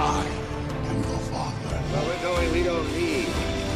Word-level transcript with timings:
I 0.00 0.24
am 0.90 0.96
your 1.02 1.18
father. 1.26 1.82
Well, 1.90 2.06
we're 2.06 2.22
going, 2.22 2.52
we 2.52 2.62
don't 2.62 2.86
need 2.96 3.26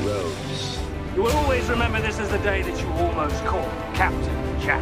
roads. 0.07 0.79
You 1.17 1.25
will 1.25 1.33
always 1.33 1.69
remember 1.69 2.01
this 2.01 2.21
as 2.21 2.29
the 2.31 2.39
day 2.39 2.63
that 2.63 2.81
you 2.81 2.87
almost 2.93 3.45
caught 3.45 3.69
Captain 3.93 4.61
Jack 4.61 4.81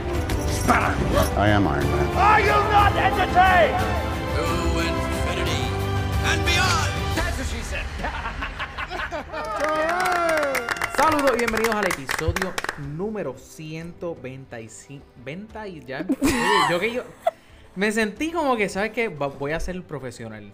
Sparrow. 0.50 0.95
I 1.38 1.48
am 1.48 1.66
Iron 1.66 1.82
Man. 1.82 2.16
Are 2.16 2.40
you 2.40 2.46
not 2.46 2.92
entertained? 2.92 3.80
To 4.37 4.45
infinity 4.84 5.64
and 6.29 6.45
beyond. 6.45 6.92
That's 7.17 7.38
what 7.38 7.47
she 7.49 7.63
said. 7.63 7.87
Saludos 10.99 11.31
y 11.33 11.37
bienvenidos 11.38 11.75
al 11.75 11.87
episodio 11.87 12.53
número 12.99 13.35
125. 13.35 15.03
¿Venta 15.25 15.67
y 15.67 15.81
ya? 15.87 16.05
Yo 16.70 16.79
que 16.79 16.93
yo. 16.93 17.02
Me 17.77 17.93
sentí 17.93 18.30
como 18.30 18.57
que, 18.57 18.69
¿sabes 18.69 18.91
qué? 18.91 19.09
Voy 19.09 19.52
a 19.52 19.61
ser 19.61 19.80
profesional. 19.84 20.52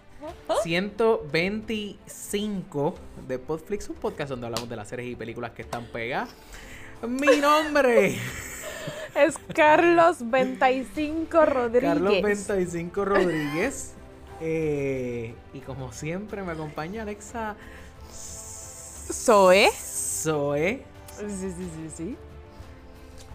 125 0.62 2.94
de 3.26 3.38
Podflix, 3.38 3.88
un 3.88 3.96
podcast 3.96 4.28
donde 4.30 4.46
hablamos 4.46 4.68
de 4.68 4.76
las 4.76 4.88
series 4.88 5.12
y 5.12 5.16
películas 5.16 5.52
que 5.52 5.62
están 5.62 5.86
pegadas. 5.86 6.30
Mi 7.02 7.36
nombre, 7.36 8.18
Es 9.16 9.38
Carlos 9.54 10.30
25 10.30 11.46
Rodríguez. 11.46 11.94
Carlos 11.94 12.22
25 12.22 13.04
Rodríguez. 13.04 13.92
Eh, 14.40 15.34
y 15.54 15.60
como 15.60 15.92
siempre 15.92 16.42
me 16.42 16.52
acompaña 16.52 17.02
Alexa 17.02 17.56
Zoe. 18.12 19.70
Zoe. 19.72 20.82
Sí, 21.18 21.24
sí, 21.28 21.50
sí, 21.50 21.90
sí. 21.96 22.16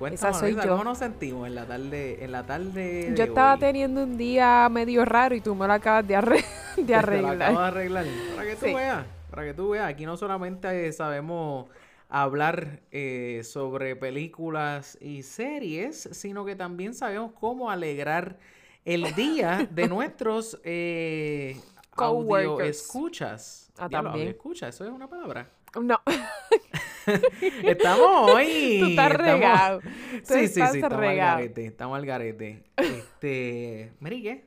Cuéntanos, 0.01 0.39
soy 0.39 0.49
Alexa, 0.49 0.65
yo. 0.65 0.71
¿cómo 0.71 0.83
nos 0.83 0.97
sentimos 0.97 1.45
en 1.47 1.53
la 1.53 1.65
tarde, 1.67 2.23
en 2.25 2.31
la 2.31 2.43
tarde 2.43 3.11
de 3.11 3.15
Yo 3.15 3.23
estaba 3.25 3.53
hoy? 3.53 3.59
teniendo 3.59 4.01
un 4.03 4.17
día 4.17 4.67
medio 4.71 5.05
raro 5.05 5.35
y 5.35 5.41
tú 5.41 5.53
me 5.53 5.67
lo 5.67 5.73
acabas 5.73 6.07
de, 6.07 6.15
arre- 6.17 6.43
de 6.75 6.83
Te 6.85 6.91
la 6.91 6.99
acabo 6.99 7.11
de 7.11 7.27
arreglar. 7.27 7.55
arreglar. 7.55 8.05
Para 8.35 8.47
que 8.49 8.55
tú 8.55 8.65
Sí. 8.65 8.73
veas, 8.73 9.05
para 9.29 9.43
que 9.43 9.53
tú 9.53 9.69
veas. 9.69 9.85
Aquí 9.87 10.05
no 10.07 10.17
solamente 10.17 10.87
eh, 10.87 10.91
sabemos 10.91 11.67
hablar 12.09 12.79
eh, 12.91 13.41
sobre 13.43 13.95
películas 13.95 14.97
y 14.99 15.21
series, 15.21 16.09
sino 16.13 16.45
que 16.45 16.55
también 16.55 16.95
sabemos 16.95 17.33
cómo 17.39 17.69
alegrar 17.69 18.39
el 18.85 19.13
día 19.13 19.67
de 19.69 19.87
nuestros 19.87 20.59
eh, 20.63 21.57
audio 21.95 22.25
Coworkers. 22.55 22.79
escuchas. 22.81 23.71
Ah, 23.77 23.87
Diablo, 23.87 24.09
también. 24.09 24.29
audio 24.29 24.37
escucha, 24.37 24.67
eso 24.67 24.83
es 24.83 24.89
una 24.89 25.07
palabra. 25.07 25.47
No, 25.79 26.01
Estamos 27.63 28.31
hoy. 28.31 28.77
tú 28.81 28.85
estás 28.89 29.11
estamos- 29.11 29.17
regado. 29.17 29.79
Tú 29.79 29.87
Sí, 30.23 30.33
sí, 30.39 30.43
estás 30.45 30.71
sí, 30.73 30.77
estamos 30.79 31.05
al 31.07 31.15
garete. 31.15 31.65
Estamos 31.65 31.97
al 31.97 32.05
garete. 32.05 32.63
Este, 32.77 33.93
Merique, 33.99 34.45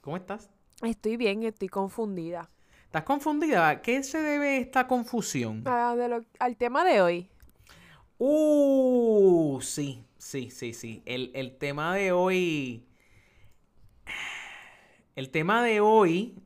¿cómo 0.00 0.16
estás? 0.16 0.50
Estoy 0.82 1.16
bien, 1.16 1.42
estoy 1.42 1.68
confundida. 1.68 2.50
¿Estás 2.84 3.04
confundida? 3.04 3.68
¿A 3.68 3.82
¿Qué 3.82 4.02
se 4.02 4.20
debe 4.20 4.58
esta 4.58 4.86
confusión? 4.86 5.62
Ah, 5.66 5.94
de 5.96 6.08
lo- 6.08 6.24
al 6.38 6.56
tema 6.56 6.84
de 6.84 7.00
hoy. 7.00 7.28
Uh, 8.18 9.58
sí, 9.62 10.04
sí, 10.18 10.50
sí, 10.50 10.74
sí. 10.74 11.02
El, 11.06 11.30
el 11.34 11.56
tema 11.56 11.94
de 11.96 12.12
hoy. 12.12 12.86
El 15.16 15.30
tema 15.30 15.62
de 15.62 15.80
hoy, 15.80 16.38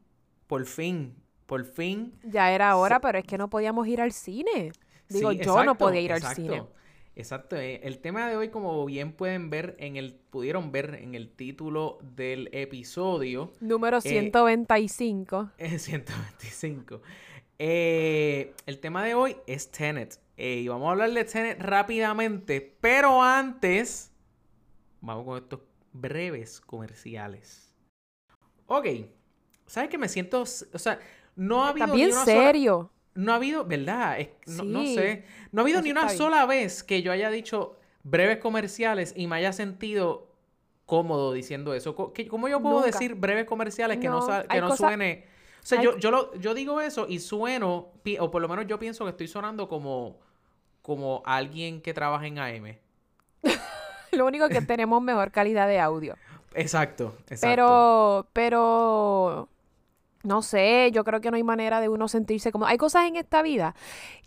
por 0.47 0.65
fin, 0.67 1.15
por 1.47 1.65
fin. 1.65 2.19
Ya 2.23 2.53
era 2.53 2.77
hora, 2.77 3.01
pero 3.01 3.19
es 3.19 3.25
que 3.25 3.39
no 3.39 3.49
podíamos 3.51 3.87
ir 3.89 4.01
al 4.01 4.13
cine. 4.13 4.73
Digo, 5.09 5.33
sí, 5.33 5.39
yo 5.39 5.63
no 5.65 5.79
podía 5.79 6.01
ir 6.01 6.13
al 6.13 6.19
exacto, 6.19 6.35
cine. 6.43 6.63
Exacto. 7.15 7.57
eh, 7.57 7.81
El 7.85 7.99
tema 8.01 8.29
de 8.29 8.37
hoy, 8.37 8.51
como 8.51 8.85
bien 8.85 9.13
pueden 9.13 9.49
ver 9.51 9.77
en 9.79 9.97
el, 9.97 10.15
pudieron 10.15 10.73
ver 10.73 10.97
en 10.97 11.15
el 11.15 11.31
título 11.31 11.99
del 12.03 12.49
episodio, 12.53 13.53
Número 13.61 14.01
Eh, 14.03 14.03
125. 14.03 15.53
Es 15.59 15.83
125. 15.85 17.01
Eh, 17.59 18.55
el 18.67 18.81
tema 18.81 19.05
de 19.05 19.15
hoy 19.15 19.37
es 19.47 19.71
Tenet. 19.71 20.21
Eh, 20.37 20.61
y 20.61 20.69
vamos 20.69 20.89
a 20.89 20.91
hablar 20.93 21.11
de 21.13 21.25
Tenet 21.25 21.61
rápidamente. 21.61 22.61
Pero 22.81 23.23
antes, 23.23 24.13
vamos 25.01 25.25
con 25.25 25.39
estos 25.39 25.61
breves 25.93 26.61
comerciales. 26.61 27.73
Ok. 28.67 28.87
¿Sabes 29.67 29.89
que 29.91 29.99
me 29.99 30.09
siento... 30.09 30.43
O 30.43 30.79
sea, 30.79 30.99
no 31.37 31.65
ha 31.65 31.69
habido 31.71 31.85
Estás 31.87 31.97
bien 31.97 32.09
ni 32.09 32.15
una 32.15 32.25
sola- 32.25 32.43
serio. 32.47 32.91
no 33.15 33.33
ha 33.33 33.37
habido, 33.37 33.65
¿verdad? 33.65 34.19
Es- 34.21 34.31
no, 34.65 34.85
sé. 34.85 35.25
No 35.53 35.61
ha 35.61 35.63
habido 35.63 35.79
Eso 35.79 35.85
ni 35.85 35.91
una 35.93 36.01
está 36.03 36.13
bien. 36.13 36.19
sola 36.19 36.47
vez 36.47 36.83
que 36.83 37.03
yo 37.03 37.13
haya 37.13 37.31
dicho 37.31 37.77
breves 38.03 38.39
comerciales 38.39 39.13
y 39.17 39.27
me 39.27 39.37
haya 39.37 39.53
sentido 39.53 40.29
cómodo 40.87 41.33
diciendo 41.33 41.75
eso. 41.75 41.95
Co- 41.97 42.13
¿Qué- 42.13 42.29
¿Cómo 42.29 42.49
yo 42.49 42.61
puedo 42.61 42.77
Nunca. 42.77 42.87
decir 42.87 43.15
breves 43.15 43.45
comerciales 43.47 43.99
que 43.99 44.09
no, 44.09 44.21
No, 44.27 44.45
que 44.49 44.77
suene? 44.77 45.25
O 45.63 45.67
sea, 45.67 45.79
hay- 45.81 45.85
yo, 45.85 45.97
yo, 45.99 46.11
lo- 46.13 46.35
yo 46.37 46.55
digo 46.55 46.81
eso 46.81 47.07
y 47.09 47.19
sueno, 47.19 47.89
o 48.21 48.31
por 48.31 48.41
lo 48.43 48.49
menos 48.49 48.67
yo 48.69 48.79
pienso 48.79 49.05
que 49.05 49.11
estoy 49.11 49.27
sonando 49.29 49.69
como, 49.69 50.19
como 50.83 51.23
alguien 51.27 51.81
que 51.81 51.93
trabaja 51.93 52.27
en 52.29 52.39
AM. 52.39 52.79
Lo 54.13 54.25
único 54.27 54.49
que 54.49 54.63
tenemos 54.63 55.03
mejor 55.03 55.31
calidad 55.33 55.67
de 55.69 55.81
audio. 55.81 56.15
Exacto, 56.55 57.17
exacto. 57.29 57.47
Pero, 57.49 58.27
pero, 58.33 59.49
no 60.27 60.43
sé, 60.43 60.91
yo 60.93 61.05
creo 61.05 61.21
que 61.21 61.31
no 61.31 61.37
hay 61.37 61.43
manera 61.43 61.81
de 61.81 61.89
uno 61.89 62.09
sentirse 62.09 62.53
como... 62.53 62.67
Hay 62.67 62.77
cosas 62.77 63.07
en 63.07 63.17
esta 63.17 63.43
vida 63.43 63.75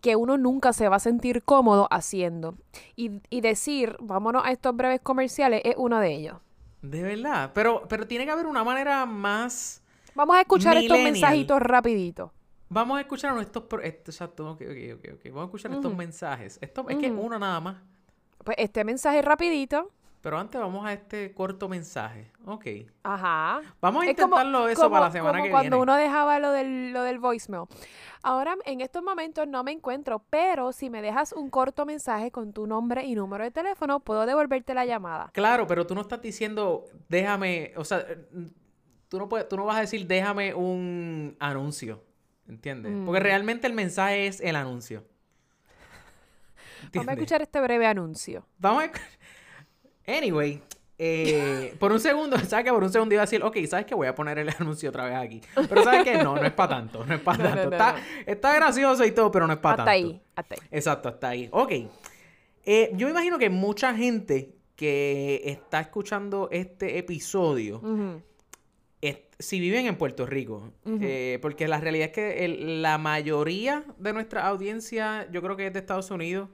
que 0.01 0.15
uno 0.15 0.37
nunca 0.37 0.73
se 0.73 0.87
va 0.87 0.95
a 0.95 0.99
sentir 0.99 1.43
cómodo 1.43 1.87
haciendo. 1.91 2.55
Y, 2.95 3.21
y 3.29 3.41
decir, 3.41 3.97
vámonos 3.99 4.43
a 4.45 4.51
estos 4.51 4.75
breves 4.75 5.01
comerciales, 5.01 5.61
es 5.65 5.75
uno 5.77 5.99
de 5.99 6.13
ellos. 6.13 6.37
De 6.81 7.03
verdad. 7.03 7.51
Pero, 7.53 7.85
pero 7.89 8.07
tiene 8.07 8.25
que 8.25 8.31
haber 8.31 8.47
una 8.47 8.63
manera 8.63 9.05
más... 9.05 9.83
Vamos 10.15 10.37
a 10.37 10.41
escuchar 10.41 10.77
estos 10.77 10.97
mensajitos 10.97 11.61
rapidito. 11.61 12.33
Vamos 12.69 12.97
a 12.97 13.01
escuchar 13.01 13.37
estos... 13.39 13.63
Exacto, 13.83 14.51
ok, 14.51 14.61
ok, 14.61 14.97
ok, 14.97 15.07
ok. 15.15 15.25
Vamos 15.25 15.41
a 15.41 15.45
escuchar 15.45 15.71
estos 15.73 15.95
mensajes. 15.95 16.57
Esto, 16.61 16.87
Es 16.87 16.97
que 16.97 17.11
uno 17.11 17.37
nada 17.37 17.59
más. 17.59 17.77
Pues 18.43 18.55
este 18.57 18.83
mensaje 18.83 19.21
rapidito. 19.21 19.91
Pero 20.21 20.37
antes 20.37 20.59
vamos 20.59 20.85
a 20.85 20.91
este 20.91 21.33
corto 21.33 21.69
mensaje. 21.69 22.29
Ok. 22.45 22.65
Ajá. 23.03 23.61
Vamos 23.79 24.03
a 24.03 24.09
Es 24.09 24.15
como- 24.17 24.35
intentarlo 24.35 24.67
eso 24.67 24.81
como- 24.81 24.93
para 24.95 25.05
la 25.05 25.11
semana 25.11 25.31
como 25.37 25.43
que 25.45 25.49
cuando 25.51 25.77
viene. 25.77 25.81
uno 25.83 25.95
dejaba 25.95 26.39
lo 26.39 26.51
del, 26.51 26.91
lo 26.91 27.03
del 27.03 27.19
voicemail. 27.19 27.63
Ahora, 28.21 28.57
en 28.65 28.81
estos 28.81 29.01
momentos 29.01 29.47
no 29.47 29.63
me 29.63 29.71
encuentro, 29.71 30.21
pero 30.29 30.73
si 30.73 30.89
me 30.89 31.01
dejas 31.01 31.31
un 31.31 31.49
corto 31.49 31.85
mensaje 31.85 32.31
con 32.31 32.51
tu 32.51 32.67
nombre 32.67 33.05
y 33.05 33.15
número 33.15 33.45
de 33.45 33.51
teléfono, 33.51 34.01
puedo 34.01 34.25
devolverte 34.25 34.73
la 34.73 34.85
llamada. 34.85 35.29
Claro, 35.33 35.65
pero 35.67 35.87
tú 35.87 35.95
no 35.95 36.01
estás 36.01 36.21
diciendo, 36.21 36.83
déjame, 37.07 37.71
o 37.77 37.85
sea, 37.85 38.05
tú 39.07 39.19
no, 39.19 39.29
puedes, 39.29 39.47
tú 39.47 39.55
no 39.55 39.63
vas 39.63 39.77
a 39.77 39.81
decir, 39.81 40.05
déjame 40.05 40.53
un 40.53 41.37
anuncio, 41.39 42.03
¿entiendes? 42.49 42.91
Porque 43.05 43.21
Mm. 43.21 43.23
realmente 43.23 43.67
el 43.67 43.73
mensaje 43.73 44.27
es 44.27 44.41
el 44.41 44.57
anuncio. 44.57 45.05
Vamos 46.93 47.07
a 47.09 47.13
escuchar 47.13 47.41
este 47.41 47.61
breve 47.61 47.85
anuncio. 47.87 48.45
Vamos 48.57 48.83
a... 48.83 48.87
escu- 48.91 48.99
Anyway, 50.17 50.61
eh, 50.97 51.75
por 51.79 51.91
un 51.91 51.99
segundo, 51.99 52.37
¿sabes 52.45 52.65
que 52.65 52.71
Por 52.71 52.83
un 52.83 52.91
segundo 52.91 53.13
iba 53.15 53.21
a 53.21 53.25
decir, 53.25 53.41
ok, 53.43 53.57
¿sabes 53.67 53.85
que 53.85 53.95
Voy 53.95 54.07
a 54.07 54.15
poner 54.15 54.37
el 54.39 54.49
anuncio 54.59 54.89
otra 54.89 55.05
vez 55.05 55.15
aquí. 55.15 55.41
Pero 55.67 55.83
¿sabes 55.83 56.03
qué? 56.03 56.17
No, 56.23 56.35
no 56.35 56.43
es 56.45 56.51
para 56.53 56.75
tanto, 56.75 57.05
no 57.05 57.13
es 57.13 57.21
para 57.21 57.37
no, 57.43 57.43
tanto. 57.49 57.69
no, 57.69 57.71
está, 57.75 57.91
no. 57.93 57.99
está 58.25 58.53
gracioso 58.55 59.05
y 59.05 59.11
todo, 59.11 59.31
pero 59.31 59.47
no 59.47 59.53
es 59.53 59.59
para 59.59 59.83
Hasta 59.83 59.85
tanto. 59.85 60.07
ahí, 60.09 60.21
hasta 60.35 60.55
ahí. 60.55 60.61
Exacto, 60.71 61.09
hasta 61.09 61.29
ahí. 61.29 61.47
Ok. 61.51 61.71
Eh, 62.65 62.91
yo 62.95 63.07
imagino 63.09 63.37
que 63.39 63.49
mucha 63.49 63.95
gente 63.95 64.53
que 64.75 65.41
está 65.45 65.79
escuchando 65.79 66.49
este 66.51 66.97
episodio, 66.97 67.81
es- 69.01 69.19
si 69.39 69.59
viven 69.59 69.87
en 69.87 69.95
Puerto 69.97 70.25
Rico, 70.25 70.71
eh, 71.01 71.39
porque 71.41 71.67
la 71.67 71.79
realidad 71.79 72.07
es 72.07 72.13
que 72.13 72.45
el- 72.45 72.81
la 72.81 72.97
mayoría 72.97 73.83
de 73.97 74.13
nuestra 74.13 74.45
audiencia, 74.47 75.27
yo 75.31 75.41
creo 75.41 75.55
que 75.55 75.67
es 75.67 75.73
de 75.73 75.79
Estados 75.79 76.11
Unidos, 76.11 76.49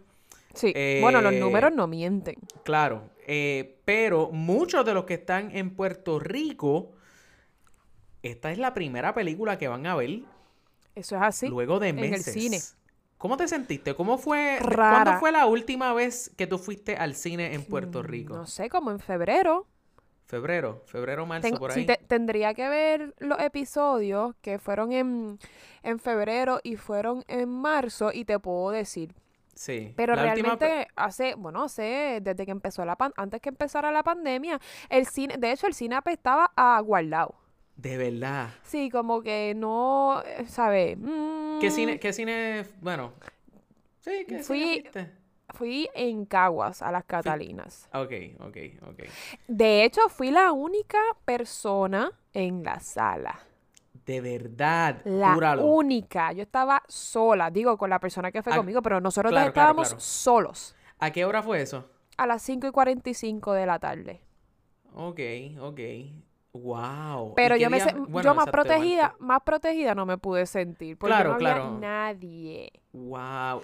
Sí. 0.53 0.73
Bueno, 1.01 1.19
los 1.21 1.33
números 1.33 1.73
no 1.73 1.85
mienten. 1.85 2.35
claro, 2.63 3.09
eh, 3.27 3.81
pero 3.85 4.29
muchos 4.31 4.85
de 4.85 4.93
los 4.93 5.05
que 5.05 5.15
están 5.15 5.55
en 5.55 5.75
Puerto 5.75 6.19
Rico, 6.19 6.91
esta 8.23 8.51
es 8.51 8.57
la 8.57 8.73
primera 8.73 9.13
película 9.13 9.57
que 9.57 9.67
van 9.67 9.85
a 9.85 9.95
ver 9.95 10.21
Eso 10.95 11.15
es 11.15 11.21
así. 11.21 11.47
luego 11.47 11.79
de 11.79 11.89
en 11.89 11.99
el 11.99 12.11
meses. 12.11 12.33
cine. 12.33 12.59
¿Cómo 13.17 13.37
te 13.37 13.47
sentiste? 13.47 13.95
¿Cómo 13.95 14.17
fue? 14.17 14.59
Rara. 14.59 15.03
¿Cuándo 15.03 15.19
fue 15.19 15.31
la 15.31 15.45
última 15.45 15.93
vez 15.93 16.31
que 16.37 16.47
tú 16.47 16.57
fuiste 16.57 16.95
al 16.97 17.15
cine 17.15 17.53
en 17.53 17.63
Puerto 17.63 18.01
Mm, 18.03 18.05
Rico? 18.05 18.33
No 18.35 18.45
sé, 18.45 18.69
como 18.69 18.91
en 18.91 18.99
febrero. 18.99 19.67
Febrero, 20.27 20.81
febrero, 20.87 21.25
marzo, 21.25 21.47
Ten- 21.49 21.57
por 21.59 21.71
sí, 21.71 21.81
ahí. 21.81 21.85
te- 21.85 21.97
tendría 22.07 22.53
que 22.55 22.67
ver 22.67 23.15
los 23.19 23.39
episodios 23.39 24.35
que 24.41 24.57
fueron 24.59 24.91
en, 24.91 25.39
en 25.83 25.99
febrero 25.99 26.59
y 26.63 26.77
fueron 26.77 27.23
en 27.27 27.47
marzo 27.49 28.11
y 28.11 28.25
te 28.25 28.39
puedo 28.39 28.71
decir. 28.71 29.13
Sí. 29.55 29.93
Pero 29.95 30.13
última 30.13 30.33
realmente 30.33 30.87
hace, 30.95 31.35
bueno, 31.35 31.63
hace, 31.63 32.19
desde 32.21 32.45
que 32.45 32.51
empezó 32.51 32.83
la 32.85 32.95
pan, 32.97 33.13
antes 33.15 33.39
que 33.41 33.49
empezara 33.49 33.91
la 33.91 34.03
pandemia, 34.03 34.59
el 34.89 35.05
cine, 35.07 35.35
de 35.37 35.51
hecho 35.51 35.65
el 35.67 35.73
cine 35.73 35.97
estaba 36.05 36.51
a 36.55 36.79
guardado. 36.81 37.35
De 37.77 37.97
verdad. 37.97 38.49
Sí, 38.63 38.89
como 38.89 39.21
que 39.21 39.53
no, 39.55 40.21
eh, 40.25 40.45
¿sabes? 40.47 40.97
¿Qué 40.97 41.67
Mm, 41.67 41.71
cine, 41.71 41.99
qué 41.99 42.13
cine, 42.13 42.65
bueno? 42.81 43.13
Sí, 43.99 44.25
¿qué 44.27 44.39
Fui- 44.39 44.59
cine 44.61 44.81
fuiste? 44.81 45.11
Fui 45.49 45.89
en 45.93 46.25
Caguas 46.25 46.81
a 46.81 46.91
las 46.91 47.05
Catalinas. 47.05 47.87
Ok, 47.93 48.11
ok, 48.39 48.57
ok. 48.89 49.03
De 49.47 49.83
hecho, 49.83 50.01
fui 50.09 50.31
la 50.31 50.51
única 50.51 50.97
persona 51.23 52.11
en 52.33 52.63
la 52.63 52.79
sala. 52.79 53.39
De 54.05 54.21
verdad, 54.21 55.01
La 55.05 55.33
júralo. 55.33 55.65
única. 55.65 56.31
Yo 56.31 56.43
estaba 56.43 56.83
sola, 56.87 57.49
digo, 57.49 57.77
con 57.77 57.89
la 57.89 57.99
persona 57.99 58.31
que 58.31 58.43
fue 58.43 58.55
conmigo, 58.55 58.81
pero 58.81 59.01
nosotros 59.01 59.31
claro, 59.31 59.47
dos 59.47 59.53
claro, 59.53 59.67
estábamos 59.69 59.87
claro. 59.89 59.99
solos 60.01 60.75
¿A 60.99 61.11
qué 61.11 61.25
hora 61.25 61.41
fue 61.41 61.61
eso? 61.61 61.89
a 62.17 62.27
las 62.27 62.41
5 62.43 62.67
y 62.67 62.71
45 62.71 63.53
de 63.53 63.65
la 63.65 63.79
tarde. 63.79 64.21
Ok, 64.93 65.19
ok. 65.59 65.79
Wow. 66.53 67.33
Pero 67.35 67.57
yo 67.57 67.69
me 67.69 67.81
se- 67.81 67.93
yo 68.23 68.33
más 68.33 68.47
protegida, 68.47 69.13
más 69.19 69.41
protegida 69.41 69.93
no 69.93 70.05
me 70.05 70.17
pude 70.17 70.45
sentir 70.45 70.97
porque 70.97 71.11
Claro, 71.13 71.29
no 71.31 71.35
había 71.35 71.53
claro. 71.55 71.77
nadie. 71.79 72.71
Wow. 72.93 73.61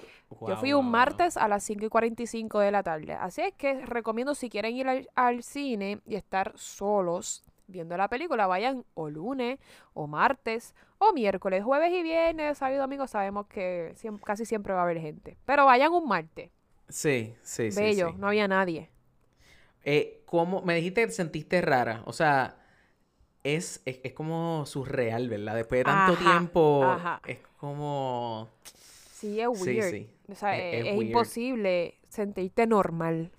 Yo 0.48 0.58
fui 0.58 0.74
un 0.74 0.92
martes 0.92 1.38
a 1.38 1.48
las 1.48 1.64
5 1.64 1.86
y 1.86 1.90
45 1.90 2.60
de 2.60 2.72
la 2.72 2.84
tarde. 2.84 3.14
Así 3.14 3.42
es 3.42 3.54
que 3.54 3.86
recomiendo 3.86 4.36
si 4.36 4.50
quieren 4.50 4.76
ir 4.76 4.90
al, 4.90 5.10
al 5.16 5.42
cine 5.44 6.02
y 6.06 6.16
estar 6.16 6.52
solos 6.58 7.44
viendo 7.72 7.98
la 7.98 8.08
película, 8.10 8.48
vayan 8.48 8.86
o 8.94 9.10
lunes, 9.10 9.60
o 9.94 10.08
martes, 10.08 10.76
o 11.00 11.14
miércoles, 11.14 11.64
jueves 11.64 11.92
y 11.94 12.04
viernes, 12.04 12.58
sábado 12.58 12.76
y 12.78 12.80
domingo 12.80 13.08
sabemos 13.08 13.48
que 13.48 13.96
casi 14.24 14.46
siempre 14.46 14.74
va 14.74 14.82
a 14.82 14.84
haber 14.84 15.00
gente. 15.00 15.38
Pero 15.46 15.66
vayan 15.66 15.94
un 15.94 16.08
martes. 16.08 16.52
Sí, 16.90 17.36
sí, 17.44 17.72
sí. 17.72 17.76
Bello, 17.76 18.10
sí. 18.12 18.16
no 18.18 18.28
había 18.28 18.48
nadie. 18.48 18.90
Eh, 19.84 20.22
¿cómo? 20.26 20.62
Me 20.62 20.76
dijiste 20.76 21.02
que 21.02 21.08
te 21.08 21.14
sentiste 21.14 21.62
rara. 21.62 22.04
O 22.06 22.14
sea, 22.14 22.58
es, 23.44 23.82
es, 23.86 24.00
es 24.04 24.14
como 24.14 24.66
surreal, 24.66 25.30
¿verdad? 25.30 25.56
Después 25.56 25.80
de 25.82 25.86
tanto 25.86 26.14
Ajá, 26.14 26.18
tiempo, 26.18 26.84
ajá. 26.84 27.22
es 27.26 27.40
como... 27.60 28.50
Sí, 28.64 29.40
es 29.40 29.48
weird. 29.48 29.90
sí. 29.92 30.10
O 30.30 30.36
sea, 30.36 30.58
Es- 30.58 30.88
es, 30.88 30.96
imposible 30.98 32.00
sentirte 32.10 32.68
normal. 32.68 33.32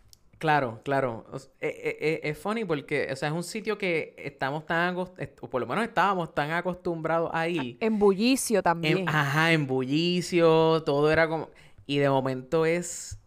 Claro, 0.43 0.81
claro. 0.83 1.25
Eh, 1.61 1.69
eh, 1.69 1.97
eh, 2.01 2.21
es 2.25 2.37
funny 2.37 2.65
porque, 2.65 3.09
o 3.13 3.15
sea, 3.15 3.29
es 3.29 3.35
un 3.35 3.45
sitio 3.45 3.79
que 3.79 4.13
estamos 4.19 4.67
tan, 4.67 4.97
acos- 4.97 5.13
est- 5.19 5.39
o 5.41 5.49
por 5.49 5.61
lo 5.61 5.69
menos 5.69 5.85
estábamos 5.85 6.35
tan 6.35 6.51
acostumbrados 6.51 7.31
a 7.33 7.47
ir. 7.47 7.77
En 7.79 7.97
bullicio 8.01 8.59
En- 8.59 8.63
también. 8.65 9.09
ajá, 9.09 9.53
en 9.53 9.69
bullicio, 9.69 10.83
todo 10.83 11.13
era 11.13 11.29
como... 11.29 11.49
Y 11.87 11.99
de 11.99 12.11
momento 12.11 12.67
es... 12.67 13.21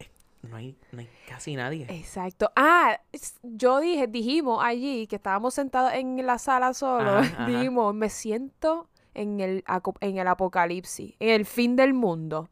es- 0.00 0.10
no, 0.42 0.56
hay, 0.56 0.76
no 0.90 0.98
hay 0.98 1.08
casi 1.28 1.54
nadie. 1.54 1.86
Exacto. 1.90 2.50
Ah, 2.56 3.00
yo 3.44 3.78
dije, 3.78 4.08
dijimos 4.08 4.60
allí 4.64 5.06
que 5.06 5.14
estábamos 5.16 5.54
sentados 5.54 5.92
en 5.92 6.26
la 6.26 6.38
sala 6.38 6.74
solo. 6.74 7.18
Ajá, 7.18 7.20
ajá. 7.44 7.46
Dijimos, 7.46 7.94
me 7.94 8.10
siento 8.10 8.88
en 9.16 9.40
el, 9.40 9.64
en 10.00 10.18
el 10.18 10.28
apocalipsis, 10.28 11.14
en 11.18 11.30
el 11.30 11.44
fin 11.46 11.74
del 11.74 11.94
mundo. 11.94 12.48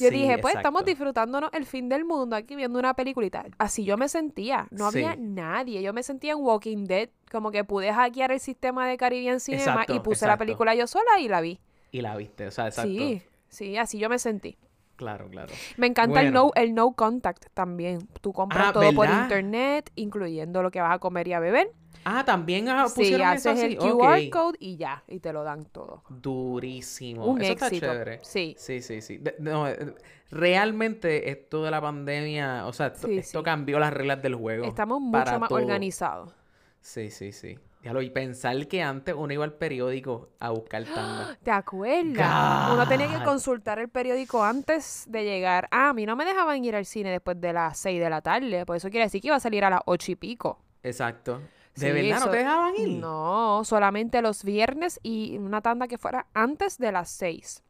Yo 0.00 0.08
Sí, 0.08 0.10
dije, 0.10 0.38
pues 0.38 0.56
estamos 0.56 0.84
disfrutándonos 0.84 1.50
el 1.52 1.66
fin 1.66 1.88
del 1.88 2.04
mundo 2.04 2.34
aquí 2.36 2.56
viendo 2.56 2.78
una 2.78 2.94
peliculita. 2.94 3.44
Así 3.58 3.84
yo 3.84 3.96
me 3.96 4.08
sentía. 4.08 4.66
No 4.70 4.86
había 4.86 5.14
nadie. 5.16 5.82
Yo 5.82 5.92
me 5.92 6.02
sentía 6.02 6.32
en 6.32 6.38
Walking 6.38 6.84
Dead. 6.84 7.10
Como 7.30 7.50
que 7.50 7.64
pude 7.64 7.92
hackear 7.92 8.32
el 8.32 8.40
sistema 8.40 8.88
de 8.88 8.96
Caribbean 8.96 9.40
Cinema 9.40 9.62
Exacto, 9.62 9.94
y 9.94 10.00
puse 10.00 10.26
la 10.26 10.36
película 10.36 10.74
yo 10.74 10.86
sola 10.86 11.20
y 11.20 11.28
la 11.28 11.40
vi. 11.40 11.60
Y 11.90 12.00
la 12.00 12.16
viste, 12.16 12.46
o 12.46 12.50
sea, 12.50 12.66
exacto. 12.68 12.90
Sí, 12.90 13.22
sí, 13.48 13.76
así 13.76 13.98
yo 13.98 14.08
me 14.08 14.18
sentí. 14.18 14.56
Claro, 14.96 15.28
claro. 15.28 15.52
Me 15.76 15.86
encanta 15.86 16.22
el, 16.22 16.32
no, 16.32 16.52
el 16.54 16.74
no 16.74 16.92
contact 16.92 17.46
también. 17.52 18.08
Tú 18.22 18.32
compras 18.32 18.68
Ah, 18.68 18.72
todo 18.72 18.92
por 18.94 19.08
internet, 19.10 19.90
incluyendo 19.94 20.62
lo 20.62 20.70
que 20.70 20.80
vas 20.80 20.94
a 20.94 20.98
comer 20.98 21.28
y 21.28 21.34
a 21.34 21.40
beber. 21.40 21.70
Ah, 22.08 22.24
también 22.24 22.68
ah, 22.68 22.86
Sí, 22.88 22.94
pusieron 23.00 23.26
eso 23.34 23.50
haces 23.50 23.64
así. 23.64 23.72
el 23.72 23.78
QR 23.78 24.30
code 24.30 24.56
y 24.60 24.76
ya, 24.76 25.02
y 25.08 25.18
te 25.18 25.32
lo 25.32 25.42
dan 25.42 25.64
todo. 25.64 26.04
Durísimo. 26.08 27.26
Un 27.26 27.40
Eso 27.42 27.52
éxito. 27.54 27.74
está 27.74 27.86
chévere. 27.92 28.20
Sí. 28.22 28.54
Sí, 28.58 28.80
sí, 28.80 29.00
sí. 29.02 29.18
De- 29.18 29.34
no, 29.40 29.66
eh, 29.68 29.94
realmente 30.30 31.30
esto 31.30 31.64
de 31.64 31.70
la 31.70 31.80
pandemia, 31.80 32.66
o 32.66 32.72
sea, 32.72 32.86
esto, 32.88 33.08
Sí, 33.08 33.18
esto 33.18 33.40
sí. 33.40 33.44
cambió 33.44 33.78
las 33.80 33.92
reglas 33.92 34.22
del 34.22 34.36
juego. 34.36 34.66
Estamos 34.66 35.00
mucho 35.00 35.38
más 35.40 35.48
todo. 35.48 35.58
organizados. 35.58 36.32
Sí, 36.80 37.10
sí, 37.10 37.32
sí. 37.32 37.58
Y 38.02 38.10
pensar 38.10 38.66
que 38.66 38.82
antes 38.82 39.14
uno 39.16 39.32
iba 39.32 39.44
al 39.44 39.52
periódico 39.52 40.30
a 40.40 40.50
buscar 40.50 40.82
tanda. 40.84 41.38
¿Te 41.40 41.52
acuerdas? 41.52 42.72
Uno 42.72 42.88
tenía 42.88 43.06
que 43.18 43.24
consultar 43.24 43.78
el 43.78 43.88
periódico 43.88 44.42
antes 44.42 45.04
de 45.08 45.22
llegar. 45.24 45.68
Ah, 45.70 45.90
a 45.90 45.92
mí 45.92 46.04
no 46.04 46.16
me 46.16 46.24
dejaban 46.24 46.64
ir 46.64 46.74
al 46.74 46.84
cine 46.84 47.12
después 47.12 47.40
de 47.40 47.52
las 47.52 47.78
6 47.78 48.00
de 48.00 48.10
la 48.10 48.20
tarde. 48.22 48.66
Por 48.66 48.74
eso 48.76 48.90
quiere 48.90 49.04
decir 49.06 49.20
que 49.20 49.28
iba 49.28 49.36
a 49.36 49.40
salir 49.40 49.64
a 49.64 49.70
las 49.70 49.80
8 49.86 50.10
y 50.12 50.16
pico. 50.16 50.58
Exacto. 50.82 51.40
¿De 51.76 51.86
Sí, 51.86 51.92
verdad 51.92 52.20
no 52.24 52.30
te 52.30 52.36
dejaban 52.38 52.74
ir? 52.76 52.88
No, 53.00 53.62
solamente 53.64 54.22
los 54.22 54.42
viernes 54.44 54.98
y 55.02 55.38
una 55.38 55.60
tanda 55.60 55.86
que 55.88 55.98
fuera 55.98 56.26
antes 56.34 56.78
de 56.78 56.92
las 56.92 57.10
6. 57.10 57.62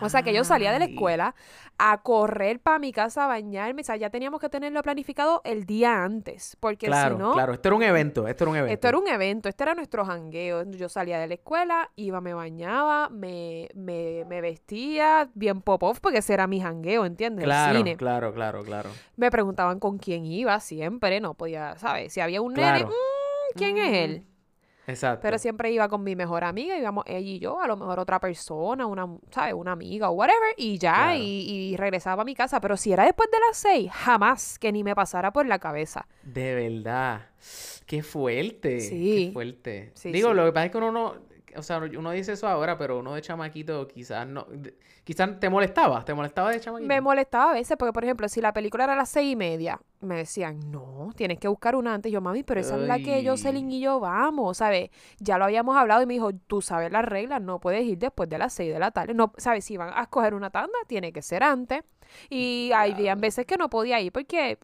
O 0.00 0.08
sea 0.08 0.22
que 0.22 0.32
yo 0.32 0.44
salía 0.44 0.70
de 0.70 0.78
la 0.78 0.84
escuela 0.84 1.34
a 1.76 2.02
correr 2.02 2.60
para 2.60 2.78
mi 2.78 2.92
casa 2.92 3.24
a 3.24 3.26
bañarme. 3.26 3.80
O 3.80 3.84
sea, 3.84 3.96
ya 3.96 4.10
teníamos 4.10 4.38
que 4.40 4.48
tenerlo 4.48 4.80
planificado 4.82 5.40
el 5.44 5.64
día 5.64 6.04
antes. 6.04 6.56
Porque 6.60 6.86
Claro, 6.86 7.16
si 7.16 7.22
no, 7.22 7.32
claro. 7.32 7.52
Esto 7.54 7.68
era 7.70 7.76
un 7.76 7.82
evento, 7.82 8.28
esto 8.28 8.44
era 8.44 8.50
un 8.50 8.56
evento. 8.58 8.74
esto 8.74 8.88
era 8.88 8.98
un 8.98 9.08
evento, 9.08 9.48
este 9.48 9.64
era 9.64 9.74
nuestro 9.74 10.04
jangueo. 10.04 10.70
Yo 10.70 10.88
salía 10.88 11.18
de 11.18 11.26
la 11.26 11.34
escuela, 11.34 11.90
iba, 11.96 12.20
me 12.20 12.32
bañaba, 12.32 13.08
me, 13.08 13.68
me, 13.74 14.24
me 14.28 14.40
vestía 14.40 15.30
bien 15.34 15.62
pop-off 15.62 15.98
porque 16.00 16.18
ese 16.18 16.34
era 16.34 16.46
mi 16.46 16.60
jangueo, 16.60 17.04
¿entiendes? 17.04 17.42
El 17.44 17.48
Claro, 17.48 17.78
cine. 17.78 17.96
claro, 17.96 18.32
claro, 18.32 18.62
claro. 18.62 18.90
Me 19.16 19.32
preguntaban 19.32 19.80
con 19.80 19.98
quién 19.98 20.26
iba 20.26 20.60
siempre, 20.60 21.18
no 21.20 21.34
podía, 21.34 21.76
¿sabes? 21.78 22.12
Si 22.12 22.20
había 22.20 22.40
un 22.40 22.52
nene, 22.54 22.84
"Mm, 23.54 23.58
¿quién 23.58 23.78
es 23.78 23.94
él? 23.96 24.24
Exacto. 24.86 25.20
Pero 25.20 25.36
siempre 25.38 25.70
iba 25.70 25.86
con 25.88 26.02
mi 26.02 26.16
mejor 26.16 26.44
amiga, 26.44 26.78
íbamos 26.78 27.04
ella 27.06 27.18
y 27.18 27.38
yo, 27.38 27.60
a 27.60 27.66
lo 27.66 27.76
mejor 27.76 27.98
otra 28.00 28.18
persona, 28.20 28.86
una, 28.86 29.06
¿sabes? 29.30 29.52
Una 29.52 29.72
amiga 29.72 30.08
o 30.08 30.12
whatever, 30.14 30.54
y 30.56 30.78
ya, 30.78 30.94
Claro. 30.94 31.18
y, 31.18 31.70
y 31.72 31.76
regresaba 31.76 32.22
a 32.22 32.24
mi 32.24 32.34
casa. 32.34 32.58
Pero 32.60 32.74
si 32.78 32.90
era 32.92 33.04
después 33.04 33.28
de 33.30 33.36
las 33.46 33.58
seis, 33.58 33.90
jamás 33.92 34.58
que 34.58 34.72
ni 34.72 34.82
me 34.82 34.94
pasara 34.94 35.30
por 35.30 35.44
la 35.44 35.58
cabeza. 35.58 36.06
De 36.22 36.54
verdad. 36.54 37.26
Qué 37.84 38.02
fuerte. 38.02 38.80
Sí. 38.80 39.26
Qué 39.26 39.32
fuerte. 39.34 39.90
Sí, 39.94 40.10
Digo, 40.10 40.30
sí. 40.30 40.34
lo 40.36 40.46
que 40.46 40.52
pasa 40.52 40.64
es 40.66 40.72
que 40.72 40.78
uno 40.78 40.90
no. 40.92 41.14
O 41.58 41.62
sea, 41.62 41.78
uno 41.78 42.10
dice 42.12 42.32
eso 42.32 42.46
ahora, 42.48 42.78
pero 42.78 42.98
uno 42.98 43.14
de 43.14 43.22
chamaquito 43.22 43.86
quizás 43.88 44.26
no. 44.26 44.46
Quizás 45.04 45.40
te 45.40 45.48
molestaba. 45.48 46.04
¿Te 46.04 46.14
molestaba 46.14 46.50
de 46.50 46.60
chamaquito? 46.60 46.86
Me 46.88 47.00
molestaba 47.00 47.50
a 47.50 47.54
veces, 47.54 47.76
porque 47.76 47.92
por 47.92 48.04
ejemplo, 48.04 48.28
si 48.28 48.40
la 48.40 48.52
película 48.52 48.84
era 48.84 48.92
a 48.92 48.96
las 48.96 49.08
seis 49.08 49.32
y 49.32 49.36
media, 49.36 49.80
me 50.00 50.16
decían, 50.16 50.60
no, 50.70 51.10
tienes 51.16 51.38
que 51.38 51.48
buscar 51.48 51.74
una 51.76 51.94
antes. 51.94 52.12
Yo, 52.12 52.20
mami, 52.20 52.42
pero 52.42 52.60
esa 52.60 52.76
es 52.76 52.82
la 52.82 52.98
que 53.00 53.26
Jocelyn 53.26 53.70
y 53.70 53.80
yo 53.80 54.00
vamos, 54.00 54.58
¿sabes? 54.58 54.90
Ya 55.18 55.38
lo 55.38 55.44
habíamos 55.44 55.76
hablado 55.76 56.02
y 56.02 56.06
me 56.06 56.14
dijo, 56.14 56.30
tú 56.46 56.62
sabes 56.62 56.92
las 56.92 57.04
reglas, 57.04 57.40
no 57.42 57.58
puedes 57.58 57.84
ir 57.84 57.98
después 57.98 58.28
de 58.28 58.38
las 58.38 58.52
seis 58.52 58.72
de 58.72 58.78
la 58.78 58.90
tarde. 58.90 59.14
No, 59.14 59.32
¿sabes? 59.36 59.64
Si 59.64 59.76
van 59.76 59.90
a 59.94 60.02
escoger 60.02 60.34
una 60.34 60.50
tanda, 60.50 60.78
tiene 60.86 61.12
que 61.12 61.22
ser 61.22 61.42
antes. 61.42 61.82
Y 62.30 62.70
había 62.74 63.14
veces 63.14 63.44
que 63.46 63.56
no 63.56 63.68
podía 63.68 64.00
ir 64.00 64.12
porque, 64.12 64.58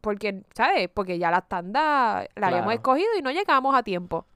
porque, 0.00 0.42
¿sabes? 0.54 0.88
Porque 0.92 1.18
ya 1.18 1.30
las 1.30 1.48
tandas 1.48 2.28
la 2.36 2.46
habíamos 2.48 2.66
Claro. 2.66 2.70
escogido 2.72 3.08
y 3.18 3.22
no 3.22 3.30
llegábamos 3.30 3.74
a 3.74 3.82
tiempo. 3.82 4.26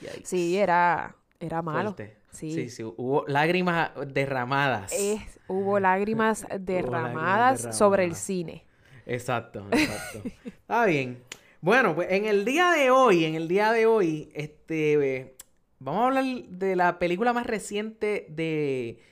Yikes. 0.00 0.28
Sí, 0.28 0.56
era, 0.56 1.16
era 1.38 1.62
malo. 1.62 1.94
Fuerte. 1.94 2.16
Sí. 2.30 2.52
Sí, 2.52 2.70
sí. 2.70 2.82
Hubo 2.82 3.24
lágrimas 3.26 3.90
derramadas. 4.06 4.92
Es- 4.92 5.40
hubo 5.48 5.80
lágrimas 5.80 6.46
derramadas 6.60 7.76
sobre 7.76 8.04
el 8.04 8.14
cine. 8.14 8.64
Exacto, 9.06 9.66
exacto. 9.72 10.22
Está 10.44 10.84
bien. 10.86 11.22
Bueno, 11.60 11.94
pues 11.94 12.10
en 12.12 12.24
el 12.24 12.44
día 12.44 12.70
de 12.70 12.90
hoy, 12.90 13.24
en 13.24 13.34
el 13.34 13.48
día 13.48 13.72
de 13.72 13.86
hoy, 13.86 14.30
este, 14.34 15.16
eh, 15.16 15.36
vamos 15.78 16.02
a 16.02 16.06
hablar 16.06 16.24
de 16.24 16.76
la 16.76 16.98
película 16.98 17.32
más 17.32 17.46
reciente 17.46 18.26
de 18.30 19.02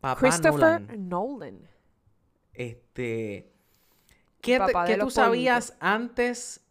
Papá 0.00 0.20
Christopher 0.20 0.80
Nolan. 0.80 1.08
Nolan. 1.08 1.58
Este, 2.54 3.52
¿qué, 4.40 4.58
Papá 4.58 4.84
qué 4.86 4.96
tú 4.96 5.10
sabías 5.10 5.76
antes 5.80 6.62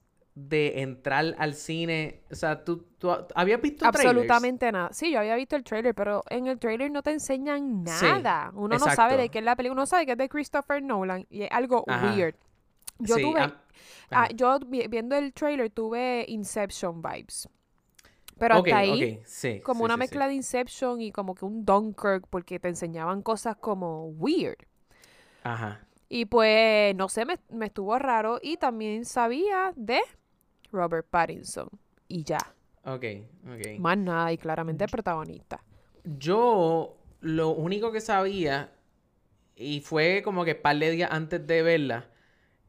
de 0.48 0.82
entrar 0.82 1.36
al 1.38 1.54
cine? 1.54 2.22
O 2.32 2.36
sea, 2.36 2.64
¿tú, 2.64 2.86
tú 2.98 3.12
habías 3.36 3.62
visto 3.62 3.80
trailers? 3.92 4.06
Absolutamente 4.06 4.72
nada. 4.72 4.90
Sí, 4.94 5.12
yo 5.12 5.20
había 5.20 5.36
visto 5.36 5.56
el 5.56 5.64
trailer, 5.64 5.94
pero 5.94 6.24
en 6.30 6.48
el 6.48 6.58
trailer 6.60 6.92
no 6.92 7.04
te 7.04 7.12
enseñan 7.12 7.84
Sí, 7.86 8.06
nada. 8.06 8.52
Uno 8.56 8.78
no 8.78 8.90
sabe 8.90 9.18
de 9.18 9.30
qué 9.30 9.40
es 9.40 9.46
la 9.46 9.56
película. 9.56 9.82
Uno 9.82 9.86
sabe 9.86 10.06
que 10.06 10.14
es 10.14 10.18
de 10.18 10.30
Christopher 10.30 10.82
Nolan 10.82 11.26
y 11.30 11.44
es 11.44 11.52
algo 11.52 11.84
Ajá. 11.88 12.14
weird. 12.14 12.36
Yo 13.00 13.16
Sí, 13.16 13.22
tuve, 13.22 13.42
ah, 14.12 14.28
yo 14.34 14.60
vi- 14.60 14.88
viendo 14.88 15.16
el 15.16 15.34
trailer 15.34 15.70
tuve 15.70 16.26
Inception 16.28 17.02
vibes. 17.02 17.48
Pero 18.38 18.56
hasta 18.56 18.78
ahí, 18.78 19.22
sí, 19.26 19.60
como 19.62 19.80
sí, 19.80 19.86
una 19.86 19.96
sí. 19.96 20.00
mezcla 20.00 20.28
de 20.28 20.34
Inception 20.34 21.02
y 21.02 21.12
como 21.12 21.36
que 21.36 21.46
un 21.46 21.66
Dunkirk, 21.66 22.28
porque 22.30 22.60
te 22.60 22.70
enseñaban 22.70 23.22
cosas 23.22 23.58
como 23.58 24.06
weird. 24.08 24.58
Ajá. 25.44 25.82
Y 26.08 26.26
pues, 26.26 26.96
no 26.96 27.08
sé, 27.10 27.26
me, 27.26 27.38
me 27.50 27.68
estuvo 27.68 27.98
raro. 28.00 28.40
Y 28.42 28.58
también 28.58 29.06
sabía 29.06 29.74
de 29.76 30.00
Robert 30.72 31.08
Pattinson. 31.10 31.70
Y 32.08 32.24
ya. 32.24 32.40
Ok, 32.86 33.04
ok. 33.46 33.80
Más 33.80 33.98
nada, 33.98 34.32
y 34.34 34.38
claramente 34.38 34.84
el 34.86 34.90
protagonista. 34.90 35.62
Yo 36.04 36.98
lo 37.22 37.50
único 37.50 37.92
que 37.92 38.02
sabía, 38.02 38.72
y 39.56 39.82
fue 39.82 40.22
como 40.24 40.46
que 40.46 40.56
par 40.56 40.78
de 40.78 40.92
días 40.92 41.10
antes 41.12 41.46
de 41.46 41.62
verla, 41.62 42.08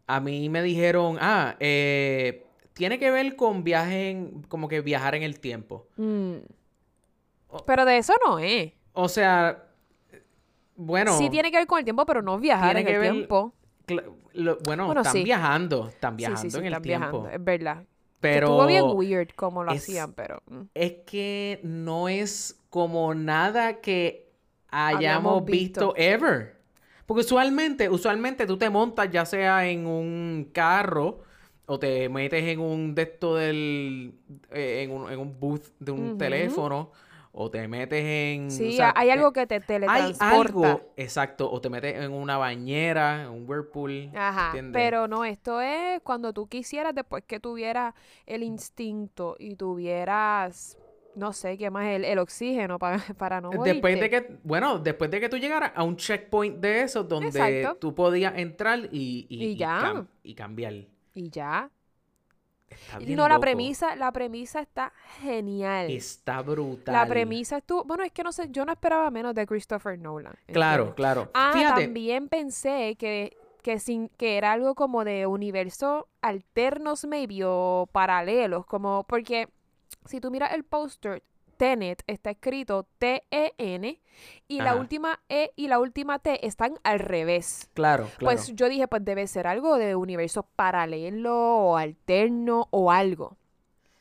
a 0.07 0.21
mí 0.21 0.49
me 0.49 0.63
dijeron, 0.63 1.17
ah, 1.21 1.57
eh, 1.61 2.45
tiene 2.75 2.99
que 2.99 3.11
ver 3.11 3.37
con 3.37 3.63
viaje 3.65 4.11
en, 4.11 4.43
como 4.43 4.67
que 4.69 4.81
viajar 4.81 5.15
en 5.15 5.23
el 5.23 5.39
tiempo. 5.41 5.87
Mm. 5.97 6.37
Pero 7.67 7.85
de 7.85 7.99
eso 7.99 8.13
no 8.27 8.39
es. 8.39 8.73
O 8.93 9.09
sea, 9.09 9.67
bueno, 10.77 11.17
Sí 11.17 11.31
tiene 11.31 11.51
que 11.51 11.59
ver 11.59 11.67
con 11.67 11.79
el 11.79 11.85
tiempo, 11.85 12.05
pero 12.07 12.23
no 12.23 12.39
viajar 12.39 12.77
en 12.77 12.89
el 12.89 12.99
ver- 12.99 13.13
tiempo. 13.13 13.55
lo- 14.33 14.59
bueno, 14.65 14.87
Bueno, 14.87 15.01
están 15.03 15.13
sí. 15.13 15.23
viajando, 15.25 15.89
están 15.89 16.17
viajando 16.17 16.43
sí, 16.43 16.51
sí, 16.51 16.59
en 16.59 16.67
el 16.67 16.81
tiempo. 16.83 17.23
viajando, 17.23 17.29
es 17.29 17.45
verdad. 17.45 17.85
Pero 18.21 18.47
Estuvo 18.49 18.67
bien 18.67 18.85
weird 18.87 19.31
como 19.35 19.65
lo 19.65 19.73
es- 19.73 19.83
hacían, 19.83 20.13
pero... 20.13 20.43
mm. 20.47 20.61
es 20.75 20.93
que 21.07 21.61
no 21.63 22.09
es 22.09 22.61
como 22.69 23.15
nada 23.15 23.81
que 23.81 24.29
hayamos 24.69 25.45
visto. 25.45 25.93
visto. 25.93 25.95
ever. 25.97 26.57
Porque 27.07 27.21
usualmente, 27.23 27.89
usualmente 27.89 28.47
tú 28.47 28.57
te 28.57 28.71
montas 28.71 29.11
ya 29.11 29.25
sea 29.27 29.67
en 29.69 29.87
un 29.87 30.51
carro 30.53 31.23
o 31.67 31.79
te 31.79 32.09
metes 32.09 32.45
en 32.45 32.61
un 32.61 32.95
de 32.95 33.03
esto 33.03 33.35
del 33.37 34.15
eh, 34.51 34.83
en, 34.85 34.91
un, 34.93 35.11
en 35.11 35.19
un 35.19 35.39
booth 35.41 35.65
de 35.81 35.93
un 35.93 36.19
teléfono 36.19 36.93
o 37.33 37.51
te 37.51 37.67
metes 37.69 38.05
en 38.05 38.41
Sí, 38.49 38.69
o 38.69 38.73
sea, 38.73 38.93
hay 38.97 39.11
algo 39.11 39.33
que 39.33 39.47
te 39.47 39.61
hay 39.87 40.15
teletransporta. 40.15 40.17
algo, 40.19 40.93
exacto, 40.97 41.51
o 41.51 41.61
te 41.61 41.71
metes 41.71 41.97
en 41.97 42.13
una 42.13 42.37
bañera, 42.39 43.23
en 43.25 43.31
un 43.31 43.49
whirlpool, 43.49 44.11
Ajá, 44.13 44.63
¿entiendes? 44.63 44.71
pero 44.73 45.07
no, 45.09 45.25
esto 45.25 45.61
es 45.61 46.01
cuando 46.03 46.33
tú 46.33 46.49
quisieras, 46.49 46.95
después 46.95 47.25
que 47.25 47.39
tuvieras 47.39 47.95
el 48.27 48.43
instinto 48.43 49.37
y 49.39 49.55
tuvieras, 49.55 50.79
no 51.15 51.33
sé, 51.33 51.57
qué 51.59 51.71
más, 51.71 51.87
el, 51.87 52.05
el 52.05 52.19
oxígeno 52.19 52.79
para, 52.79 52.99
para 53.19 53.41
no 53.41 53.53
Después 53.53 53.99
de 53.99 54.09
morirte. 54.09 54.11
que, 54.11 54.39
bueno, 54.45 54.79
después 54.79 55.11
de 55.11 55.19
que 55.21 55.29
tú 55.29 55.37
llegaras 55.37 55.73
a 55.75 55.83
un 55.83 55.97
checkpoint 55.97 56.59
de 56.61 56.83
esos 56.83 57.09
donde 57.09 57.27
Exacto. 57.27 57.79
tú 57.81 57.95
podías 57.95 58.39
entrar 58.39 58.89
y, 58.93 59.27
y, 59.29 59.51
Y 59.51 59.57
ya. 59.57 59.77
cam- 59.77 60.07
y 60.23 60.35
cambiar. 60.35 60.75
Y 61.15 61.31
ya. 61.31 61.71
Está 62.71 62.99
bien 62.99 63.17
No, 63.17 63.25
la 63.29 63.35
loco. 63.35 63.41
premisa, 63.43 63.97
la 63.97 64.13
premisa 64.13 64.61
está 64.61 64.93
genial. 65.21 65.91
Está 65.91 66.41
brutal. 66.43 66.95
La 66.95 67.07
premisa 67.07 67.59
estuvo, 67.59 67.85
bueno, 67.85 68.05
es 68.05 68.13
que 68.13 68.23
no 68.23 68.33
sé, 68.33 68.49
yo 68.51 68.65
no 68.65 68.73
esperaba 68.73 69.11
menos 69.11 69.35
de 69.35 69.47
Christopher 69.47 69.99
Nolan. 69.99 70.35
Claro, 70.47 70.95
claro. 70.95 71.31
Ah, 71.35 71.51
Fíjate, 71.53 71.83
también 71.85 72.29
pensé 72.29 72.97
que, 72.99 73.37
que, 73.63 73.79
sin, 73.79 74.09
que 74.11 74.37
era 74.39 74.53
algo 74.53 74.75
como 74.75 75.05
de 75.05 75.27
universo 75.27 76.09
alternos, 76.23 77.05
maybe, 77.05 77.41
o 77.45 77.89
paralelos, 77.93 78.65
como 78.67 79.05
porque 79.05 79.49
si 80.07 80.21
tú 80.21 80.31
miras 80.31 80.53
el 80.55 80.65
póster, 80.65 81.23
Tenet 81.61 82.03
está 82.07 82.31
escrito 82.31 82.87
T-E-N 82.97 84.01
y 84.49 84.61
la 84.63 84.77
última 84.77 85.21
E 85.29 85.53
y 85.57 85.69
la 85.69 85.79
última 85.79 86.19
T 86.19 86.47
están 86.47 86.79
al 86.85 87.01
revés. 87.01 87.69
claro, 87.75 88.15
claro. 88.17 88.35
Pues 88.35 88.55
yo 88.55 88.67
dije, 88.71 88.89
pues 88.89 89.05
debe 89.05 89.27
ser 89.27 89.47
algo 89.47 89.77
de 89.77 89.95
universo 89.95 90.43
paralelo 90.57 91.37
o 91.37 91.77
alterno 91.77 92.67
o 92.71 92.91
algo. 92.91 93.37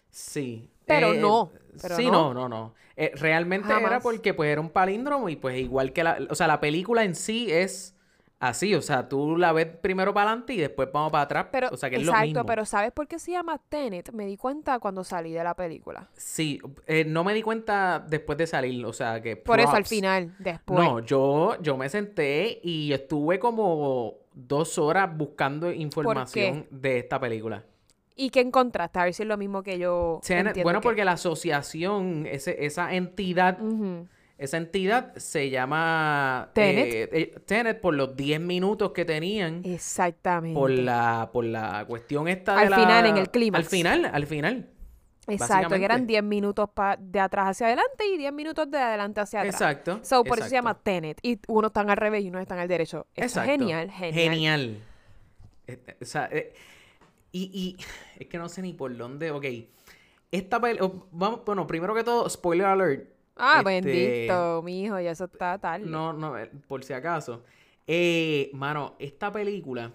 sí. 0.09 0.69
pero 0.85 1.13
Eh, 1.13 1.19
no, 1.19 1.51
pero 1.81 1.97
sí, 1.97 2.05
no. 2.05 2.33
no, 2.33 2.33
no, 2.33 2.49
no. 2.49 2.75
Eh, 2.95 3.11
realmente 3.15 3.67
era 3.73 3.99
porque 3.99 4.33
pues 4.33 4.49
era 4.51 4.61
un 4.61 4.69
palíndromo 4.69 5.27
y 5.27 5.35
pues 5.35 5.57
igual 5.59 5.91
que 5.91 6.03
la, 6.03 6.17
o 6.29 6.35
sea, 6.35 6.47
la 6.47 6.61
película 6.61 7.03
en 7.03 7.13
sí 7.13 7.51
es 7.51 7.93
así, 8.39 8.73
o 8.75 8.81
sea, 8.81 9.07
tú 9.09 9.35
la 9.37 9.51
ves 9.51 9.67
primero 9.67 10.13
para 10.13 10.29
adelante 10.31 10.53
y 10.53 10.57
después 10.57 10.89
vamos 10.93 11.11
para 11.11 11.23
atrás, 11.23 11.47
Pero, 11.51 11.69
o 11.71 11.77
sea, 11.77 11.89
que 11.89 11.97
es 11.97 12.03
lo 12.05 12.11
exacto, 12.11 12.27
mismo. 12.27 12.45
pero 12.45 12.65
¿sabes 12.65 12.91
por 12.91 13.07
qué 13.07 13.19
se 13.19 13.31
llama 13.31 13.59
Tenet? 13.69 14.11
Me 14.13 14.25
di 14.25 14.37
cuenta 14.37 14.79
cuando 14.79 15.03
salí 15.03 15.31
de 15.33 15.43
la 15.43 15.53
película. 15.55 16.07
Sí, 16.15 16.59
eh, 16.87 17.03
no 17.05 17.23
me 17.23 17.33
di 17.33 17.41
cuenta 17.41 17.99
después 18.07 18.37
de 18.37 18.47
salir, 18.47 18.85
o 18.85 18.93
sea, 18.93 19.21
que 19.21 19.35
Por 19.35 19.59
eso 19.59 19.71
al 19.73 19.85
final, 19.85 20.33
después. 20.39 20.79
No, 20.79 20.99
yo, 20.99 21.57
yo 21.61 21.75
me 21.77 21.89
senté 21.89 22.59
y 22.63 22.93
estuve 22.93 23.39
como 23.39 24.15
dos 24.33 24.77
horas 24.77 25.09
buscando 25.15 25.71
información 25.71 26.65
de 26.69 26.99
esta 26.99 27.19
película. 27.19 27.63
¿Y 28.15 28.31
qué 28.31 28.41
encontraste? 28.41 28.99
A 28.99 29.05
ver 29.05 29.13
si 29.13 29.23
es 29.23 29.29
lo 29.29 29.37
mismo 29.37 29.63
que 29.63 29.79
yo. 29.79 30.19
Tenet- 30.25 30.61
bueno, 30.63 30.79
que- 30.81 30.83
porque 30.83 31.05
la 31.05 31.13
asociación, 31.13 32.25
ese, 32.25 32.65
esa 32.65 32.93
entidad. 32.93 33.57
Esa 34.39 34.57
entidad 34.57 35.13
se 35.17 35.49
llama 35.49 36.49
Tenet. 36.53 36.85
eh, 36.93 37.09
eh, 37.11 37.39
Tenet 37.45 37.79
por 37.81 37.93
los 37.93 38.15
10 38.15 38.39
minutos 38.39 38.91
que 38.91 39.05
tenían. 39.05 39.61
Exactamente. 39.65 40.57
Por 40.59 40.71
la, 40.71 41.29
por 41.31 41.45
la 41.45 41.85
cuestión 41.85 42.27
esta 42.27 42.55
de 42.55 42.61
Al 42.63 42.69
la- 42.71 42.77
final, 42.79 43.05
en 43.05 43.17
el 43.17 43.29
clímax. 43.29 43.65
Al 43.65 43.69
final, 43.69 44.05
al 44.11 44.25
final. 44.25 44.69
Exacto, 45.27 45.69
que 45.69 45.75
eran 45.75 45.79
básicamente. 46.07 46.07
10 46.13 46.23
minutos 46.23 46.69
pa- 46.73 46.97
de 46.99 47.19
atrás 47.19 47.49
hacia 47.49 47.67
adelante 47.67 48.03
y 48.07 48.17
10 48.17 48.33
minutos 48.33 48.71
de 48.71 48.79
adelante 48.79 49.21
hacia 49.21 49.41
atrás. 49.41 49.53
Exacto. 49.55 49.99
So, 50.01 50.23
por 50.23 50.39
eso 50.39 50.47
se 50.49 50.55
llama 50.55 50.73
Tenet. 50.73 51.19
Y 51.21 51.39
unos 51.47 51.69
están 51.69 51.89
al 51.91 51.97
revés 51.97 52.23
y 52.23 52.29
unos 52.29 52.41
están 52.41 52.57
al 52.57 52.67
derecho. 52.67 53.05
Exacto. 53.15 53.51
genial, 53.51 53.91
genial. 53.91 54.13
Genial. 54.33 54.77
Eh, 55.67 55.97
O 56.01 56.05
sea, 56.05 56.27
eh, 56.31 56.53
y, 57.31 57.51
y 57.53 58.21
es 58.23 58.27
que 58.27 58.37
no 58.39 58.49
sé 58.49 58.63
ni 58.63 58.73
por 58.73 58.95
dónde. 58.97 59.29
Ok. 59.29 59.45
Esta 60.31 60.57
vamos, 61.11 61.41
bueno, 61.45 61.67
primero 61.67 61.93
que 61.93 62.03
todo, 62.03 62.27
spoiler 62.29 62.65
alert. 62.65 63.09
Ah, 63.39 63.63
Este, 63.65 63.81
bendito, 63.89 64.61
mijo, 64.63 64.99
ya 64.99 65.11
eso 65.11 65.25
está 65.25 65.57
tarde. 65.57 65.85
No, 65.85 66.13
no, 66.13 66.37
eh, 66.37 66.49
por 66.67 66.83
si 66.83 66.93
acaso. 66.93 67.43
Eh, 67.87 68.49
mano, 68.53 68.95
esta 68.99 69.31
película. 69.31 69.91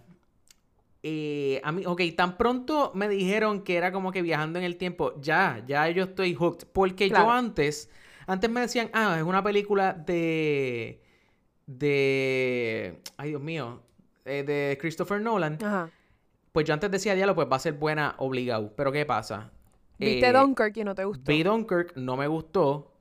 eh, 1.02 1.60
a 1.62 1.70
mí, 1.70 1.84
ok, 1.86 2.00
tan 2.16 2.36
pronto 2.38 2.90
me 2.94 3.08
dijeron 3.08 3.62
que 3.62 3.76
era 3.76 3.92
como 3.92 4.10
que 4.10 4.22
viajando 4.22 4.58
en 4.58 4.64
el 4.64 4.76
tiempo. 4.76 5.12
Ya, 5.20 5.62
ya 5.66 5.88
yo 5.90 6.04
estoy 6.04 6.34
hooked. 6.34 6.66
Porque 6.72 7.08
yo 7.10 7.30
antes, 7.30 7.90
antes 8.26 8.48
me 8.50 8.60
decían, 8.62 8.88
ah, 8.94 9.16
es 9.18 9.22
una 9.24 9.42
película 9.42 9.92
de. 9.92 11.02
de. 11.66 13.00
Ay, 13.16 13.30
Dios 13.30 13.42
mío. 13.42 13.82
eh, 14.24 14.42
de 14.42 14.78
Christopher 14.80 15.20
Nolan. 15.20 15.58
Ajá. 15.62 15.90
Pues 16.52 16.64
yo 16.66 16.72
antes 16.72 16.90
decía, 16.90 17.14
diálogo, 17.14 17.36
pues 17.36 17.48
va 17.52 17.56
a 17.56 17.60
ser 17.60 17.74
buena 17.74 18.14
obligado. 18.18 18.72
Pero 18.74 18.90
¿qué 18.92 19.04
pasa? 19.04 19.50
¿Viste 19.98 20.28
Eh, 20.28 20.32
Dunkirk 20.32 20.76
y 20.78 20.84
no 20.84 20.94
te 20.94 21.04
gustó? 21.04 21.30
Vi 21.30 21.42
Dunkirk, 21.42 21.96
no 21.96 22.16
me 22.16 22.26
gustó. 22.28 22.93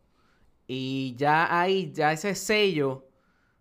Y 0.67 1.15
ya 1.17 1.59
hay, 1.59 1.91
ya 1.91 2.11
ese 2.11 2.35
sello 2.35 3.05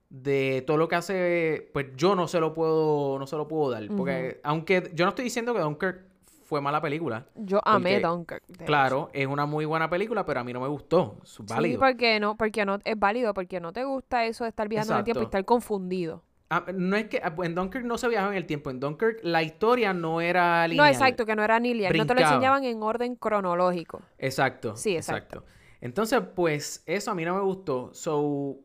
de 0.09 0.63
todo 0.67 0.77
lo 0.77 0.89
que 0.89 0.95
hace, 0.97 1.71
pues 1.73 1.87
yo 1.97 2.15
no 2.15 2.29
se 2.29 2.39
lo 2.39 2.53
puedo, 2.53 3.19
no 3.19 3.27
se 3.27 3.37
lo 3.37 3.49
puedo 3.49 3.71
dar. 3.71 3.87
Porque, 3.97 4.41
aunque 4.45 4.91
yo 4.95 5.05
no 5.05 5.11
estoy 5.11 5.25
diciendo 5.25 5.55
que 5.55 5.61
Dunkirk 5.61 6.03
fue 6.45 6.61
mala 6.61 6.83
película. 6.83 7.25
Yo 7.35 7.61
amé 7.65 7.95
porque, 7.95 8.07
Dunkirk. 8.07 8.43
hecho. 8.51 8.65
Claro, 8.67 9.11
es 9.15 9.27
una 9.27 9.47
muy 9.47 9.65
buena 9.65 9.89
película, 9.89 10.27
pero 10.27 10.41
a 10.41 10.45
mí 10.45 10.53
no 10.53 10.61
me 10.61 10.69
gustó. 10.69 11.17
Es 11.23 11.31
Sí, 11.31 11.43
válido. 11.49 11.81
porque 11.81 12.21
no, 12.21 12.37
porque 12.37 12.67
no, 12.67 12.79
es 12.85 12.99
válido, 12.99 13.33
porque 13.33 13.59
no 13.59 13.73
te 13.73 13.85
gusta 13.85 14.27
eso 14.27 14.45
de 14.45 14.51
estar 14.51 14.69
viajando 14.69 14.93
en 14.95 14.99
el 14.99 15.05
tiempo 15.05 15.21
y 15.21 15.23
Exacto. 15.23 15.39
estar 15.39 15.45
confundido. 15.47 16.23
Ah, 16.51 16.67
no 16.75 16.97
es 16.97 17.07
que 17.07 17.19
ah, 17.25 17.35
en 17.43 17.55
Dunkirk 17.55 17.87
no 17.87 17.97
se 17.97 18.07
viajaba 18.09 18.33
en 18.33 18.37
el 18.37 18.45
tiempo. 18.45 18.69
En 18.69 18.79
Dunkirk 18.81 19.21
la 19.23 19.43
historia 19.43 19.95
no 19.95 20.21
era 20.21 20.65
No, 20.65 20.69
lineal. 20.69 20.89
exacto, 20.93 21.25
que 21.25 21.35
no 21.35 21.43
era 21.43 21.59
lineal, 21.59 21.97
no 21.97 22.07
te 22.07 22.15
lo 22.15 22.21
enseñaban 22.21 22.65
en 22.65 22.83
orden 22.83 23.17
cronológico. 23.17 24.03
Exacto. 24.19 24.77
Sí, 24.77 24.95
exacto. 24.95 25.45
Entonces, 25.83 26.21
pues, 26.35 26.83
eso 26.87 27.11
a 27.11 27.15
mí 27.15 27.25
no 27.25 27.35
me 27.35 27.43
gustó. 27.43 27.93
So, 27.93 28.57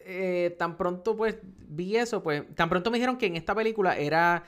eh, 0.00 0.54
tan 0.58 0.76
pronto, 0.76 1.16
pues, 1.16 1.38
vi 1.42 1.96
eso, 1.96 2.22
pues, 2.24 2.42
tan 2.56 2.68
pronto 2.68 2.90
me 2.90 2.98
dijeron 2.98 3.16
que 3.16 3.26
en 3.26 3.36
esta 3.36 3.54
película 3.54 3.96
era, 3.96 4.44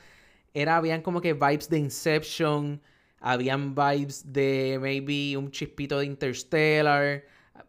era, 0.53 0.77
habían 0.77 1.01
como 1.01 1.21
que 1.21 1.33
vibes 1.33 1.69
de 1.71 1.79
Inception, 1.79 2.83
habían 3.21 3.75
vibes 3.77 4.33
de 4.33 4.79
maybe 4.81 5.37
un 5.37 5.51
chispito 5.53 6.01
de 6.01 6.07
Interstellar. 6.07 7.25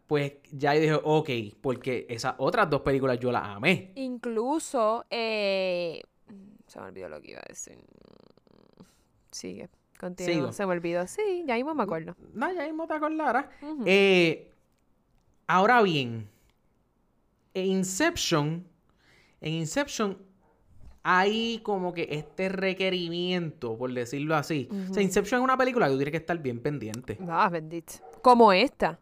Pues 0.08 0.32
ya 0.50 0.74
yo 0.74 0.80
dije, 0.80 1.00
ok, 1.02 1.30
porque 1.60 2.06
esas 2.10 2.34
otras 2.38 2.68
dos 2.68 2.80
películas 2.80 3.20
yo 3.20 3.30
las 3.30 3.44
amé. 3.44 3.92
Incluso, 3.94 5.04
eh, 5.10 6.02
se 6.66 6.80
me 6.80 6.86
olvidó 6.86 7.08
lo 7.08 7.20
que 7.20 7.30
iba 7.30 7.40
a 7.40 7.48
decir. 7.48 7.78
Sigue, 9.30 9.68
continúa. 10.02 10.34
Sigo. 10.34 10.52
Se 10.52 10.66
me 10.66 10.72
olvidó. 10.72 11.06
Sí, 11.06 11.44
ya 11.46 11.54
mismo 11.54 11.74
me 11.74 11.84
acuerdo. 11.84 12.16
No, 12.34 12.52
ya 12.52 12.64
mismo 12.64 12.86
te 12.86 12.94
acordarás. 12.94 13.46
Eh, 13.86 14.52
ahora 15.46 15.80
bien, 15.82 16.28
en 17.54 17.66
Inception, 17.66 18.66
en 19.40 19.52
Inception 19.54 20.18
hay 21.04 21.60
como 21.62 21.92
que 21.92 22.08
este 22.10 22.48
requerimiento, 22.48 23.76
por 23.76 23.92
decirlo 23.92 24.36
así. 24.36 24.68
O 24.90 24.94
sea, 24.94 25.02
Inception 25.02 25.40
es 25.40 25.44
una 25.44 25.56
película 25.56 25.86
que 25.86 25.92
tú 25.92 25.98
tienes 25.98 26.12
que 26.12 26.18
estar 26.18 26.38
bien 26.38 26.60
pendiente. 26.60 27.18
Ah, 27.28 27.48
bendito. 27.48 27.94
Como 28.22 28.52
esta. 28.52 28.98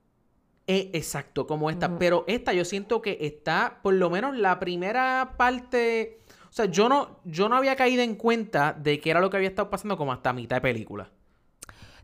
Eh, 0.67 0.91
exacto, 0.93 1.47
como 1.47 1.69
esta. 1.69 1.99
Pero 1.99 2.25
esta 2.27 2.53
yo 2.53 2.65
siento 2.65 3.03
que 3.03 3.19
está, 3.21 3.81
por 3.83 3.95
lo 3.95 4.09
menos 4.11 4.37
la 4.37 4.59
primera 4.61 5.35
parte... 5.37 6.20
O 6.51 6.53
sea, 6.53 6.67
yo 6.67 6.89
no, 6.89 7.21
yo 7.25 7.49
no 7.49 7.57
había 7.57 7.77
caído 7.77 8.03
en 8.03 8.17
cuenta 8.17 8.73
de 8.73 9.01
qué 9.01 9.11
era 9.11 9.21
lo 9.21 9.31
que 9.31 9.37
había 9.37 9.49
estado 9.49 9.71
pasando 9.71 9.97
como 9.97 10.13
hasta 10.13 10.33
mitad 10.33 10.57
de 10.57 10.61
película. 10.63 11.11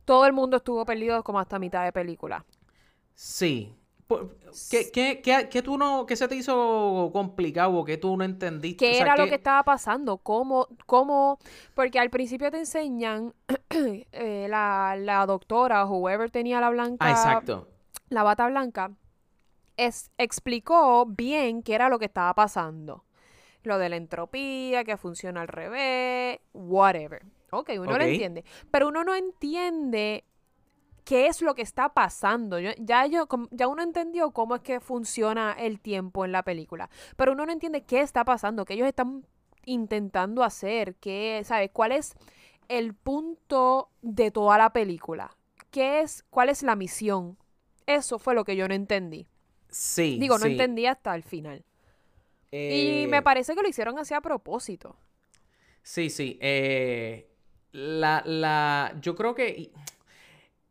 Todo 0.07 0.25
el 0.27 0.33
mundo 0.33 0.57
estuvo 0.57 0.85
perdido 0.87 1.23
como 1.23 1.39
hasta 1.39 1.59
mitad 1.59 1.85
de 1.85 1.93
película. 1.93 2.45
Sí. 3.15 3.75
¿Qué, 4.69 4.91
qué, 4.93 5.21
qué- 5.23 5.49
qué 5.51 5.63
tú 5.63 5.79
no, 5.79 6.07
qué 6.07 6.17
se 6.17 6.29
te 6.29 6.37
hizo 6.37 7.11
complicado 7.13 7.75
o 7.75 7.85
qué 7.85 7.97
tú 7.99 8.17
no 8.17 8.25
entendiste? 8.25 8.85
¿Qué 8.85 8.91
O 8.93 8.97
sea, 8.97 9.07
era 9.07 9.17
lo 9.17 9.27
¿qué- 9.27 9.29
que 9.29 9.37
estaba 9.37 9.63
pasando? 9.65 10.19
¿Cómo, 10.19 10.69
cómo? 10.87 11.39
Porque 11.75 11.99
al 11.99 12.11
principio 12.11 12.51
te 12.51 12.59
enseñan 12.59 13.35
eh, 14.13 14.47
la, 14.51 14.97
la 14.99 15.25
doctora, 15.27 15.87
whoever 15.87 16.31
tenía 16.31 16.61
la 16.61 16.69
blanca, 16.71 17.09
Ah, 17.09 17.11
exacto. 17.11 17.69
la 18.11 18.23
bata 18.25 18.49
blanca, 18.49 18.93
es, 19.79 20.13
explicó 20.19 21.07
bien 21.07 21.63
qué 21.65 21.77
era 21.77 21.91
lo 21.91 21.99
que 22.01 22.07
estaba 22.07 22.35
pasando. 22.35 23.06
Lo 23.67 23.79
de 23.79 23.89
la 23.89 23.97
entropía, 23.97 24.85
que 24.85 24.97
funciona 24.97 25.41
al 25.43 25.49
revés, 25.49 26.39
whatever. 26.53 27.25
Ok, 27.51 27.71
uno 27.79 27.91
Ok. 27.91 27.99
lo 27.99 28.05
entiende. 28.05 28.45
Pero 28.71 28.89
uno 28.89 29.03
no 29.03 29.15
entiende 29.15 30.25
qué 31.05 31.27
es 31.27 31.43
lo 31.43 31.55
que 31.55 31.63
está 31.63 31.89
pasando. 31.93 32.59
Yo- 32.61 32.71
ya, 32.79 33.07
yo, 33.07 33.27
ya 33.51 33.67
uno 33.69 33.83
entendió 33.83 34.31
cómo 34.31 34.55
es 34.55 34.63
que 34.63 34.79
funciona 34.81 35.53
el 35.59 35.81
tiempo 35.81 36.25
en 36.25 36.33
la 36.33 36.43
película. 36.45 36.89
Pero 37.17 37.33
uno 37.33 37.45
no 37.45 37.53
entiende 37.53 37.83
qué 37.83 38.01
está 38.01 38.25
pasando, 38.25 38.65
qué 38.65 38.75
ellos 38.75 38.89
están 38.89 39.27
intentando 39.65 40.45
hacer, 40.45 40.95
qué, 40.97 41.43
¿sabes? 41.45 41.71
¿Cuál 41.73 41.91
es 41.93 42.15
el 42.69 42.95
punto 42.95 43.91
de 44.03 44.31
toda 44.31 44.59
la 44.59 44.73
película. 44.73 45.37
¿Qué 45.71 46.01
es, 46.01 46.25
cuál 46.31 46.49
es 46.49 46.63
la 46.63 46.77
misión? 46.77 47.37
Eso 47.87 48.19
fue 48.19 48.35
lo 48.35 48.45
que 48.45 48.57
yo 48.57 48.67
no 48.69 48.75
entendí. 48.75 49.27
Sí. 49.69 50.19
Digo, 50.21 50.39
no 50.39 50.47
sí. 50.47 50.53
entendí 50.53 50.87
hasta 50.87 51.15
el 51.15 51.23
final. 51.23 51.65
Y 52.51 53.05
Eh, 53.05 53.07
me 53.09 53.23
parece 53.23 53.55
que 53.55 53.63
lo 53.63 53.69
hicieron 53.69 53.99
así 53.99 54.15
a 54.15 54.21
propósito. 54.21 54.97
Sí, 55.83 56.11
sí. 56.11 56.39
eh, 56.41 57.31
la, 57.73 58.23
la, 58.25 58.97
yo 59.01 59.15
creo 59.15 59.35
que 59.35 59.71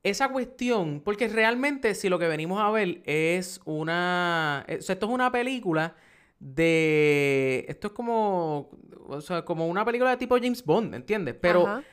esa 0.03 0.29
cuestión, 0.29 1.01
porque 1.03 1.27
realmente 1.27 1.95
si 1.95 2.09
lo 2.09 2.19
que 2.19 2.27
venimos 2.27 2.59
a 2.61 2.69
ver 2.71 3.01
es 3.05 3.59
una, 3.65 4.65
eh, 4.67 4.77
o 4.79 4.81
sea, 4.81 4.93
esto 4.93 5.05
es 5.07 5.11
una 5.11 5.31
película 5.31 5.95
de, 6.39 7.65
esto 7.67 7.87
es 7.87 7.93
como, 7.93 8.69
o 9.07 9.21
sea, 9.21 9.45
como 9.45 9.67
una 9.67 9.85
película 9.85 10.11
de 10.11 10.17
tipo 10.17 10.35
James 10.37 10.63
Bond, 10.63 10.93
¿entiendes? 10.95 11.35
Pero 11.39 11.65
Ajá. 11.67 11.83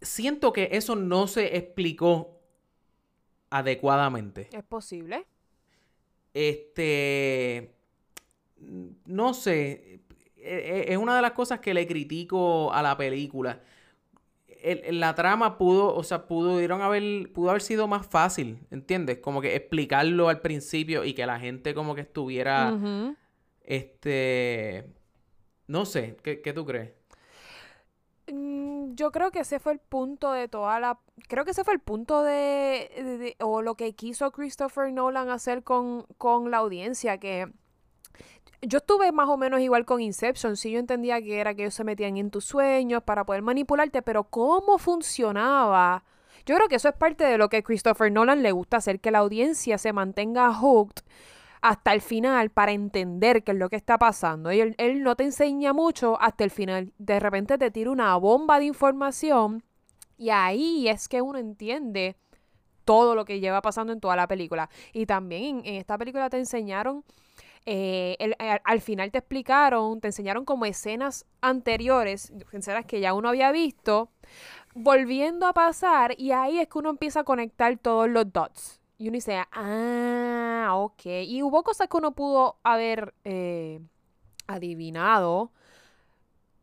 siento 0.00 0.52
que 0.52 0.68
eso 0.72 0.96
no 0.96 1.26
se 1.26 1.56
explicó 1.56 2.40
adecuadamente. 3.50 4.48
Es 4.52 4.62
posible. 4.64 5.26
Este, 6.32 7.74
no 9.10 9.34
sé, 9.34 10.00
e- 10.36 10.84
e- 10.88 10.92
es 10.92 10.96
una 10.98 11.14
de 11.16 11.22
las 11.22 11.32
cosas 11.32 11.60
que 11.60 11.74
le 11.74 11.86
critico 11.86 12.72
a 12.72 12.82
la 12.82 12.96
película. 12.96 13.60
El- 14.62 15.00
la 15.00 15.14
trama 15.14 15.56
pudo, 15.56 15.94
o 15.94 16.02
sea, 16.02 16.26
pudieron 16.26 16.82
haber, 16.82 17.32
pudo 17.32 17.50
haber 17.50 17.62
sido 17.62 17.88
más 17.88 18.06
fácil, 18.06 18.58
¿entiendes? 18.70 19.18
Como 19.18 19.40
que 19.40 19.56
explicarlo 19.56 20.28
al 20.28 20.40
principio 20.42 21.04
y 21.04 21.14
que 21.14 21.24
la 21.26 21.38
gente 21.40 21.72
como 21.74 21.94
que 21.94 22.02
estuviera, 22.02 22.70
este, 23.62 24.86
no 25.66 25.86
sé, 25.86 26.16
¿qué, 26.22 26.42
qué 26.42 26.52
tú 26.52 26.66
crees? 26.66 26.90
Mm, 28.26 28.94
Yo 28.94 29.10
creo 29.12 29.30
que 29.30 29.40
ese 29.40 29.58
fue 29.60 29.72
el 29.72 29.78
punto 29.78 30.32
de 30.32 30.48
toda 30.48 30.78
la... 30.80 30.98
Creo 31.28 31.44
que 31.44 31.52
ese 31.52 31.64
fue 31.64 31.74
el 31.74 31.80
punto 31.80 32.22
de... 32.22 32.90
de- 32.96 33.18
de- 33.18 33.36
o 33.40 33.62
lo 33.62 33.74
que 33.76 33.94
quiso 33.94 34.30
Christopher 34.32 34.92
Nolan 34.92 35.30
hacer 35.30 35.62
con, 35.64 36.04
con 36.18 36.50
la 36.50 36.58
audiencia, 36.58 37.18
que... 37.18 37.50
Yo 38.62 38.78
estuve 38.78 39.10
más 39.10 39.28
o 39.28 39.36
menos 39.38 39.60
igual 39.60 39.86
con 39.86 40.00
Inception, 40.02 40.56
sí 40.56 40.70
yo 40.70 40.78
entendía 40.78 41.20
que 41.22 41.40
era 41.40 41.54
que 41.54 41.62
ellos 41.62 41.74
se 41.74 41.84
metían 41.84 42.18
en 42.18 42.30
tus 42.30 42.44
sueños 42.44 43.02
para 43.02 43.24
poder 43.24 43.40
manipularte, 43.42 44.02
pero 44.02 44.24
cómo 44.24 44.76
funcionaba. 44.76 46.04
Yo 46.44 46.56
creo 46.56 46.68
que 46.68 46.76
eso 46.76 46.88
es 46.88 46.94
parte 46.94 47.24
de 47.24 47.38
lo 47.38 47.48
que 47.48 47.62
Christopher 47.62 48.12
Nolan 48.12 48.42
le 48.42 48.52
gusta 48.52 48.78
hacer, 48.78 49.00
que 49.00 49.10
la 49.10 49.18
audiencia 49.20 49.78
se 49.78 49.92
mantenga 49.92 50.52
hooked 50.52 51.02
hasta 51.62 51.92
el 51.92 52.00
final 52.00 52.50
para 52.50 52.72
entender 52.72 53.44
qué 53.44 53.52
es 53.52 53.58
lo 53.58 53.68
que 53.68 53.76
está 53.76 53.98
pasando. 53.98 54.52
Y 54.52 54.60
él, 54.60 54.74
él 54.78 55.02
no 55.02 55.16
te 55.16 55.24
enseña 55.24 55.72
mucho 55.72 56.20
hasta 56.20 56.44
el 56.44 56.50
final. 56.50 56.92
De 56.98 57.20
repente 57.20 57.58
te 57.58 57.70
tira 57.70 57.90
una 57.90 58.16
bomba 58.16 58.58
de 58.58 58.66
información 58.66 59.62
y 60.16 60.30
ahí 60.30 60.88
es 60.88 61.08
que 61.08 61.22
uno 61.22 61.38
entiende 61.38 62.16
todo 62.84 63.14
lo 63.14 63.24
que 63.24 63.40
lleva 63.40 63.62
pasando 63.62 63.92
en 63.92 64.00
toda 64.00 64.16
la 64.16 64.26
película. 64.28 64.68
Y 64.92 65.06
también 65.06 65.60
en, 65.60 65.66
en 65.66 65.74
esta 65.76 65.96
película 65.96 66.28
te 66.28 66.38
enseñaron, 66.38 67.04
eh, 67.66 68.16
al, 68.38 68.60
al 68.64 68.80
final 68.80 69.10
te 69.10 69.18
explicaron, 69.18 70.00
te 70.00 70.08
enseñaron 70.08 70.44
como 70.44 70.64
escenas 70.64 71.26
anteriores, 71.40 72.32
escenas 72.52 72.86
que 72.86 73.00
ya 73.00 73.14
uno 73.14 73.28
había 73.28 73.52
visto, 73.52 74.10
volviendo 74.74 75.46
a 75.46 75.52
pasar 75.52 76.14
y 76.18 76.32
ahí 76.32 76.58
es 76.58 76.68
que 76.68 76.78
uno 76.78 76.90
empieza 76.90 77.20
a 77.20 77.24
conectar 77.24 77.76
todos 77.78 78.08
los 78.08 78.32
dots. 78.32 78.80
Y 78.98 79.08
uno 79.08 79.14
dice, 79.14 79.42
ah, 79.52 80.72
ok. 80.74 81.06
Y 81.26 81.42
hubo 81.42 81.62
cosas 81.62 81.88
que 81.88 81.96
uno 81.96 82.12
pudo 82.12 82.58
haber 82.62 83.14
eh, 83.24 83.80
adivinado 84.46 85.52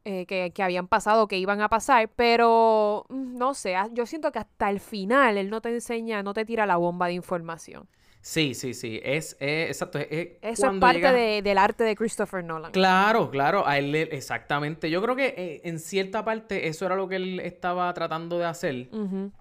eh, 0.06 0.26
que, 0.26 0.52
que 0.52 0.64
habían 0.64 0.88
pasado, 0.88 1.28
que 1.28 1.38
iban 1.38 1.62
a 1.62 1.70
pasar, 1.70 2.10
pero 2.16 3.06
mm, 3.10 3.38
no 3.38 3.54
sé, 3.54 3.76
yo 3.92 4.06
siento 4.06 4.32
que 4.32 4.40
hasta 4.40 4.70
el 4.70 4.80
final 4.80 5.38
él 5.38 5.50
no 5.50 5.62
te 5.62 5.70
enseña, 5.70 6.24
no 6.24 6.34
te 6.34 6.46
tira 6.46 6.66
la 6.66 6.78
bomba 6.78 7.08
de 7.08 7.14
información. 7.14 7.90
Sí, 8.28 8.54
sí, 8.56 8.74
sí, 8.74 9.00
es, 9.06 9.38
es- 9.40 9.70
exacto, 9.70 10.00
es, 10.00 10.08
es 10.12 10.60
Eso 10.60 10.70
es 10.70 10.80
parte 10.80 10.98
llega- 10.98 11.14
de- 11.14 11.42
del 11.42 11.58
arte 11.58 11.86
de 11.86 11.96
Christopher 11.96 12.44
Nolan. 12.44 12.74
Claro, 12.74 13.32
claro, 13.32 13.66
a 13.66 13.78
él 13.78 13.96
exactamente. 13.96 14.90
Yo 14.90 15.02
creo 15.02 15.16
que 15.16 15.28
eh, 15.38 15.62
en 15.64 15.80
cierta 15.80 16.26
parte 16.26 16.68
eso 16.68 16.86
era 16.86 16.98
lo 16.98 17.08
que 17.08 17.16
él 17.16 17.40
estaba 17.40 17.94
tratando 17.94 18.38
de 18.38 18.44
hacer. 18.46 18.90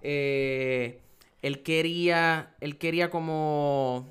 Eh, 0.01 1.01
él 1.41 1.63
quería, 1.63 2.55
él 2.61 2.77
quería 2.77 3.09
como, 3.09 4.07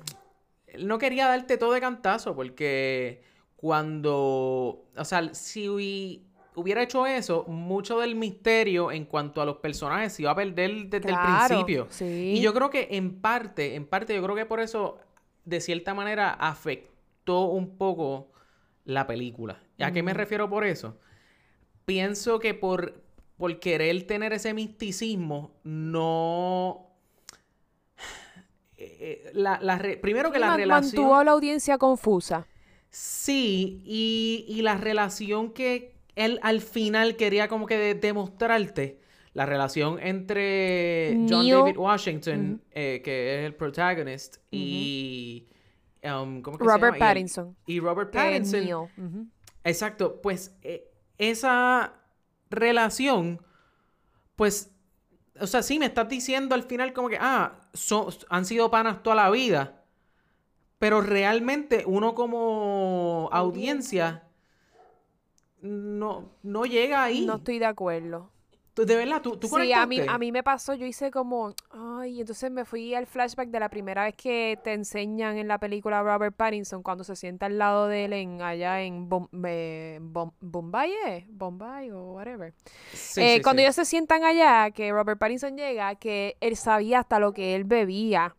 él 0.67 0.85
no 0.87 0.99
quería 0.99 1.27
darte 1.27 1.57
todo 1.57 1.71
de 1.73 1.81
cantazo 1.81 2.35
porque 2.35 3.23
cuando, 3.55 4.85
o 4.95 5.05
sea, 5.05 5.33
si 5.33 6.23
hubiera 6.57 6.81
hecho 6.81 7.05
eso, 7.05 7.45
mucho 7.47 7.99
del 7.99 8.15
misterio 8.15 8.91
en 8.91 9.05
cuanto 9.05 9.41
a 9.41 9.45
los 9.45 9.57
personajes 9.57 10.13
se 10.13 10.23
iba 10.23 10.31
a 10.31 10.35
perder 10.35 10.87
desde 10.89 11.09
el 11.11 11.17
principio. 11.47 11.87
sí. 11.89 12.33
Y 12.35 12.41
yo 12.41 12.53
creo 12.53 12.69
que 12.69 12.87
en 12.91 13.21
parte, 13.21 13.75
en 13.75 13.85
parte, 13.85 14.15
yo 14.15 14.23
creo 14.23 14.35
que 14.35 14.45
por 14.45 14.59
eso, 14.59 14.97
de 15.45 15.61
cierta 15.61 15.93
manera, 15.93 16.31
afectó 16.31 17.45
un 17.45 17.77
poco 17.77 18.31
la 18.85 19.05
película. 19.05 19.61
¿Y 19.77 19.83
¿A 19.83 19.91
qué 19.91 20.01
me 20.01 20.13
refiero 20.13 20.49
por 20.49 20.65
eso? 20.65 20.97
Pienso 21.85 22.39
que 22.39 22.53
por, 22.53 23.01
por 23.37 23.59
querer 23.59 24.07
tener 24.07 24.33
ese 24.33 24.53
misticismo, 24.53 25.51
no... 25.63 26.87
eh, 28.77 28.97
eh, 29.27 29.31
la, 29.33 29.59
la 29.61 29.77
re- 29.77 29.97
Primero 29.97 30.31
que 30.31 30.39
la 30.39 30.47
Man- 30.47 30.57
relación... 30.57 30.95
Mantuvo 30.95 31.15
a 31.15 31.23
la 31.23 31.31
audiencia 31.31 31.77
confusa. 31.77 32.47
Sí, 32.89 33.81
y, 33.85 34.45
y 34.47 34.61
la 34.61 34.75
relación 34.77 35.51
que 35.51 35.96
él 36.17 36.39
al 36.43 36.61
final 36.61 37.15
quería 37.15 37.47
como 37.47 37.65
que 37.65 37.77
de- 37.77 37.95
demostrarte, 37.95 38.99
la 39.33 39.45
relación 39.45 39.99
entre 40.01 41.15
John 41.29 41.47
David 41.47 41.77
Washington, 41.77 42.61
eh, 42.71 43.01
que 43.03 43.35
es 43.39 43.45
el 43.45 43.53
protagonist, 43.53 44.37
y... 44.51 45.47
um, 46.03 46.41
¿cómo 46.41 46.57
que 46.57 46.63
se 46.65 46.69
Robert 46.71 46.95
llama? 46.95 47.05
Pattinson. 47.05 47.55
Y, 47.67 47.79
Robert 47.79 48.11
Pattinson. 48.11 48.65
Neo. 48.65 48.89
Exacto, 49.63 50.21
pues 50.23 50.57
eh, 50.63 50.89
esa 51.19 51.93
relación, 52.49 53.39
pues, 54.35 54.71
o 55.39 55.45
sea, 55.45 55.61
sí 55.61 55.77
me 55.77 55.85
estás 55.85 56.09
diciendo 56.09 56.55
al 56.55 56.63
final 56.63 56.91
como 56.93 57.09
que, 57.09 57.17
ah, 57.19 57.59
han 58.29 58.45
sido 58.45 58.71
panas 58.71 59.03
toda 59.03 59.17
la 59.17 59.29
vida, 59.29 59.83
pero 60.79 61.01
realmente 61.01 61.83
uno 61.85 62.15
como 62.15 63.29
audiencia 63.31 64.26
no, 65.67 66.31
no 66.43 66.65
llega 66.65 67.03
ahí. 67.03 67.25
No 67.25 67.35
estoy 67.35 67.59
de 67.59 67.65
acuerdo. 67.65 68.31
Tú- 68.73 68.85
de 68.85 68.95
verdad, 68.95 69.23
tú, 69.23 69.35
tú 69.37 69.47
Sí, 69.47 69.73
a 69.73 69.87
mí, 69.87 69.99
a 70.07 70.19
mí 70.19 70.31
me 70.31 70.43
pasó, 70.43 70.75
yo 70.75 70.85
hice 70.85 71.09
como, 71.09 71.51
ay, 71.71 72.19
entonces 72.21 72.51
me 72.51 72.63
fui 72.63 72.93
al 72.93 73.07
flashback 73.07 73.49
de 73.49 73.59
la 73.59 73.69
primera 73.69 74.03
vez 74.03 74.13
que 74.15 74.59
te 74.63 74.73
enseñan 74.73 75.35
en 75.39 75.47
la 75.47 75.57
película 75.57 76.03
Robert 76.03 76.35
Pattinson 76.35 76.83
cuando 76.83 77.03
se 77.03 77.15
sienta 77.15 77.47
al 77.47 77.57
lado 77.57 77.87
de 77.87 78.05
él 78.05 78.13
en, 78.13 78.39
allá 78.43 78.83
en 78.83 79.09
Bom- 79.09 79.29
eh, 79.47 79.97
Bom- 79.99 80.31
Bombay, 80.41 80.91
¿eh? 81.07 81.25
Bombay 81.27 81.89
o 81.89 82.11
whatever. 82.13 82.53
Sí, 82.93 83.19
Eh, 83.19 83.35
sí, 83.37 83.41
cuando 83.41 83.61
sí. 83.61 83.63
ellos 83.65 83.75
se 83.75 83.85
sientan 83.85 84.23
allá, 84.23 84.69
que 84.69 84.91
Robert 84.91 85.17
Pattinson 85.17 85.57
llega, 85.57 85.95
que 85.95 86.37
él 86.39 86.55
sabía 86.55 86.99
hasta 86.99 87.17
lo 87.17 87.33
que 87.33 87.55
él 87.55 87.63
bebía. 87.63 88.35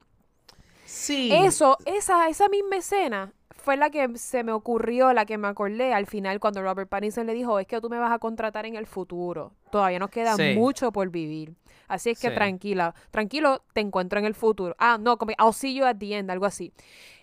Sí. 0.85 1.31
Eso, 1.33 1.77
esa, 1.85 2.29
esa 2.29 2.49
misma 2.49 2.77
escena 2.77 3.33
fue 3.63 3.77
la 3.77 3.91
que 3.91 4.17
se 4.17 4.45
me 4.45 4.53
ocurrió, 4.53 5.13
la 5.13 5.27
que 5.27 5.37
me 5.37 5.49
acordé 5.49 5.93
al 5.93 6.07
final 6.07 6.41
cuando 6.41 6.63
Robert 6.63 6.89
Pattinson 6.89 7.27
le 7.27 7.35
dijo, 7.35 7.59
es 7.59 7.67
que 7.67 7.81
tú 7.81 7.91
me 7.91 7.99
vas 7.99 8.13
a 8.13 8.19
contratar 8.19 8.65
en 8.67 8.77
el 8.77 8.87
futuro. 8.87 9.53
Todavía 9.71 9.99
nos 9.99 10.11
queda 10.11 10.35
Sí. 10.37 10.55
mucho 10.57 10.91
por 10.93 11.11
vivir. 11.11 11.55
Así 11.89 12.11
es 12.11 12.21
que 12.21 12.29
Sí. 12.29 12.35
tranquila, 12.35 12.95
tranquilo, 13.11 13.63
te 13.73 13.81
encuentro 13.81 14.19
en 14.19 14.25
el 14.27 14.35
futuro. 14.35 14.75
Ah, 14.79 14.97
no, 15.01 15.19
como 15.19 15.33
I'll 15.33 15.53
see 15.53 15.75
you 15.75 15.85
at 15.85 15.97
the 15.97 16.17
end, 16.17 16.31
algo 16.31 16.47
así. 16.47 16.73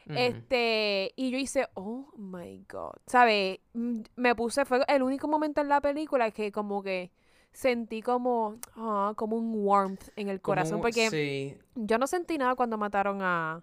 Este, 0.07 1.11
y 1.15 1.31
yo 1.31 1.37
hice, 1.37 1.67
oh 1.73 2.07
my 2.17 2.63
God. 2.71 2.93
¿Sabes? 3.07 3.59
Mm, 3.73 4.01
Me 4.15 4.35
puse, 4.35 4.65
fue 4.65 4.81
el 4.87 5.03
único 5.03 5.27
momento 5.27 5.61
en 5.61 5.69
la 5.69 5.81
película 5.81 6.31
que 6.31 6.51
como 6.51 6.83
que 6.83 7.11
sentí 7.51 8.01
como, 8.01 8.57
ah, 8.75 9.13
como 9.15 9.35
un 9.37 9.51
warmth 9.55 10.09
en 10.15 10.29
el 10.29 10.41
corazón. 10.41 10.81
Porque 10.81 11.09
Sí. 11.09 11.57
yo 11.75 11.97
no 11.97 12.05
sentí 12.07 12.37
nada 12.37 12.55
cuando 12.55 12.77
mataron 12.77 13.19
a. 13.21 13.61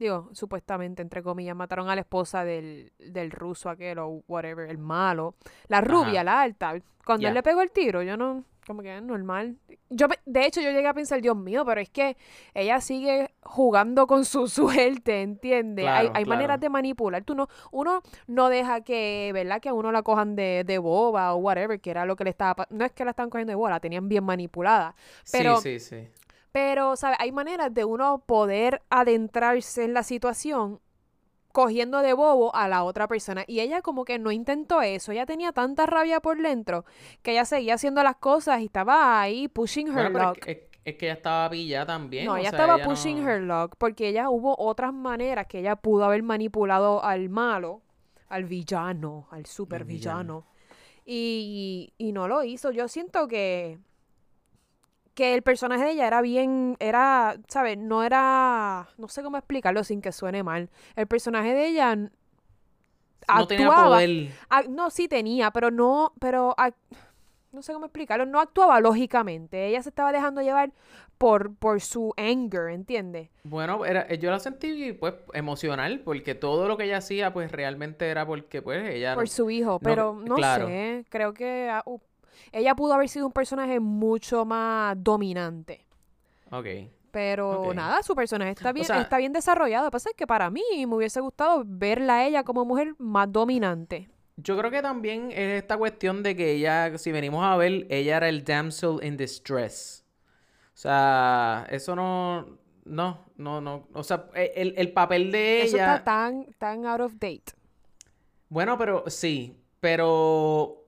Digo, 0.00 0.30
supuestamente, 0.32 1.02
entre 1.02 1.22
comillas, 1.22 1.54
mataron 1.54 1.90
a 1.90 1.94
la 1.94 2.00
esposa 2.00 2.42
del, 2.42 2.90
del 2.98 3.30
ruso 3.30 3.68
aquel 3.68 3.98
o 3.98 4.22
whatever, 4.28 4.70
el 4.70 4.78
malo. 4.78 5.34
La 5.68 5.82
rubia, 5.82 6.22
Ajá. 6.22 6.24
la 6.24 6.40
alta. 6.40 6.74
Cuando 7.04 7.28
él 7.28 7.34
le 7.34 7.42
pegó 7.42 7.60
el 7.60 7.70
tiro, 7.70 8.02
yo 8.02 8.16
no. 8.16 8.42
Como 8.66 8.80
que 8.80 8.96
es 8.96 9.02
normal. 9.02 9.58
Yo, 9.90 10.06
de 10.24 10.46
hecho, 10.46 10.62
yo 10.62 10.70
llegué 10.70 10.86
a 10.86 10.94
pensar, 10.94 11.20
Dios 11.20 11.36
mío, 11.36 11.66
pero 11.66 11.82
es 11.82 11.90
que 11.90 12.16
ella 12.54 12.80
sigue 12.80 13.34
jugando 13.42 14.06
con 14.06 14.24
su 14.24 14.48
suerte, 14.48 15.20
¿entiendes? 15.20 15.86
hay 15.86 16.06
Claro, 16.06 16.16
hay 16.16 16.24
maneras 16.24 16.54
claro. 16.54 16.60
de 16.60 16.68
manipular. 16.70 17.22
Tú 17.22 17.34
no, 17.34 17.48
uno 17.70 18.00
no 18.26 18.48
deja 18.48 18.80
que, 18.80 19.32
¿verdad? 19.34 19.60
Que 19.60 19.68
a 19.68 19.74
uno 19.74 19.92
la 19.92 20.02
cojan 20.02 20.34
de, 20.34 20.64
de 20.64 20.78
boba 20.78 21.34
o 21.34 21.36
whatever, 21.36 21.78
que 21.78 21.90
era 21.90 22.06
lo 22.06 22.16
que 22.16 22.24
le 22.24 22.30
estaba 22.30 22.66
No 22.70 22.86
es 22.86 22.92
que 22.92 23.04
la 23.04 23.10
estaban 23.10 23.28
cogiendo 23.28 23.50
de 23.50 23.56
boba, 23.56 23.68
la 23.68 23.80
tenían 23.80 24.08
bien 24.08 24.24
manipulada. 24.24 24.94
Pero 25.30 25.58
sí, 25.58 25.78
sí, 25.78 25.96
sí. 26.00 26.08
Pero, 26.52 26.96
¿sabes? 26.96 27.16
Hay 27.20 27.32
maneras 27.32 27.72
de 27.72 27.84
uno 27.84 28.22
poder 28.26 28.82
adentrarse 28.90 29.84
en 29.84 29.94
la 29.94 30.02
situación 30.02 30.80
cogiendo 31.52 31.98
de 32.00 32.12
bobo 32.12 32.54
a 32.54 32.68
la 32.68 32.84
otra 32.84 33.08
persona. 33.08 33.44
Y 33.46 33.60
ella 33.60 33.82
como 33.82 34.04
que 34.04 34.18
no 34.18 34.30
intentó 34.30 34.82
eso. 34.82 35.10
Ella 35.12 35.26
tenía 35.26 35.52
tanta 35.52 35.84
rabia 35.86 36.20
por 36.20 36.40
dentro 36.40 36.84
que 37.22 37.32
ella 37.32 37.44
seguía 37.44 37.74
haciendo 37.74 38.02
las 38.02 38.16
cosas 38.16 38.60
y 38.60 38.66
estaba 38.66 39.20
ahí 39.20 39.48
pushing 39.48 39.88
her 39.88 40.10
Bueno, 40.12 40.28
luck. 40.28 40.38
es, 40.46 40.56
es- 40.56 40.62
es 40.82 40.96
que 40.96 41.06
ella 41.06 41.14
estaba 41.14 41.50
pillada 41.50 41.84
también. 41.86 42.24
No, 42.24 42.32
o 42.32 42.36
ella 42.36 42.50
sea, 42.50 42.58
estaba 42.60 42.76
ella 42.78 42.84
pushing 42.86 43.22
no- 43.22 43.28
her 43.30 43.40
luck 43.42 43.74
porque 43.76 44.08
ella 44.08 44.30
hubo 44.30 44.56
otras 44.58 44.94
maneras 44.94 45.46
que 45.46 45.58
ella 45.58 45.76
pudo 45.76 46.04
haber 46.04 46.22
manipulado 46.22 47.04
al 47.04 47.28
malo, 47.28 47.82
al 48.28 48.44
villano, 48.44 49.26
al 49.30 49.44
super 49.44 49.84
villano. 49.84 50.46
Y, 51.04 51.92
y 51.98 52.12
no 52.12 52.28
lo 52.28 52.44
hizo. 52.44 52.70
Yo 52.70 52.88
siento 52.88 53.28
que 53.28 53.78
que 55.20 55.34
el 55.34 55.42
personaje 55.42 55.84
de 55.84 55.90
ella 55.90 56.06
era 56.06 56.22
bien, 56.22 56.78
era, 56.80 57.36
¿sabes? 57.46 57.76
No 57.76 58.02
era, 58.02 58.88
no 58.96 59.06
sé 59.08 59.22
cómo 59.22 59.36
explicarlo 59.36 59.84
sin 59.84 60.00
que 60.00 60.12
suene 60.12 60.42
mal. 60.42 60.70
El 60.96 61.06
personaje 61.06 61.52
de 61.52 61.66
ella 61.66 61.94
No 61.94 63.46
tenía 63.46 63.68
poder. 63.68 64.30
No, 64.70 64.88
sí 64.88 65.08
tenía, 65.08 65.50
pero 65.50 65.70
no, 65.70 66.14
pero 66.18 66.56
no 67.52 67.60
sé 67.60 67.74
cómo 67.74 67.84
explicarlo, 67.84 68.24
no 68.24 68.40
actuaba 68.40 68.80
lógicamente. 68.80 69.66
Ella 69.66 69.82
se 69.82 69.90
estaba 69.90 70.10
dejando 70.10 70.40
llevar 70.40 70.72
por, 71.18 71.54
por 71.54 71.82
su 71.82 72.14
anger, 72.16 72.70
¿entiendes? 72.70 73.28
Bueno, 73.42 73.84
era, 73.84 74.06
eh, 74.08 74.16
yo 74.16 74.30
la 74.30 74.38
sentí 74.38 74.94
pues 74.94 75.16
emocional 75.34 76.00
porque 76.00 76.34
todo 76.34 76.66
lo 76.66 76.78
que 76.78 76.84
ella 76.84 76.96
hacía 76.96 77.30
pues 77.34 77.52
realmente 77.52 78.08
era 78.08 78.24
porque 78.24 78.62
pues 78.62 78.88
ella 78.88 79.16
Por 79.16 79.28
su 79.28 79.50
hijo, 79.50 79.72
no, 79.72 79.80
pero 79.80 80.14
no 80.14 80.36
claro. 80.36 80.66
sé, 80.66 81.04
creo 81.10 81.34
que 81.34 81.68
ah, 81.70 81.82
uh, 81.84 81.98
ella 82.52 82.74
pudo 82.74 82.94
haber 82.94 83.08
sido 83.08 83.26
un 83.26 83.32
personaje 83.32 83.80
mucho 83.80 84.44
más 84.44 84.96
dominante. 85.02 85.86
Ok. 86.50 86.66
Pero 87.12 87.74
nada, 87.74 88.02
su 88.04 88.14
personaje 88.14 88.52
está 88.52 88.72
bien, 88.72 88.86
sea- 88.86 89.00
está 89.00 89.18
bien 89.18 89.32
desarrollado. 89.32 89.84
Lo 89.84 89.90
que 89.90 89.94
pasa 89.94 90.10
es 90.10 90.16
que 90.16 90.26
para 90.28 90.48
mí 90.50 90.62
me 90.86 90.94
hubiese 90.94 91.20
gustado 91.20 91.64
verla 91.66 92.18
a 92.18 92.26
ella 92.26 92.44
como 92.44 92.64
mujer 92.64 92.94
más 92.98 93.30
dominante. 93.32 94.08
Yo 94.36 94.56
creo 94.56 94.70
que 94.70 94.80
también 94.80 95.30
es 95.32 95.60
esta 95.62 95.76
cuestión 95.76 96.22
de 96.22 96.34
que 96.36 96.52
ella, 96.52 96.96
si 96.98 97.10
venimos 97.12 97.44
a 97.44 97.56
ver, 97.56 97.86
ella 97.90 98.16
era 98.18 98.28
el 98.28 98.44
damsel 98.44 98.98
in 99.02 99.16
distress. 99.16 100.04
O 100.72 100.76
sea, 100.80 101.66
eso 101.68 101.94
no, 101.96 102.58
no, 102.84 103.26
no, 103.36 103.60
no, 103.60 103.88
o 103.92 104.02
sea, 104.02 104.26
e- 104.34 104.52
el, 104.56 104.74
el 104.78 104.92
papel 104.92 105.30
de 105.30 105.62
Eso 105.62 105.76
ella... 105.76 105.96
está 105.96 106.04
tan, 106.04 106.46
tan 106.58 106.86
out 106.86 107.00
of 107.00 107.12
date. 107.14 107.52
Bueno, 108.48 108.78
pero 108.78 109.04
sí, 109.08 109.56
pero 109.80 110.79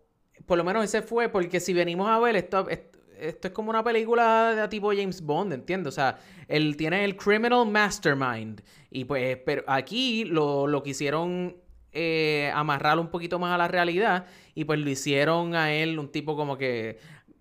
por 0.47 0.59
lo 0.59 0.65
menos 0.65 0.85
ese 0.85 1.03
fue 1.03 1.29
porque 1.29 1.61
si 1.61 1.73
venimos 1.73 2.09
a 2.09 2.19
ver 2.19 2.37
esto, 2.37 2.69
esto, 2.69 2.99
es 3.49 3.55
como 3.55 3.71
una 3.71 3.85
película 3.85 4.55
de 4.55 4.69
tipo 4.69 4.91
James 4.91 5.23
Bond, 5.23 5.53
¿entiendes? 5.53 5.93
O 5.93 5.95
sea, 5.95 6.19
él 6.49 6.77
tiene 6.77 7.05
el 7.05 7.17
criminal 7.17 7.67
mastermind 7.67 8.63
y 8.91 9.05
pues 9.05 9.39
pero 9.45 9.63
aquí 9.67 10.25
lo, 10.25 10.67
lo 10.67 10.83
quisieron 10.83 11.57
eh, 11.93 12.51
amarrar 12.55 12.99
un 12.99 13.09
poquito 13.09 13.39
más 13.39 13.55
a 13.55 13.59
la 13.59 13.69
realidad 13.69 14.27
y 14.55 14.65
pues 14.65 14.81
lo 14.81 14.89
hicieron 14.89 15.55
a 15.55 15.73
él 15.73 15.99
un 15.99 16.11
tipo 16.11 16.37
como 16.37 16.57
que 16.57 16.99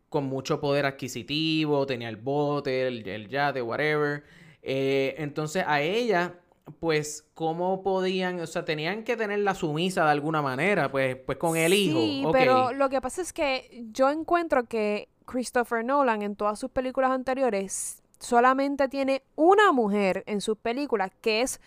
con 0.09 0.25
mucho 0.25 0.59
poder 0.59 0.85
adquisitivo, 0.85 1.85
tenía 1.85 2.09
el 2.09 2.17
bote, 2.17 2.85
el, 2.85 3.07
el 3.07 3.29
yate, 3.29 3.61
whatever. 3.61 4.23
Eh, 4.61 5.15
entonces 5.17 5.63
a 5.65 5.81
ella, 5.81 6.40
pues, 6.79 7.27
¿cómo 7.33 7.83
podían? 7.83 8.39
O 8.39 8.47
sea, 8.47 8.65
tenían 8.65 9.03
que 9.03 9.17
tenerla 9.17 9.55
sumisa 9.55 10.05
de 10.05 10.11
alguna 10.11 10.41
manera, 10.41 10.91
pues, 10.91 11.15
pues 11.15 11.37
con 11.37 11.57
el 11.57 11.73
hijo. 11.73 11.99
Sí, 11.99 12.23
pero 12.31 12.71
lo 12.73 12.89
que 12.89 13.01
pasa 13.01 13.21
es 13.21 13.33
que 13.33 13.85
yo 13.91 14.09
encuentro 14.09 14.65
que 14.65 15.09
Christopher 15.25 15.83
Nolan 15.85 16.21
en 16.21 16.35
todas 16.35 16.59
sus 16.59 16.69
películas 16.71 17.11
anteriores 17.11 18.01
solamente 18.19 18.87
tiene 18.87 19.23
una 19.35 19.71
mujer 19.71 20.23
en 20.27 20.41
sus 20.41 20.57
películas 20.57 21.11
que 21.21 21.41
es 21.41 21.59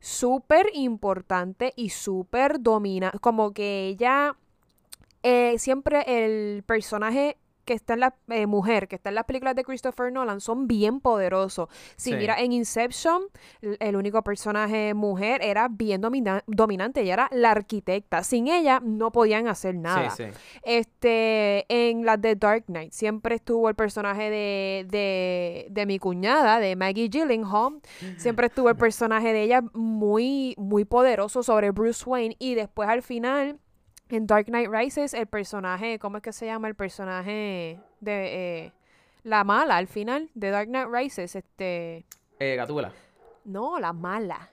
súper 0.00 0.68
importante 0.74 1.72
y 1.76 1.90
súper 1.90 2.60
domina, 2.60 3.12
como 3.20 3.52
que 3.52 3.88
ella 3.88 4.36
eh, 5.22 5.58
siempre 5.58 6.04
el 6.06 6.62
personaje 6.62 7.36
que 7.66 7.74
está 7.74 7.92
en 7.94 8.00
la 8.00 8.14
eh, 8.28 8.46
mujer, 8.46 8.88
que 8.88 8.96
está 8.96 9.10
en 9.10 9.16
las 9.16 9.24
películas 9.24 9.54
de 9.54 9.64
Christopher 9.64 10.10
Nolan, 10.10 10.40
son 10.40 10.66
bien 10.66 11.00
poderosos. 11.00 11.68
Si 11.96 12.10
Sí. 12.12 12.16
mira 12.16 12.36
en 12.40 12.52
Inception, 12.52 13.24
el 13.60 13.96
único 13.96 14.22
personaje 14.22 14.94
mujer 14.94 15.42
era 15.42 15.68
bien 15.68 16.00
domina- 16.00 16.42
dominante, 16.46 17.02
ella 17.02 17.12
era 17.14 17.28
la 17.32 17.50
arquitecta. 17.50 18.22
Sin 18.24 18.48
ella 18.48 18.80
no 18.82 19.12
podían 19.12 19.48
hacer 19.48 19.74
nada. 19.74 20.08
Sí, 20.10 20.22
sí. 20.24 20.30
Este, 20.62 21.66
en 21.68 22.04
las 22.06 22.20
de 22.20 22.36
Dark 22.36 22.64
Knight 22.66 22.92
siempre 22.92 23.34
estuvo 23.34 23.68
el 23.68 23.74
personaje 23.74 24.30
de, 24.30 24.86
de, 24.88 25.66
de 25.70 25.86
mi 25.86 25.98
cuñada, 25.98 26.60
de 26.60 26.76
Maggie 26.76 27.08
Gyllenhaal. 27.08 27.80
Siempre 28.16 28.46
estuvo 28.46 28.68
el 28.70 28.76
personaje 28.86 29.32
de 29.32 29.42
ella 29.42 29.62
muy, 29.74 30.54
muy 30.56 30.84
poderoso 30.84 31.42
sobre 31.42 31.70
Bruce 31.72 32.04
Wayne. 32.08 32.36
Y 32.38 32.54
después 32.54 32.88
al 32.88 33.02
final, 33.02 33.58
en 34.08 34.26
Dark 34.26 34.46
Knight 34.46 34.68
Rises, 34.70 35.14
el 35.14 35.26
personaje, 35.26 35.98
¿cómo 35.98 36.18
es 36.18 36.22
que 36.22 36.32
se 36.32 36.46
llama? 36.46 36.68
El 36.68 36.74
personaje 36.74 37.80
de 38.00 38.64
eh, 38.66 38.72
la 39.24 39.44
mala 39.44 39.76
al 39.76 39.86
final 39.88 40.30
de 40.34 40.50
Dark 40.50 40.68
Knight 40.68 40.88
Rises, 40.90 41.34
este, 41.36 42.06
Eh, 42.38 42.56
Gatúbela. 42.56 42.92
no, 43.44 43.78
la 43.78 43.92
mala. 43.92 44.50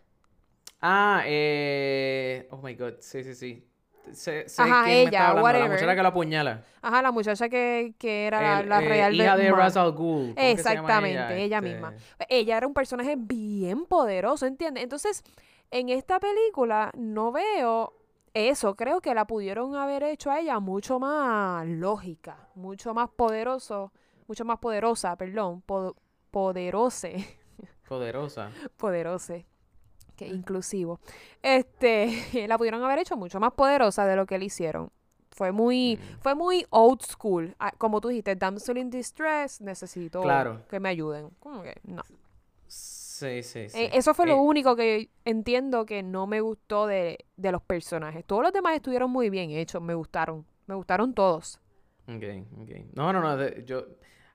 Ah, 0.82 1.24
eh... 1.26 2.48
Oh 2.52 2.58
my 2.58 2.74
God, 2.76 2.96
sí, 3.00 3.24
sí, 3.24 3.34
sí. 3.36 3.68
Sé, 4.12 4.50
sé 4.50 4.62
Ajá, 4.62 4.84
quién 4.84 4.96
me 4.96 5.02
ella, 5.04 5.34
whatever. 5.36 5.70
La 5.70 5.76
muchacha 5.76 5.96
que 5.96 6.04
la 6.04 6.10
apuñala. 6.10 6.62
Ajá, 6.82 7.02
la 7.02 7.12
muchacha 7.12 7.48
que, 7.48 7.94
que 7.98 8.28
era 8.28 8.42
la, 8.42 8.60
El, 8.60 8.68
la 8.70 8.84
eh, 8.84 8.90
real 8.90 9.16
hija 9.16 9.38
de. 9.38 9.52
Ra's 9.52 9.78
al 9.78 9.94
Ghul. 9.94 9.96
¿Cómo 10.24 10.36
que 10.36 10.42
se 10.42 10.42
llama 10.42 10.52
Exactamente, 10.52 11.42
ella, 11.42 11.58
Este, 11.60 11.70
misma. 11.70 11.94
Ella 12.28 12.58
era 12.58 12.68
un 12.68 12.74
personaje 12.74 13.16
bien 13.18 13.86
poderoso, 13.86 14.46
¿entiendes? 14.46 14.84
Entonces, 14.84 15.24
en 15.72 15.88
esta 15.88 16.20
película 16.20 16.92
no 16.98 17.32
veo 17.32 17.94
eso. 18.34 18.76
Creo 18.76 19.02
que 19.02 19.14
la 19.14 19.26
pudieron 19.26 19.76
haber 19.76 20.04
hecho 20.04 20.32
a 20.32 20.40
ella 20.40 20.60
mucho 20.60 21.00
más 21.00 21.68
lógica, 21.68 22.48
mucho 22.56 22.94
más 22.94 23.10
poderoso, 23.10 23.92
mucho 24.28 24.46
más 24.46 24.60
poderosa, 24.60 25.16
perdón, 25.16 25.62
po- 25.62 25.96
poderose, 26.32 27.26
Poderosa. 27.88 28.50
poderose. 28.78 29.46
Que 30.16 30.28
inclusivo. 30.28 31.00
Este, 31.42 32.08
la 32.48 32.58
pudieron 32.58 32.84
haber 32.84 33.00
hecho 33.00 33.18
mucho 33.18 33.40
más 33.40 33.54
poderosa 33.54 34.06
de 34.06 34.16
lo 34.16 34.26
que 34.26 34.38
le 34.38 34.46
hicieron. 34.46 34.92
Fue 35.32 35.52
muy, 35.52 35.98
Mm. 35.98 36.20
fue 36.22 36.36
muy 36.36 36.66
old 36.70 37.02
school. 37.02 37.56
Ah, 37.60 37.72
Como 37.78 38.00
tú 38.00 38.10
dijiste, 38.10 38.36
damsel 38.36 38.78
in 38.78 38.92
distress, 38.92 39.60
necesito 39.62 40.22
Claro. 40.22 40.62
que 40.70 40.80
me 40.80 40.90
ayuden. 40.90 41.32
No. 41.84 42.04
Sí, 43.24 43.44
sí, 43.44 43.70
sí. 43.70 43.86
Eh, 43.86 43.90
eso 43.94 44.14
fue 44.14 44.28
lo 44.28 44.38
Eh, 44.38 44.42
único 44.42 44.76
que 44.76 45.10
entiendo 45.26 45.86
que 45.86 46.04
no 46.04 46.28
me 46.28 46.42
gustó 46.42 46.88
de, 46.88 47.26
de 47.38 47.52
los 47.52 47.62
personajes. 47.64 48.26
Todos 48.26 48.44
los 48.44 48.54
demás 48.54 48.76
estuvieron 48.76 49.12
muy 49.12 49.30
bien 49.30 49.52
hechos, 49.52 49.82
me 49.82 49.96
gustaron. 49.96 50.46
Me 50.68 50.76
gustaron 50.76 51.14
todos. 51.14 51.60
Ok, 52.08 52.24
ok. 52.62 52.70
No, 52.96 53.14
no, 53.14 53.22
no. 53.22 53.38
de- 53.38 53.64
yo, 53.66 53.86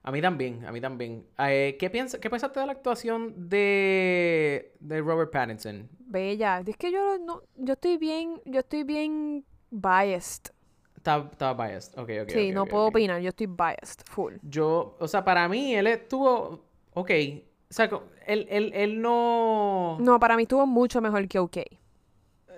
a 0.03 0.11
mí 0.11 0.21
también, 0.21 0.65
a 0.65 0.71
mí 0.71 0.81
también. 0.81 1.27
Eh, 1.37 1.77
¿qué, 1.79 1.89
piensa, 1.89 2.19
¿Qué 2.19 2.29
pensaste 2.29 2.59
de 2.59 2.65
la 2.65 2.71
actuación 2.73 3.49
de, 3.49 4.75
de 4.79 5.01
Robert 5.01 5.31
Pattinson? 5.31 5.87
Bella. 5.99 6.59
Es 6.65 6.77
que 6.77 6.91
yo 6.91 7.17
no, 7.19 7.43
yo 7.55 7.73
estoy 7.73 7.97
bien, 7.97 8.41
yo 8.45 8.59
estoy 8.61 8.83
bien 8.83 9.45
biased. 9.71 10.51
Estaba, 10.97 11.53
biased. 11.53 11.97
Ok, 11.97 12.09
ok. 12.23 12.31
sí, 12.33 12.51
no 12.51 12.67
puedo 12.67 12.85
opinar, 12.87 13.21
yo 13.21 13.29
estoy 13.29 13.47
biased, 13.47 14.03
full. 14.05 14.35
Yo, 14.41 14.95
o 14.99 15.07
sea, 15.07 15.23
para 15.23 15.47
mí 15.49 15.75
él 15.75 15.87
estuvo. 15.87 16.65
Ok. 16.93 17.11
O 17.69 17.73
sea, 17.73 17.89
él, 18.25 18.47
él, 18.49 18.71
él 18.73 19.01
no. 19.01 19.97
No, 19.99 20.19
para 20.19 20.35
mí 20.35 20.43
estuvo 20.43 20.65
mucho 20.65 21.01
mejor 21.01 21.27
que 21.27 21.39
OK. 21.39 21.57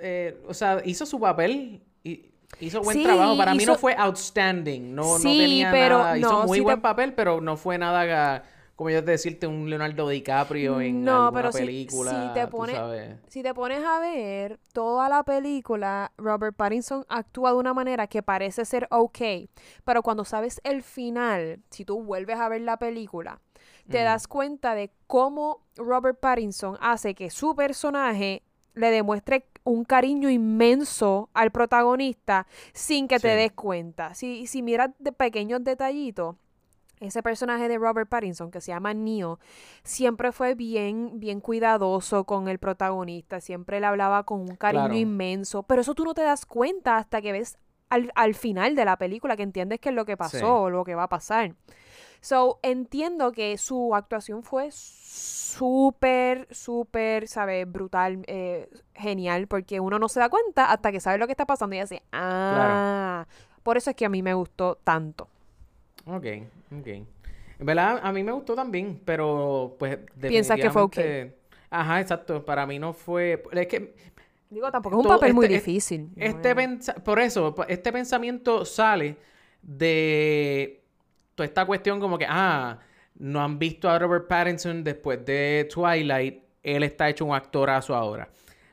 eh, 0.04 0.42
o 0.48 0.54
sea, 0.54 0.82
hizo 0.86 1.06
su 1.06 1.20
papel 1.20 1.82
y 2.04 2.32
hizo 2.60 2.82
buen 2.82 2.98
Sí, 2.98 3.04
trabajo. 3.04 3.38
Para 3.38 3.54
mí 3.54 3.66
no 3.66 3.76
fue 3.76 3.94
outstanding. 3.98 4.96
No, 4.96 5.18
no 5.20 5.24
tenía 5.24 5.72
pero 5.72 6.00
nada. 6.00 6.18
Hizo 6.18 6.30
no, 6.32 6.48
muy 6.48 6.60
te- 6.60 6.64
buen 6.64 6.82
papel, 6.82 7.14
pero 7.14 7.42
no 7.42 7.58
fue 7.58 7.78
nada 7.78 8.44
como 8.76 8.90
yo 8.90 9.04
te 9.04 9.12
decirte 9.12 9.46
un 9.46 9.70
Leonardo 9.70 10.10
DiCaprio 10.10 10.82
en 10.82 11.04
No, 11.04 11.26
alguna 11.26 11.42
pero 11.42 11.52
película. 11.52 12.12
si 12.34 12.40
te 12.40 12.46
tú 12.48 12.58
pone- 12.58 12.74
sabes. 12.74 13.16
Si 13.28 13.44
te 13.44 13.54
pones 13.54 13.84
a 13.86 14.00
ver 14.00 14.60
toda 14.74 15.08
la 15.08 15.24
película, 15.24 16.12
Robert 16.18 16.56
Pattinson 16.56 17.06
actúa 17.08 17.52
de 17.52 17.58
una 17.58 17.74
manera 17.76 18.08
que 18.08 18.24
parece 18.24 18.66
ser 18.66 18.88
ok, 18.90 19.20
pero 19.84 20.02
cuando 20.02 20.26
sabes 20.26 20.60
el 20.64 20.82
final, 20.82 21.60
si 21.70 21.86
tú 21.86 22.02
vuelves 22.02 22.40
a 22.40 22.50
ver 22.50 22.62
la 22.62 22.78
película, 22.78 23.40
te 23.90 24.04
das 24.04 24.28
cuenta 24.28 24.76
de 24.76 24.92
cómo 25.08 25.62
Robert 25.76 26.20
Pattinson 26.20 26.78
hace 26.82 27.16
que 27.16 27.30
su 27.30 27.56
personaje 27.56 28.44
le 28.74 28.90
demuestre 28.92 29.48
un 29.64 29.84
cariño 29.84 30.30
inmenso 30.30 31.30
al 31.34 31.52
protagonista 31.52 32.48
sin 32.74 33.08
que 33.08 33.20
te 33.20 33.28
des 33.36 33.52
cuenta. 33.52 34.14
Si, 34.14 34.48
si 34.48 34.62
miras 34.62 34.92
de 35.00 35.12
pequeños 35.12 35.64
detallitos, 35.64 36.36
ese 37.00 37.22
personaje 37.24 37.68
de 37.68 37.78
Robert 37.80 38.08
Pattinson 38.10 38.52
que 38.52 38.62
se 38.62 38.72
llama 38.72 38.94
Neo 38.94 39.40
siempre 39.84 40.32
fue 40.32 40.54
bien, 40.56 41.20
bien 41.20 41.42
cuidadoso 41.42 42.24
con 42.26 42.48
el 42.48 42.60
protagonista, 42.60 43.42
siempre 43.42 43.80
le 43.80 43.88
hablaba 43.88 44.24
con 44.24 44.40
un 44.42 44.56
cariño 44.56 44.86
Claro. 44.86 44.98
inmenso, 45.00 45.64
pero 45.64 45.82
eso 45.82 45.96
tú 45.96 46.06
no 46.06 46.14
te 46.14 46.22
das 46.22 46.46
cuenta 46.46 46.98
hasta 46.98 47.22
que 47.22 47.32
ves 47.32 47.58
al, 47.90 48.12
al 48.16 48.36
final 48.36 48.76
de 48.76 48.86
la 48.86 48.98
película, 48.98 49.36
que 49.36 49.44
entiendes 49.44 49.80
qué 49.80 49.90
es 49.90 49.96
lo 49.96 50.06
que 50.06 50.16
pasó 50.16 50.38
Sí. 50.38 50.46
o 50.46 50.70
lo 50.70 50.84
que 50.86 50.96
va 50.96 51.04
a 51.04 51.10
pasar. 51.10 51.56
So, 52.22 52.60
entiendo 52.62 53.32
que 53.32 53.58
su 53.58 53.96
actuación 53.96 54.44
fue 54.44 54.70
súper, 54.72 56.48
súper, 56.52 57.28
¿sabes? 57.28 57.70
Brutal, 57.72 58.24
eh, 58.28 58.70
genial, 58.94 59.48
porque 59.48 59.80
uno 59.80 59.98
no 60.00 60.08
se 60.08 60.20
da 60.20 60.30
cuenta 60.30 60.72
hasta 60.72 60.92
que 60.92 61.00
sabe 61.00 61.18
lo 61.18 61.26
que 61.26 61.34
está 61.34 61.46
pasando 61.48 61.76
y 61.76 61.80
dice, 61.82 62.04
ah, 62.12 63.26
por 63.64 63.78
eso 63.78 63.90
es 63.90 63.96
que 63.96 64.06
a 64.06 64.10
mí 64.10 64.22
me 64.22 64.34
gustó 64.36 64.76
tanto. 64.84 65.28
Ok, 66.06 66.26
ok. 66.80 66.88
En 66.88 67.66
verdad, 67.66 68.00
a 68.02 68.12
mí 68.12 68.24
me 68.24 68.32
gustó 68.32 68.56
también, 68.56 69.02
pero 69.06 69.76
pues 69.78 70.00
Piensas 70.20 70.58
que 70.60 70.70
fue 70.72 70.82
ok. 70.82 70.98
Ajá, 71.70 72.02
exacto. 72.02 72.44
Para 72.44 72.66
mí 72.66 72.80
no 72.80 72.94
fue... 72.94 73.44
Es 73.52 73.68
que 73.68 73.96
Digo, 74.50 74.70
tampoco 74.72 75.00
es 75.00 75.06
un 75.06 75.08
papel 75.10 75.34
muy 75.34 75.46
este- 75.46 75.56
difícil. 75.56 76.10
¿no? 76.16 76.26
Este 76.26 76.56
pensa- 76.56 76.96
por 76.96 77.20
eso, 77.20 77.56
este 77.68 77.92
pensamiento 77.92 78.66
sale 78.66 79.16
de 79.62 80.81
toda 81.36 81.46
esta 81.48 81.66
cuestión 81.66 82.00
como 82.00 82.18
que, 82.18 82.26
ah, 82.28 82.80
no 83.16 83.42
han 83.42 83.60
visto 83.60 83.90
a 83.90 84.00
Robert 84.00 84.28
Pattinson 84.28 84.84
después 84.84 85.24
de 85.26 85.68
Twilight, 85.74 86.44
él 86.64 86.84
está 86.84 87.10
hecho 87.10 87.26
un 87.26 87.36
actorazo 87.36 87.96
ahora. 87.96 88.30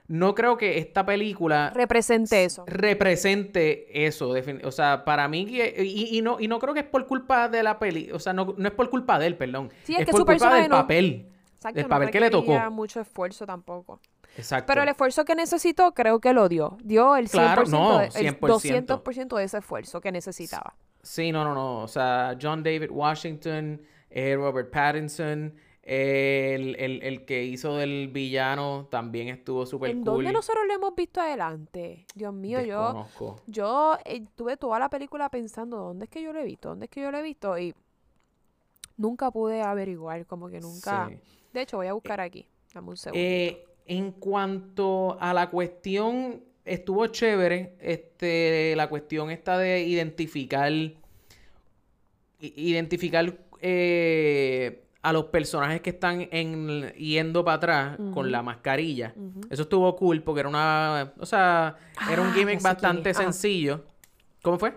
No 0.07 0.35
creo 0.35 0.57
que 0.57 0.79
esta 0.79 1.05
película 1.05 1.71
Represente 1.75 2.44
eso. 2.44 2.64
represente 2.66 4.07
eso. 4.07 4.33
O 4.64 4.71
sea, 4.73 5.05
para 5.05 5.29
mí, 5.29 5.47
y, 5.51 6.16
y 6.18 6.23
no, 6.23 6.40
y 6.40 6.49
no 6.49 6.59
creo 6.59 6.73
que 6.73 6.81
es 6.81 6.87
por 6.87 7.07
culpa 7.07 7.49
de 7.49 7.62
la 7.62 7.79
peli, 7.79 8.11
o 8.12 8.18
sea, 8.18 8.33
no, 8.33 8.55
no 8.57 8.68
es 8.68 8.75
por 8.75 8.88
culpa 8.90 9.18
de 9.18 9.27
él, 9.27 9.37
perdón. 9.37 9.71
Sí, 9.85 9.94
es 9.94 10.07
que 10.07 10.12
por 10.12 10.21
su 10.21 10.27
culpa 10.27 10.55
del 10.55 10.68
no- 10.68 10.77
papel. 10.77 11.29
Exacto, 11.57 11.79
el 11.81 11.85
no 11.87 11.88
papel 11.90 12.11
que 12.11 12.21
le 12.21 12.31
tocó. 12.31 12.71
mucho 12.71 13.01
esfuerzo 13.01 13.44
tampoco. 13.44 14.01
Exacto. 14.37 14.66
Pero 14.68 14.83
el 14.83 14.88
esfuerzo 14.88 15.25
que 15.25 15.35
necesitó, 15.35 15.92
creo 15.92 16.21
que 16.21 16.33
lo 16.33 16.49
dio. 16.49 16.79
Dio 16.85 17.16
el 17.16 17.27
100%, 17.29 17.31
Claro, 17.31 17.64
no, 17.66 17.99
de- 17.99 18.07
el 18.07 18.12
100%. 18.12 19.03
200% 19.03 19.37
de 19.37 19.44
ese 19.44 19.59
esfuerzo 19.59 20.01
que 20.01 20.12
necesitaba. 20.12 20.75
Sí, 21.09 21.33
no, 21.33 21.42
no, 21.44 21.55
no. 21.55 21.83
O 21.83 21.88
sea, 21.88 22.37
John 22.40 22.62
David 22.62 22.90
Washington, 22.90 23.81
eh, 24.11 24.37
Robert 24.37 24.71
Pattinson, 24.71 25.55
eh, 25.83 26.53
el, 26.55 26.77
el- 26.79 27.03
el 27.03 27.25
que 27.25 27.44
hizo 27.44 27.77
del 27.77 28.09
villano 28.09 28.88
también 28.90 29.29
estuvo 29.29 29.64
súper 29.64 29.90
¿En 29.90 29.97
cool. 30.05 30.05
dónde 30.16 30.33
nosotros 30.33 30.64
lo 30.66 30.75
hemos 30.75 30.94
visto 30.94 31.21
adelante? 31.23 32.05
Dios 32.14 32.35
mío, 32.35 32.61
yo, 32.61 32.83
Desconozco. 32.83 33.37
yo 33.47 33.97
eh, 34.05 34.27
tuve 34.37 34.59
toda 34.59 34.79
la 34.79 34.90
película 34.90 35.31
pensando, 35.31 35.79
¿dónde 35.79 36.05
es 36.05 36.11
que 36.11 36.21
yo 36.23 36.33
lo 36.35 36.40
he 36.40 36.44
visto? 36.44 36.68
¿Dónde 36.68 36.85
es 36.87 36.90
que 36.90 37.01
yo 37.01 37.11
lo 37.11 37.16
he 37.18 37.23
visto? 37.23 37.59
Y 37.59 37.75
nunca 38.97 39.31
pude 39.31 39.62
averiguar, 39.62 40.27
como 40.27 40.49
que 40.49 40.61
nunca... 40.61 41.09
Sí. 41.09 41.18
De 41.53 41.62
hecho, 41.62 41.79
voy 41.79 41.87
a 41.87 41.94
buscar 41.94 42.21
aquí. 42.21 42.47
Dame 42.75 42.90
un 42.90 42.97
segundo. 42.99 43.18
Eh, 43.25 43.64
en 43.87 44.12
cuanto 44.12 45.16
a 45.18 45.33
la 45.33 45.49
cuestión, 45.49 46.42
estuvo 46.68 47.07
chévere, 47.09 47.74
este, 47.81 48.74
la 48.76 48.88
cuestión 48.88 49.31
esta 49.31 49.59
de 49.59 49.81
identificar, 49.83 50.72
identificar 52.40 53.37
eh, 53.61 54.85
a 55.02 55.12
los 55.12 55.26
personajes 55.26 55.81
que 55.81 55.90
están 55.90 56.28
en, 56.31 56.92
yendo 56.94 57.44
para 57.44 57.57
atrás 57.57 57.98
con 58.12 58.31
la 58.31 58.42
mascarilla. 58.42 59.14
Eso 59.50 59.62
estuvo 59.62 59.94
cool 59.96 60.22
porque 60.22 60.40
era 60.40 60.48
una, 60.48 61.12
o 61.18 61.26
sea, 61.26 61.76
era 62.11 62.20
un 62.22 62.28
Ah, 62.28 62.35
gimmick 62.35 62.62
bastante. 62.62 63.11
Ah. 63.11 63.14
sencillo. 63.14 63.85
¿Cómo 64.42 64.59
fue? 64.59 64.74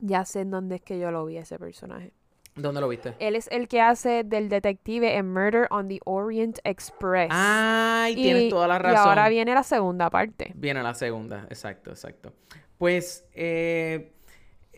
Ya 0.00 0.24
sé 0.24 0.40
en 0.40 0.50
dónde 0.50 0.76
es 0.76 0.82
que 0.82 0.98
yo 0.98 1.10
lo 1.10 1.24
vi 1.26 1.38
ese 1.38 1.58
personaje. 1.58 2.12
¿Dónde 2.56 2.80
lo 2.80 2.88
viste? 2.88 3.14
Él 3.18 3.34
es 3.34 3.48
el 3.50 3.66
que 3.66 3.80
hace 3.80 4.22
del 4.22 4.48
detective 4.48 5.16
en 5.16 5.32
Murder 5.32 5.66
on 5.70 5.88
the 5.88 5.98
Orient 6.04 6.58
Express. 6.62 7.28
Ay, 7.30 8.14
tienes 8.14 8.48
toda 8.48 8.68
la 8.68 8.78
razón. 8.78 9.04
Y 9.04 9.08
ahora 9.08 9.28
viene 9.28 9.54
la 9.54 9.64
segunda 9.64 10.08
parte. 10.08 10.52
Viene 10.54 10.82
la 10.82 10.94
segunda, 10.94 11.46
exacto, 11.50 11.90
exacto. 11.90 12.32
Pues 12.78 13.26
eh, 13.32 14.12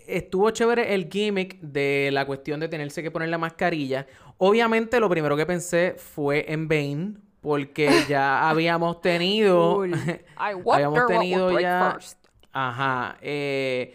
estuvo 0.07 0.51
chévere 0.51 0.95
el 0.95 1.11
gimmick 1.11 1.61
de 1.61 2.11
la 2.13 2.25
cuestión 2.25 2.61
de 2.61 2.69
tenerse 2.69 3.03
que 3.03 3.11
poner 3.11 3.29
la 3.29 3.39
mascarilla. 3.39 4.07
Obviamente 4.39 4.99
lo 4.99 5.11
primero 5.11 5.37
que 5.37 5.45
pensé 5.45 5.97
fue 5.99 6.51
en 6.51 6.69
Bane, 6.69 7.15
porque 7.43 7.91
ya 8.09 8.49
habíamos 8.49 9.03
tenido... 9.03 9.75
Cool. 9.75 9.95
Habíamos 10.37 11.07
tenido 11.07 11.59
ya... 11.61 11.93
first. 11.93 12.27
Ajá. 12.53 13.19
eh, 13.21 13.95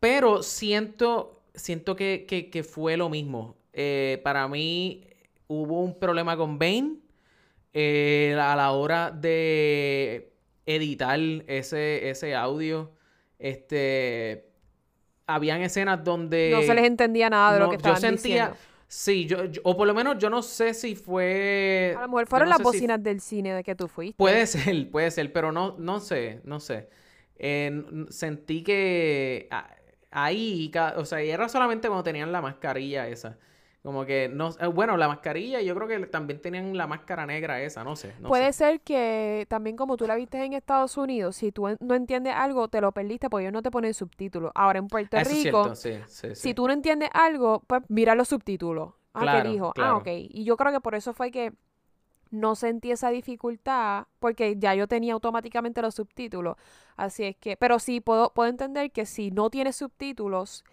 pero 0.00 0.42
siento, 0.42 1.39
siento 1.54 1.96
que, 1.96 2.24
que- 2.28 2.50
que 2.50 2.62
fue 2.62 2.96
lo 2.96 3.08
mismo. 3.08 3.56
Eh, 3.72 4.20
para 4.24 4.48
mí 4.48 5.04
hubo 5.46 5.80
un 5.82 5.98
problema 5.98 6.36
con 6.36 6.58
Bane 6.58 6.96
eh, 7.72 8.36
a 8.40 8.56
la 8.56 8.72
hora 8.72 9.10
de 9.10 10.32
editar 10.66 11.18
ese, 11.46 12.10
ese 12.10 12.34
audio. 12.34 12.92
Este, 13.38 14.46
habían 15.26 15.62
escenas 15.62 16.02
donde... 16.04 16.50
No 16.52 16.62
se 16.62 16.74
les 16.74 16.84
entendía 16.84 17.30
nada 17.30 17.54
de 17.54 17.58
lo 17.60 17.66
que 17.70 17.76
yo 17.76 17.76
estaban 17.78 18.00
sentía... 18.00 18.34
diciendo. 18.48 18.56
Sí, 18.92 19.24
yo, 19.26 19.44
yo- 19.44 19.60
o 19.64 19.76
por 19.76 19.86
lo 19.86 19.94
menos 19.94 20.18
yo 20.18 20.28
no 20.28 20.42
sé 20.42 20.74
si 20.74 20.96
fue... 20.96 21.94
A 21.96 22.00
lo 22.02 22.08
mejor 22.08 22.24
yo 22.24 22.28
fueron 22.30 22.48
no 22.48 22.50
las 22.50 22.58
si 22.58 22.64
bocinas 22.64 23.00
del 23.00 23.20
cine 23.20 23.54
de 23.54 23.62
que 23.62 23.76
tú 23.76 23.86
fuiste. 23.86 24.16
Puede 24.16 24.44
ser, 24.48 24.90
puede 24.90 25.10
ser, 25.12 25.32
pero 25.32 25.52
no, 25.52 25.76
no 25.78 26.00
sé, 26.00 26.40
no 26.42 26.58
sé. 26.58 26.88
Eh, 27.36 27.84
sentí 28.08 28.64
que 28.64 29.46
a- 29.52 29.70
ahí, 30.10 30.70
o 30.96 31.04
sea, 31.04 31.22
y 31.24 31.30
era 31.30 31.48
solamente 31.48 31.88
cuando 31.88 32.04
tenían 32.04 32.32
la 32.32 32.42
mascarilla 32.42 33.08
esa. 33.08 33.38
Como 33.82 34.04
que 34.04 34.28
no, 34.28 34.50
eh, 34.60 34.66
bueno, 34.66 34.96
la 34.96 35.08
mascarilla, 35.08 35.60
yo 35.62 35.74
creo 35.74 35.88
que 35.88 36.06
también 36.06 36.40
tenían 36.42 36.76
la 36.76 36.86
máscara 36.86 37.26
negra 37.26 37.62
esa, 37.62 37.82
no 37.84 37.96
sé, 37.96 38.14
no 38.20 38.32
Puede 38.32 38.52
sé. 38.52 38.52
ser 38.52 38.80
que 38.82 39.46
también 39.48 39.76
como 39.76 39.96
tú 39.96 40.06
la 40.06 40.14
viste 40.14 40.42
en 40.44 40.52
Estados 40.52 40.96
Unidos, 40.96 41.34
si 41.36 41.50
tú 41.50 41.66
no 41.80 41.94
entiendes 41.94 42.32
algo, 42.34 42.68
te 42.68 42.80
lo 42.80 42.92
perdiste 42.92 43.28
porque 43.28 43.44
ellos 43.44 43.52
no 43.52 43.62
te 43.62 43.70
ponen 43.72 43.92
subtítulos. 43.94 44.52
Ahora 44.54 44.78
en 44.78 44.88
Puerto 44.88 45.16
Eso 45.16 45.24
Rico, 45.24 45.42
cierto, 45.42 45.74
sí, 45.74 46.02
sí, 46.06 46.34
sí. 46.34 46.48
si 46.48 46.54
tú 46.54 46.66
no 46.68 46.72
entiendes 46.72 47.10
algo, 47.14 47.62
pues 47.66 47.82
mira 47.88 48.14
los 48.14 48.28
subtítulos. 48.28 48.94
Ah, 49.14 49.26
Claro, 49.26 49.28
¿qué 49.28 49.42
dijo? 49.42 49.74
claro. 49.74 49.76
Ah, 49.78 49.96
ok. 49.96 50.08
Y 50.10 50.44
yo 50.44 50.56
creo 50.56 50.72
que 50.72 50.80
por 50.80 50.94
eso 50.94 51.14
fue 51.14 51.30
que 51.32 51.52
no 52.30 52.54
sentí 52.54 52.90
esa 52.92 53.10
dificultad 53.10 54.06
porque 54.18 54.56
ya 54.58 54.74
yo 54.74 54.86
tenía 54.88 55.14
automáticamente 55.14 55.82
los 55.82 55.94
subtítulos. 55.96 56.56
Así 56.96 57.24
es 57.24 57.36
que, 57.36 57.56
pero 57.56 57.78
sí 57.78 58.00
puedo, 58.00 58.32
puedo 58.34 58.48
entender 58.50 58.90
que 58.92 59.06
si 59.06 59.30
no 59.30 59.50
tienes 59.50 59.76
subtítulos 59.76 60.64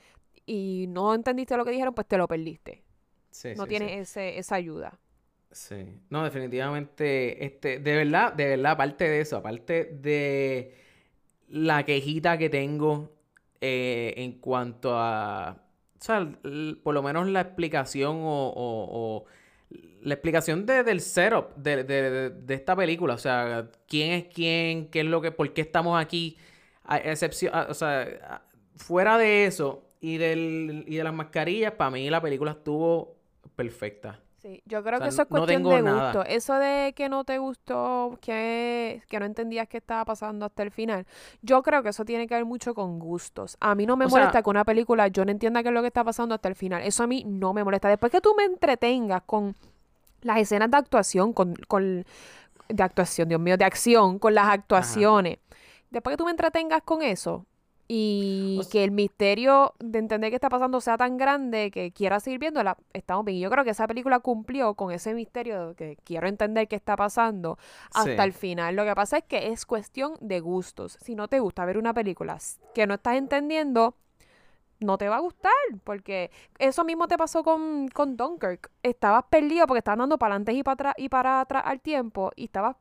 y 0.46 0.86
no 0.89 1.13
entendiste 1.15 1.58
lo 1.58 1.65
que 1.65 1.72
dijeron, 1.72 1.93
pues 1.93 2.08
te 2.08 2.17
lo 2.17 2.28
perdiste. 2.28 2.84
Sí, 3.32 3.56
no 3.56 3.63
sí, 3.63 3.70
tienes 3.70 3.91
sí. 3.91 4.00
ese, 4.02 4.39
esa 4.39 4.56
ayuda. 4.56 5.00
Sí. 5.52 5.76
No, 6.10 6.24
definitivamente, 6.24 7.43
este, 7.46 7.80
de 7.80 7.96
verdad, 7.96 8.34
de 8.34 8.46
verdad, 8.50 8.74
aparte 8.74 9.06
de 9.10 9.22
eso, 9.22 9.38
aparte 9.38 9.86
de 9.86 10.76
la 11.50 11.86
quejita 11.86 12.38
que 12.38 12.50
tengo 12.50 13.12
eh, 13.62 14.13
en 14.17 14.34
cuanto 14.39 14.91
a, 14.98 15.58
o 16.00 16.04
sea, 16.04 16.30
por 16.84 16.93
lo 16.96 17.04
menos 17.04 17.28
la 17.30 17.41
explicación 17.41 18.17
o, 18.24 18.50
o- 18.50 19.17
o 19.24 19.26
la 20.01 20.13
explicación 20.13 20.65
de- 20.65 20.84
del 20.84 21.01
setup 21.01 21.56
de, 21.56 21.84
de- 21.84 22.30
de- 22.32 22.53
esta 22.53 22.75
película, 22.75 23.15
o 23.15 23.17
sea, 23.17 23.69
quién 23.88 24.12
es 24.13 24.25
quién, 24.34 24.88
qué 24.89 25.01
es 25.01 25.06
lo 25.06 25.21
que, 25.21 25.32
por 25.32 25.53
qué 25.53 25.62
estamos 25.62 25.99
aquí, 26.01 26.38
a 26.84 26.97
excepción, 26.97 27.53
o 27.69 27.73
sea, 27.73 28.43
fuera 28.75 29.17
de 29.17 29.45
eso 29.45 29.84
y 29.99 30.17
del 30.17 30.86
y 30.88 30.95
de 30.97 31.03
las 31.03 31.13
mascarillas, 31.13 31.73
para 31.73 31.91
mí 31.91 32.10
la 32.10 32.21
película 32.21 32.51
estuvo 32.51 33.17
perfecta. 33.56 34.19
Sí, 34.38 34.62
yo 34.65 34.84
creo 34.84 34.95
O 34.95 34.97
sea, 35.00 35.06
que 35.06 35.10
eso 35.10 35.21
es 35.23 35.28
cuestión 35.28 35.63
de 35.63 35.82
nada. 35.82 36.13
gusto. 36.13 36.23
Eso 36.30 36.54
de 36.60 36.93
que 36.95 37.10
no 37.10 37.23
te 37.23 37.39
gustó, 37.39 38.19
que, 38.21 39.02
que 39.10 39.19
no 39.19 39.26
entendías 39.26 39.67
qué 39.67 39.78
estaba 39.78 40.06
pasando 40.06 40.45
hasta 40.45 40.62
el 40.62 40.69
final. 40.69 41.08
Yo 41.41 41.63
creo 41.63 41.82
que 41.82 41.89
eso 41.89 42.06
tiene 42.06 42.28
que 42.28 42.36
ver 42.36 42.45
mucho 42.45 42.76
con 42.76 43.00
gustos. 43.00 43.58
A 43.60 43.73
mí 43.73 43.88
no 43.88 43.97
me 43.97 44.06
O 44.06 44.10
sea- 44.10 44.19
molesta 44.19 44.43
que 44.43 44.50
una 44.50 44.63
película 44.63 45.08
yo 45.08 45.26
no 45.26 45.32
entienda 45.32 45.63
qué 45.63 45.69
es 45.69 45.73
lo 45.73 45.82
que 45.82 45.88
está 45.88 46.04
pasando 46.04 46.36
hasta 46.36 46.50
el 46.50 46.56
final. 46.56 46.84
Eso 46.84 47.04
a 47.04 47.08
mí 47.08 47.23
no 47.26 47.52
me 47.54 47.63
molesta. 47.63 47.89
Después 47.89 48.12
que 48.12 48.21
tú 48.21 48.36
me 48.38 48.43
entretengas 48.43 49.23
con 49.26 49.56
las 50.21 50.38
escenas 50.38 50.69
de 50.69 50.78
actuación, 50.78 51.34
con, 51.34 51.56
con 51.67 52.06
de 52.69 52.84
actuación, 52.84 53.30
Dios 53.30 53.41
mío, 53.41 53.58
de 53.58 53.65
acción, 53.65 54.19
con 54.19 54.36
las 54.36 54.47
actuaciones. 54.50 55.39
Después 55.89 56.13
que 56.13 56.17
tú 56.17 56.26
me 56.26 56.32
entretengas 56.32 56.84
con 56.84 57.02
eso 57.02 57.45
y 57.89 58.60
O 58.62 58.69
que 58.69 58.84
el 58.84 58.91
misterio 58.91 59.73
de 59.80 60.00
entender 60.00 60.30
qué 60.30 60.36
está 60.36 60.50
pasando 60.50 60.82
sea 60.82 60.97
tan 60.97 61.15
grande 61.17 61.71
que 61.71 61.91
quiera 61.91 62.19
seguir 62.19 62.39
viéndola, 62.39 62.78
estamos 62.93 63.23
bien. 63.23 63.38
Y 63.38 63.41
yo 63.41 63.50
creo 63.50 63.63
que 63.63 63.69
esa 63.69 63.88
película 63.88 64.19
cumplió 64.19 64.73
con 64.73 64.91
ese 64.91 65.13
misterio 65.13 65.69
de 65.69 65.76
que 65.76 65.97
quiero 66.04 66.28
entender 66.28 66.67
qué 66.67 66.76
está 66.76 66.97
pasando 66.97 67.58
hasta 67.93 68.04
Sí. 68.04 68.21
el 68.21 68.34
final. 68.34 68.76
Lo 68.76 68.84
que 68.84 68.93
pasa 68.93 69.19
es 69.19 69.23
que 69.23 69.47
es 69.54 69.65
cuestión 69.65 70.15
de 70.19 70.39
gustos. 70.41 70.97
Si 71.02 71.15
no 71.15 71.28
te 71.30 71.39
gusta 71.39 71.63
ver 71.65 71.78
una 71.78 71.93
película 71.93 72.38
que 72.73 72.86
no 72.88 72.95
estás 72.95 73.15
entendiendo, 73.15 73.95
no 74.80 74.97
te 74.97 75.10
va 75.10 75.15
a 75.15 75.19
gustar, 75.21 75.52
porque 75.84 76.30
eso 76.60 76.84
mismo 76.84 77.08
te 77.08 77.17
pasó 77.17 77.43
con, 77.43 77.88
con 77.88 78.15
Dunkirk. 78.17 78.69
Estabas 78.84 79.23
perdido 79.30 79.65
porque 79.65 79.80
estaban 79.80 80.00
dando 80.00 80.17
para 80.19 80.36
adelante 80.36 80.54
y 80.54 80.62
para 80.62 80.73
atrás 80.73 80.93
y 80.97 81.10
para 81.10 81.39
atrás 81.41 81.63
al 81.65 81.80
tiempo 81.82 82.32
y 82.36 82.45
estabas 82.45 82.76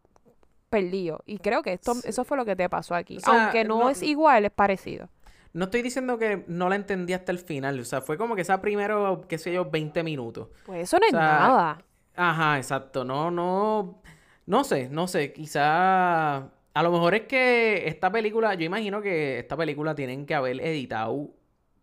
perdido. 0.71 1.23
Y 1.27 1.39
creo 1.39 1.63
que 1.63 1.73
esto, 1.73 1.95
Sí. 1.95 2.03
eso 2.05 2.25
fue 2.25 2.37
lo 2.37 2.45
que 2.45 2.57
te 2.57 2.69
pasó 2.69 2.95
aquí. 2.95 3.17
O 3.19 3.21
sea, 3.21 3.45
Aunque 3.45 3.65
no, 3.65 3.79
no- 3.81 3.91
es 3.91 4.03
igual, 4.03 4.45
es 4.45 4.51
parecido. 4.53 5.09
No 5.53 5.65
estoy 5.67 5.81
diciendo 5.83 6.19
que 6.19 6.45
no 6.49 6.69
la 6.69 6.77
entendí 6.77 7.15
hasta 7.15 7.33
el 7.33 7.39
final, 7.39 7.81
o 7.81 7.85
sea, 7.85 8.03
fue 8.03 8.19
como 8.19 8.35
que 8.37 8.43
esa 8.43 8.61
primero, 8.61 9.25
qué 9.27 9.39
sé 9.39 9.53
yo, 9.55 9.65
20 9.71 10.03
minutos. 10.03 10.49
Pues 10.67 10.83
eso 10.83 10.99
no 10.99 11.07
es 11.07 11.13
sea, 11.13 11.21
nada. 11.21 11.83
Ajá, 12.15 12.59
exacto, 12.59 13.05
no, 13.05 13.31
no, 13.31 14.03
no 14.45 14.65
sé, 14.65 14.89
no 14.91 15.09
sé, 15.09 15.33
quizá, 15.33 16.37
a 16.37 16.83
lo 16.83 16.91
mejor 16.93 17.15
es 17.15 17.23
que 17.23 17.89
esta 17.89 18.11
película, 18.13 18.53
yo 18.55 18.65
imagino 18.67 19.01
que 19.01 19.39
esta 19.39 19.57
película 19.57 19.95
tienen 19.95 20.27
que 20.27 20.35
haber 20.35 20.61
editado 20.61 21.31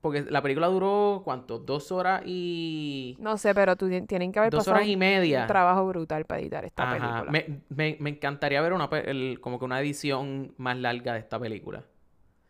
porque 0.03 0.21
la 0.29 0.41
película 0.43 0.67
duró, 0.67 1.21
¿cuánto? 1.23 1.57
Dos 1.59 1.91
horas 1.91 2.21
y... 2.25 3.17
No 3.19 3.37
sé, 3.37 3.55
pero 3.55 3.75
tú 3.75 3.87
tien- 3.87 4.05
tienen 4.05 4.31
que 4.31 4.39
haber 4.39 4.51
Dos 4.51 4.65
pasado 4.65 4.77
horas 4.77 4.89
y 4.89 4.97
media. 4.97 5.41
un 5.41 5.47
trabajo 5.47 5.87
brutal 5.87 6.25
para 6.25 6.41
editar 6.41 6.65
esta 6.65 6.83
Ajá. 6.83 6.95
película. 6.99 7.31
Me, 7.31 7.61
me- 7.69 7.97
me 7.99 8.09
encantaría 8.11 8.61
ver 8.61 8.73
una, 8.73 8.85
el- 8.85 9.39
como 9.41 9.57
que 9.59 9.65
una 9.65 9.79
edición 9.81 10.53
más 10.57 10.77
larga 10.77 11.13
de 11.13 11.19
esta 11.19 11.39
película. 11.39 11.85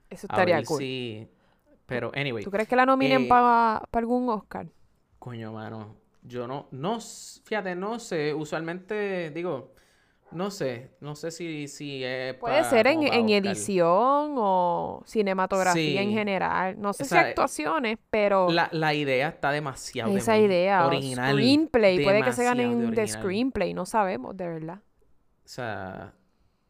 Eso 0.09 0.27
A 0.27 0.33
estaría 0.33 0.55
ver 0.57 0.65
cool. 0.65 0.79
si... 0.79 1.27
Pero, 1.85 2.11
anyway. 2.15 2.43
¿Tú 2.43 2.51
crees 2.51 2.67
que 2.67 2.75
la 2.75 2.85
nominen 2.85 3.23
Eh, 3.23 3.27
para 3.27 3.77
algún 3.91 4.29
Oscar? 4.29 4.67
Coño, 5.19 5.51
mano. 5.53 5.95
Yo 6.21 6.47
no, 6.47 6.67
no, 6.71 6.99
fíjate, 7.43 7.75
no 7.75 7.99
sé. 7.99 8.33
Usualmente, 8.33 9.29
digo, 9.31 9.73
no 10.34 10.52
sé. 10.52 10.91
No 11.00 11.15
sé 11.15 11.32
si, 11.32 11.67
si 11.67 12.04
es 12.04 12.34
Puede 12.36 12.63
ser 12.65 12.88
en, 12.88 13.04
en 13.04 13.30
edición 13.30 14.36
o 14.38 15.04
cinematografía 15.06 16.02
en 16.02 16.12
general. 16.12 16.76
No 16.80 16.93
sé 16.93 17.04
O 17.04 17.06
si 17.06 17.15
actuaciones, 17.15 17.98
pero 18.10 18.50
La, 18.50 18.69
la 18.72 18.93
idea 18.93 19.30
está 19.30 19.52
demasiado 19.52 20.12
de 20.12 20.17
esa 20.19 20.38
idea. 20.38 20.86
original. 20.86 21.34
screenplay. 21.34 22.04
Puede 22.04 22.24
que 22.24 22.34
se 22.34 22.43
ganen 22.43 22.91
de 22.91 23.08
screenplay. 23.08 23.74
No 23.74 23.86
sabemos, 23.86 24.36
de 24.36 24.48
verdad. 24.48 24.80
O 25.46 25.48
sea, 25.48 26.13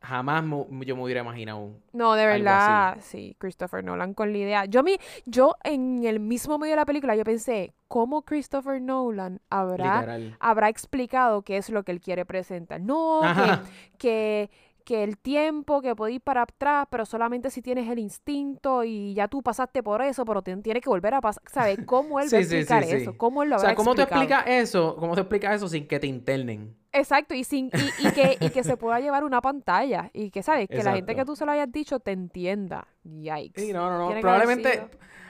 jamás 0.04 0.44
yo 0.44 0.96
me 0.96 1.04
hubiera 1.04 1.22
imaginado. 1.22 1.72
No, 1.94 2.14
de 2.14 2.26
verdad, 2.26 2.98
sí, 3.02 3.36
Christopher 3.40 3.84
Nolan 3.84 4.14
con 4.14 4.32
la 4.32 4.38
idea. 4.38 4.66
Yo, 4.66 4.84
mi, 4.84 4.98
yo 5.26 5.56
en 5.64 6.04
el 6.06 6.20
mismo 6.20 6.60
medio 6.60 6.74
de 6.74 6.78
la 6.82 6.86
película, 6.86 7.16
yo 7.16 7.24
pensé, 7.24 7.74
¿cómo 7.88 8.24
Christopher 8.24 8.82
Nolan 8.82 9.40
habrá, 9.50 10.02
Literal. 10.02 10.38
habrá 10.40 10.70
explicado 10.70 11.42
qué 11.44 11.58
es 11.58 11.70
lo 11.70 11.84
que 11.84 11.94
él 11.94 12.02
quiere 12.02 12.26
presentar? 12.26 12.82
No, 12.82 13.22
que, 13.22 13.28
Ajá. 13.28 13.64
que, 13.64 13.70
que 13.98 14.50
el 14.92 15.18
tiempo, 15.18 15.82
que 15.82 15.94
ir 16.12 16.22
para 16.22 16.44
atrás, 16.44 16.88
pero 16.90 17.06
solamente 17.06 17.50
si 17.50 17.62
tienes 17.62 17.90
el 17.90 18.00
instinto 18.00 18.84
y 18.84 19.14
ya 19.14 19.28
tú 19.28 19.42
pasaste 19.42 19.82
por 19.82 20.02
eso, 20.02 20.26
pero 20.26 20.42
te- 20.42 20.56
tienes 20.58 20.84
que 20.84 20.90
volver 20.90 21.14
a 21.14 21.22
pasar. 21.22 21.42
¿Sabes? 21.52 21.80
¿Cómo 21.86 22.20
él 22.20 22.26
va 22.34 22.38
a 22.38 22.42
Sí, 22.42 22.44
sí, 22.44 22.50
sí, 22.50 22.56
explicar 22.58 22.84
eso? 22.84 23.18
¿Cómo 23.18 23.44
él 23.44 23.50
lo 23.50 23.56
O 23.56 23.60
habrá 23.60 23.70
sea, 23.70 23.76
¿cómo 23.76 23.96
te 23.96 24.02
explicas 24.04 24.44
eso? 24.48 24.96
¿Cómo 25.00 25.16
te 25.16 25.22
explicas 25.22 25.56
eso 25.56 25.68
sin 25.70 25.88
que 25.88 26.00
te 26.00 26.08
internen? 26.08 26.76
Exacto, 26.92 27.34
y, 27.34 27.44
sin, 27.44 27.68
y, 27.74 28.06
y 28.08 28.12
que, 28.12 28.38
y 28.40 28.50
que 28.52 28.64
se 28.64 28.78
pueda 28.78 29.00
llevar 29.00 29.24
una 29.24 29.42
pantalla. 29.42 30.12
Y 30.14 30.30
que, 30.30 30.44
¿sabes? 30.44 30.68
Que 30.70 30.84
la 30.84 30.94
gente 30.94 31.16
que 31.16 31.26
tú 31.26 31.36
se 31.36 31.46
lo 31.46 31.52
hayas 31.52 31.72
dicho 31.72 32.00
te 32.00 32.12
entienda. 32.12 32.88
Yikes. 33.04 33.60
Sí, 33.62 33.74
no, 33.74 33.90
no, 33.90 33.98
no. 33.98 34.06
Tiene 34.08 34.20
que 34.20 34.22
Probablemente, 34.22 34.88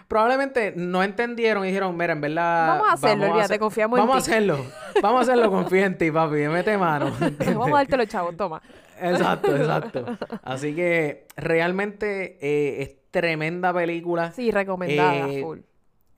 probablemente 0.10 0.74
no 0.76 1.02
entendieron 1.04 1.64
y 1.64 1.68
dijeron, 1.68 1.96
mira, 1.96 2.12
en 2.14 2.20
verdad. 2.22 2.68
Vamos 2.68 2.90
a 2.90 2.94
hacerlo, 2.94 3.24
olvídate, 3.26 3.46
hacer- 3.46 3.60
confiamos 3.60 3.98
en 4.00 4.06
Vamos 4.06 4.22
a 4.22 4.26
ti". 4.26 4.32
hacerlo. 4.32 4.66
Vamos 5.02 5.20
a 5.20 5.22
hacerlo, 5.24 5.50
confía 5.50 5.86
en 5.86 5.98
ti, 5.98 6.12
papi. 6.12 6.36
Mete 6.50 6.78
mano. 6.78 7.12
Vamos 7.40 7.68
a 7.70 7.72
darte 7.76 7.96
los 7.98 8.08
chavos, 8.08 8.36
toma. 8.36 8.62
Exacto, 9.02 9.56
exacto. 9.56 10.06
Así 10.44 10.76
que 10.76 11.28
realmente 11.36 12.38
eh, 12.42 12.82
es 12.84 13.12
tremenda 13.12 13.74
película. 13.74 14.32
Sí, 14.32 14.52
recomendada, 14.52 15.30
Eh, 15.30 15.42
full. 15.42 15.60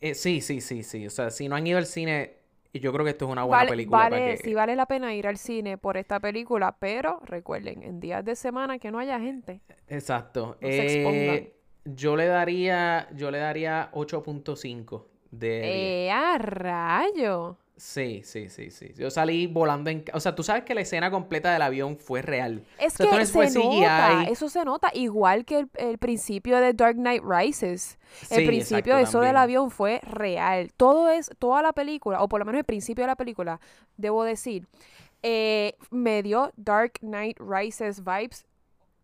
Eh, 0.01 0.13
sí, 0.15 0.41
sí, 0.41 0.61
sí, 0.61 0.83
sí. 0.83 1.07
O 1.07 1.09
sea, 1.09 1.31
si 1.31 1.47
no 1.49 1.55
han 1.55 1.65
ido 1.67 1.77
al 1.77 1.85
cine, 1.85 2.37
yo 2.73 2.91
creo 2.93 3.05
que 3.05 3.11
esto 3.11 3.25
es 3.25 3.31
una 3.31 3.43
buena 3.43 3.65
Vale, 3.65 3.69
película 3.69 3.97
vale, 3.97 4.09
para 4.09 4.31
que... 4.31 4.37
sí 4.37 4.53
vale 4.53 4.75
la 4.75 4.85
pena 4.85 5.13
ir 5.15 5.27
al 5.27 5.37
cine 5.37 5.77
por 5.77 5.97
esta 5.97 6.19
película, 6.19 6.77
pero 6.79 7.21
recuerden, 7.25 7.83
en 7.83 7.99
días 7.99 8.23
de 8.25 8.35
semana 8.35 8.79
que 8.79 8.91
no 8.91 8.99
haya 8.99 9.19
gente. 9.19 9.61
Exacto. 9.87 10.57
No 10.61 10.71
se 10.71 10.83
expongan. 10.83 11.49
Yo 11.85 12.15
le 12.15 12.25
daría, 12.27 13.07
yo 13.15 13.29
le 13.31 13.37
daría 13.39 13.89
8.5 13.93 15.05
de 15.31 15.47
10. 15.49 15.63
¡Eh, 15.63 16.11
a 16.11 16.37
rayo! 16.37 17.57
Sí, 17.77 18.21
sí, 18.23 18.49
sí, 18.49 18.71
sí. 18.71 18.93
Yo 18.95 19.11
salí 19.11 19.47
volando 19.47 19.89
en... 19.89 20.05
O 20.13 20.19
sea, 20.21 20.33
tú 20.33 20.43
sabes 20.43 20.63
que 20.63 20.73
la 20.73 20.81
escena 20.81 21.11
completa 21.11 21.51
del 21.51 21.61
avión 21.61 21.97
fue 21.97 22.21
real. 22.21 22.65
Es 22.77 22.99
O 22.99 22.99
sea, 22.99 23.07
esto 23.07 23.09
que 23.09 23.19
no 23.19 23.25
se 23.27 23.49
nota, 23.51 24.25
CGI. 24.25 24.27
eso 24.27 24.49
se 24.49 24.65
nota, 24.65 24.89
igual 24.93 25.45
que 25.45 25.59
el, 25.59 25.69
el 25.75 25.97
principio 25.97 26.57
de 26.59 26.73
Dark 26.73 26.95
Knight 26.95 27.23
Rises. 27.23 27.97
El 28.29 28.41
Sí, 28.41 28.43
principio 28.43 28.95
exacto, 28.95 28.95
de 28.97 29.03
eso 29.03 29.21
del 29.21 29.37
avión 29.37 29.71
fue 29.71 29.99
real. 30.03 30.71
Todo 30.75 31.09
es, 31.09 31.31
toda 31.39 31.61
la 31.61 31.73
película, 31.73 32.21
o 32.21 32.27
por 32.29 32.39
lo 32.39 32.45
menos 32.45 32.59
el 32.59 32.65
principio 32.65 33.03
de 33.03 33.07
la 33.07 33.15
película, 33.15 33.59
debo 33.97 34.23
decir, 34.23 34.67
eh, 35.23 35.75
me 35.91 36.23
dio 36.23 36.51
Dark 36.57 36.99
Knight 37.01 37.39
Rises 37.39 38.03
vibes 38.03 38.45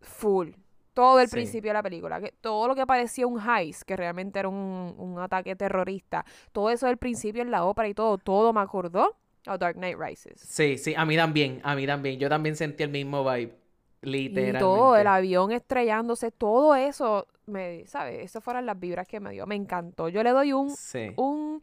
full. 0.00 0.50
Todo 0.94 1.20
el 1.20 1.28
Sí. 1.28 1.36
principio 1.36 1.70
de 1.70 1.74
la 1.74 1.82
película. 1.82 2.20
Que, 2.20 2.32
todo 2.40 2.68
lo 2.68 2.74
que 2.74 2.86
parecía 2.86 3.26
un 3.26 3.40
heist, 3.40 3.82
que 3.82 3.96
realmente 3.96 4.38
era 4.38 4.48
un, 4.48 4.94
un 4.98 5.18
ataque 5.18 5.56
terrorista. 5.56 6.24
Todo 6.52 6.70
eso 6.70 6.86
del 6.86 6.98
principio 6.98 7.40
en 7.42 7.50
la 7.50 7.64
ópera 7.64 7.88
y 7.88 7.94
todo, 7.94 8.18
todo 8.18 8.52
me 8.52 8.60
acordó 8.60 9.16
a 9.46 9.56
Dark 9.58 9.76
Knight 9.76 9.96
Rises. 9.98 10.40
Sí, 10.40 10.76
sí, 10.78 10.94
a 10.94 11.04
mí 11.04 11.16
también, 11.16 11.60
a 11.64 11.74
mí 11.74 11.86
también. 11.86 12.18
Yo 12.18 12.28
también 12.28 12.56
sentí 12.56 12.82
el 12.82 12.90
mismo 12.90 13.24
vibe. 13.24 13.56
Literalmente. 14.02 14.58
Y 14.58 14.60
todo, 14.60 14.96
el 14.96 15.06
avión 15.06 15.52
estrellándose, 15.52 16.32
todo 16.32 16.74
eso, 16.74 17.26
me, 17.46 17.86
¿sabes? 17.86 18.24
Esas 18.24 18.42
fueron 18.42 18.66
las 18.66 18.78
vibras 18.78 19.06
que 19.06 19.20
me 19.20 19.30
dio. 19.30 19.46
Me 19.46 19.54
encantó. 19.54 20.08
Yo 20.08 20.22
le 20.24 20.30
doy 20.30 20.52
un, 20.52 20.70
Sí. 20.70 21.12
un 21.16 21.62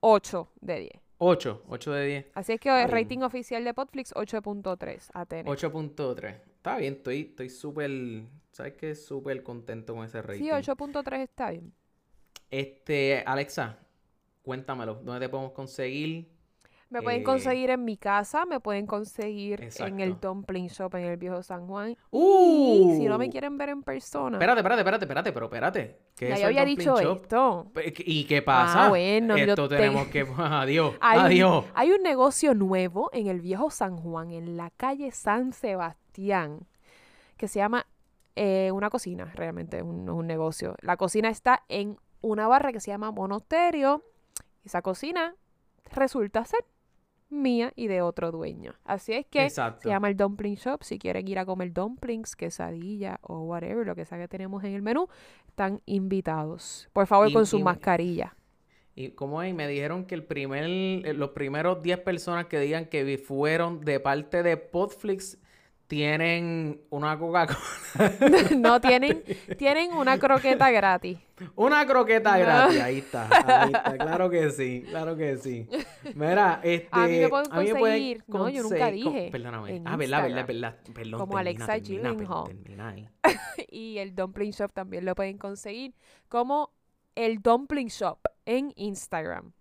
8 0.00 0.48
de 0.60 0.80
10. 0.80 0.92
8, 1.20 1.62
8 1.68 1.92
de 1.92 2.06
10. 2.06 2.26
Así 2.34 2.52
es 2.52 2.60
que 2.60 2.68
el 2.82 2.90
rating 2.90 3.20
oficial 3.22 3.64
de 3.64 3.74
Podflix, 3.74 4.12
8.3 4.14 5.10
a 5.14 5.24
tener. 5.26 5.46
8.3. 5.46 6.36
Está 6.58 6.76
bien, 6.76 6.94
estoy 6.94 7.20
estoy 7.20 7.48
súper, 7.50 7.90
¿sabes 8.50 8.74
qué? 8.74 8.94
Súper 8.94 9.42
contento 9.42 9.94
con 9.94 10.04
ese 10.04 10.20
rating. 10.20 10.42
Sí, 10.42 10.50
8.3 10.50 11.20
está 11.20 11.50
bien. 11.50 11.72
Este, 12.50 13.22
Alexa, 13.24 13.78
cuéntamelo. 14.42 14.96
¿Dónde 14.96 15.26
te 15.26 15.28
podemos 15.28 15.52
conseguir? 15.52 16.28
Me 16.90 17.02
pueden 17.02 17.20
Eh, 17.20 17.24
conseguir 17.24 17.68
en 17.68 17.84
mi 17.84 17.98
casa, 17.98 18.46
me 18.46 18.60
pueden 18.60 18.86
conseguir 18.86 19.68
en 19.78 20.00
el. 20.00 20.18
Dumpling 20.18 20.68
Shop 20.68 20.94
en 20.94 21.04
el 21.04 21.16
Viejo 21.18 21.42
San 21.42 21.66
Juan. 21.66 21.94
¡Uh! 22.10 22.92
Y 22.92 22.96
si 22.96 23.04
no 23.04 23.18
me 23.18 23.28
quieren 23.28 23.58
ver 23.58 23.68
en 23.68 23.82
persona, 23.82 24.38
Espérate, 24.38 24.60
espérate, 24.60 24.80
espérate, 24.80 25.04
espérate, 25.04 25.32
pero 25.32 25.46
espérate. 25.46 25.98
¿Qué 26.16 26.28
ya 26.30 26.36
yo 26.38 26.46
había 26.46 26.64
dicho 26.64 26.98
Shop? 26.98 27.16
esto. 27.22 27.70
¿Y 27.98 28.24
qué 28.24 28.40
pasa? 28.40 28.86
Ah, 28.86 28.88
bueno, 28.88 29.36
Esto 29.36 29.68
te- 29.68 29.76
tenemos 29.76 30.06
que... 30.08 30.20
Adiós, 30.38 30.94
Hay, 31.00 31.18
adiós. 31.20 31.66
hay 31.74 31.90
un 31.92 32.02
negocio 32.02 32.54
nuevo 32.54 33.10
en 33.12 33.26
el 33.26 33.42
viejo 33.42 33.70
San 33.70 33.96
Juan, 33.98 34.30
en 34.30 34.56
la 34.56 34.70
calle 34.70 35.10
San 35.10 35.52
Sebastián, 35.52 36.66
que 37.36 37.48
se 37.48 37.58
llama 37.58 37.86
eh, 38.34 38.70
una 38.72 38.88
cocina, 38.88 39.26
realmente, 39.34 39.82
un, 39.82 40.08
un 40.08 40.26
negocio. 40.26 40.74
La 40.80 40.96
cocina 40.96 41.28
está 41.28 41.64
en 41.68 41.98
una 42.22 42.48
barra 42.48 42.72
que 42.72 42.80
se 42.80 42.90
llama 42.90 43.10
Monasterio. 43.10 44.02
Esa 44.64 44.80
cocina 44.80 45.34
resulta 45.92 46.44
ser 46.46 46.64
mía 47.30 47.72
y 47.76 47.88
de 47.88 48.00
otro 48.02 48.30
dueño. 48.32 48.74
Así 48.84 49.12
es 49.12 49.26
que 49.26 49.42
Exacto. 49.44 49.82
se 49.82 49.88
llama 49.90 50.08
el 50.08 50.16
Dumpling 50.16 50.54
Shop. 50.56 50.82
Si 50.82 50.98
quieren 50.98 51.28
ir 51.28 51.38
a 51.38 51.44
comer 51.46 51.72
dumplings, 51.72 52.34
quesadilla 52.36 53.18
o 53.22 53.40
whatever, 53.40 53.86
lo 53.86 53.94
que 53.94 54.04
sea 54.04 54.18
que 54.18 54.28
tenemos 54.28 54.64
en 54.64 54.74
el 54.74 54.82
menú, 54.82 55.08
están 55.46 55.80
invitados. 55.86 56.88
Por 56.92 57.06
favor, 57.06 57.28
Y- 57.28 57.32
con 57.34 57.46
su 57.46 57.58
y- 57.58 57.62
mascarilla. 57.62 58.34
Y 58.94 59.10
como 59.10 59.42
es, 59.42 59.54
me 59.54 59.68
dijeron 59.68 60.06
que 60.06 60.16
el 60.16 60.24
primer, 60.24 60.64
eh, 60.64 61.12
los 61.14 61.30
primeros 61.30 61.82
10 61.82 61.98
personas 62.00 62.46
que 62.46 62.58
digan 62.58 62.86
que 62.86 63.04
vi- 63.04 63.16
fueron 63.16 63.80
de 63.82 64.00
parte 64.00 64.42
de 64.42 64.56
Podflix 64.56 65.38
tienen 65.88 66.80
una 66.90 67.18
Coca-Cola. 67.18 68.12
no 68.56 68.80
tienen, 68.80 69.24
tienen 69.56 69.92
una 69.94 70.18
croqueta 70.18 70.70
gratis. 70.70 71.18
Una 71.56 71.86
croqueta 71.86 72.32
No. 72.34 72.38
gratis. 72.44 72.80
Ahí 72.80 72.98
está, 72.98 73.28
ahí 73.62 73.72
está. 73.72 73.96
Claro 73.98 74.30
que 74.30 74.50
sí, 74.50 74.84
claro 74.88 75.16
que 75.16 75.36
sí. 75.38 75.66
Mira, 76.14 76.60
este. 76.62 76.88
A 76.92 77.06
mí 77.06 77.18
me 77.20 77.28
pueden 77.28 77.50
pueden 77.50 77.76
conseguir- 77.76 78.24
no, 78.28 78.48
yo 78.48 78.62
nunca 78.62 78.90
dije, 78.90 79.28
Perdóname. 79.32 79.82
Ah, 79.84 79.96
verdad, 79.96 80.22
verdad, 80.22 80.46
verdad. 80.46 80.76
Perdón, 80.94 81.20
Como 81.20 81.34
termina, 81.34 81.64
Alexa 81.64 81.66
termina, 81.88 82.10
Gyllenhaal. 82.12 82.44
termina 82.44 82.88
ahí. 82.90 83.08
Y 83.70 83.98
el 83.98 84.14
Dumpling 84.14 84.52
Shop 84.52 84.72
también 84.72 85.04
lo 85.04 85.14
pueden 85.14 85.36
conseguir 85.38 85.94
como 86.28 86.70
el 87.14 87.40
Dumpling 87.42 87.88
Shop 87.88 88.18
en 88.46 88.72
Instagram. 88.76 89.52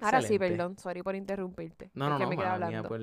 Ahora 0.00 0.20
sí, 0.20 0.34
Excelente. 0.34 0.56
perdón, 0.56 0.78
sorry 0.78 1.02
por 1.02 1.14
interrumpirte. 1.16 1.90
No, 1.94 2.08
no, 2.08 2.18
no, 2.18 2.28
me 2.28 2.36
mía 2.36 2.52
hablando. 2.54 2.88
por, 2.88 3.00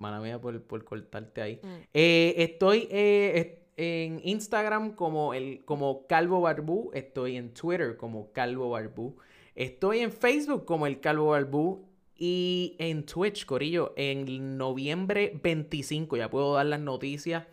mala 0.00 0.20
mía 0.20 0.40
por, 0.40 0.60
por 0.62 0.82
cortarte 0.84 1.42
ahí. 1.42 1.60
Mm. 1.62 1.66
Eh, 1.94 2.34
estoy 2.38 2.88
eh, 2.90 3.62
en 3.76 4.20
Instagram 4.24 4.94
como, 4.94 5.34
el, 5.34 5.64
como 5.64 6.06
Calvo 6.06 6.40
Barbú. 6.40 6.90
Estoy 6.94 7.36
en 7.36 7.52
Twitter 7.54 7.96
como 7.96 8.32
Calvo 8.32 8.70
Barbú. 8.70 9.16
Estoy 9.54 10.00
en 10.00 10.10
Facebook 10.12 10.64
como 10.64 10.86
el 10.86 11.00
Calvo 11.00 11.28
Barbú. 11.30 11.86
Y 12.22 12.76
en 12.78 13.06
Twitch, 13.06 13.46
Corillo, 13.46 13.94
en 13.96 14.58
noviembre 14.58 15.32
25, 15.42 16.18
ya 16.18 16.28
puedo 16.28 16.54
dar 16.54 16.66
las 16.66 16.80
noticias. 16.80 17.46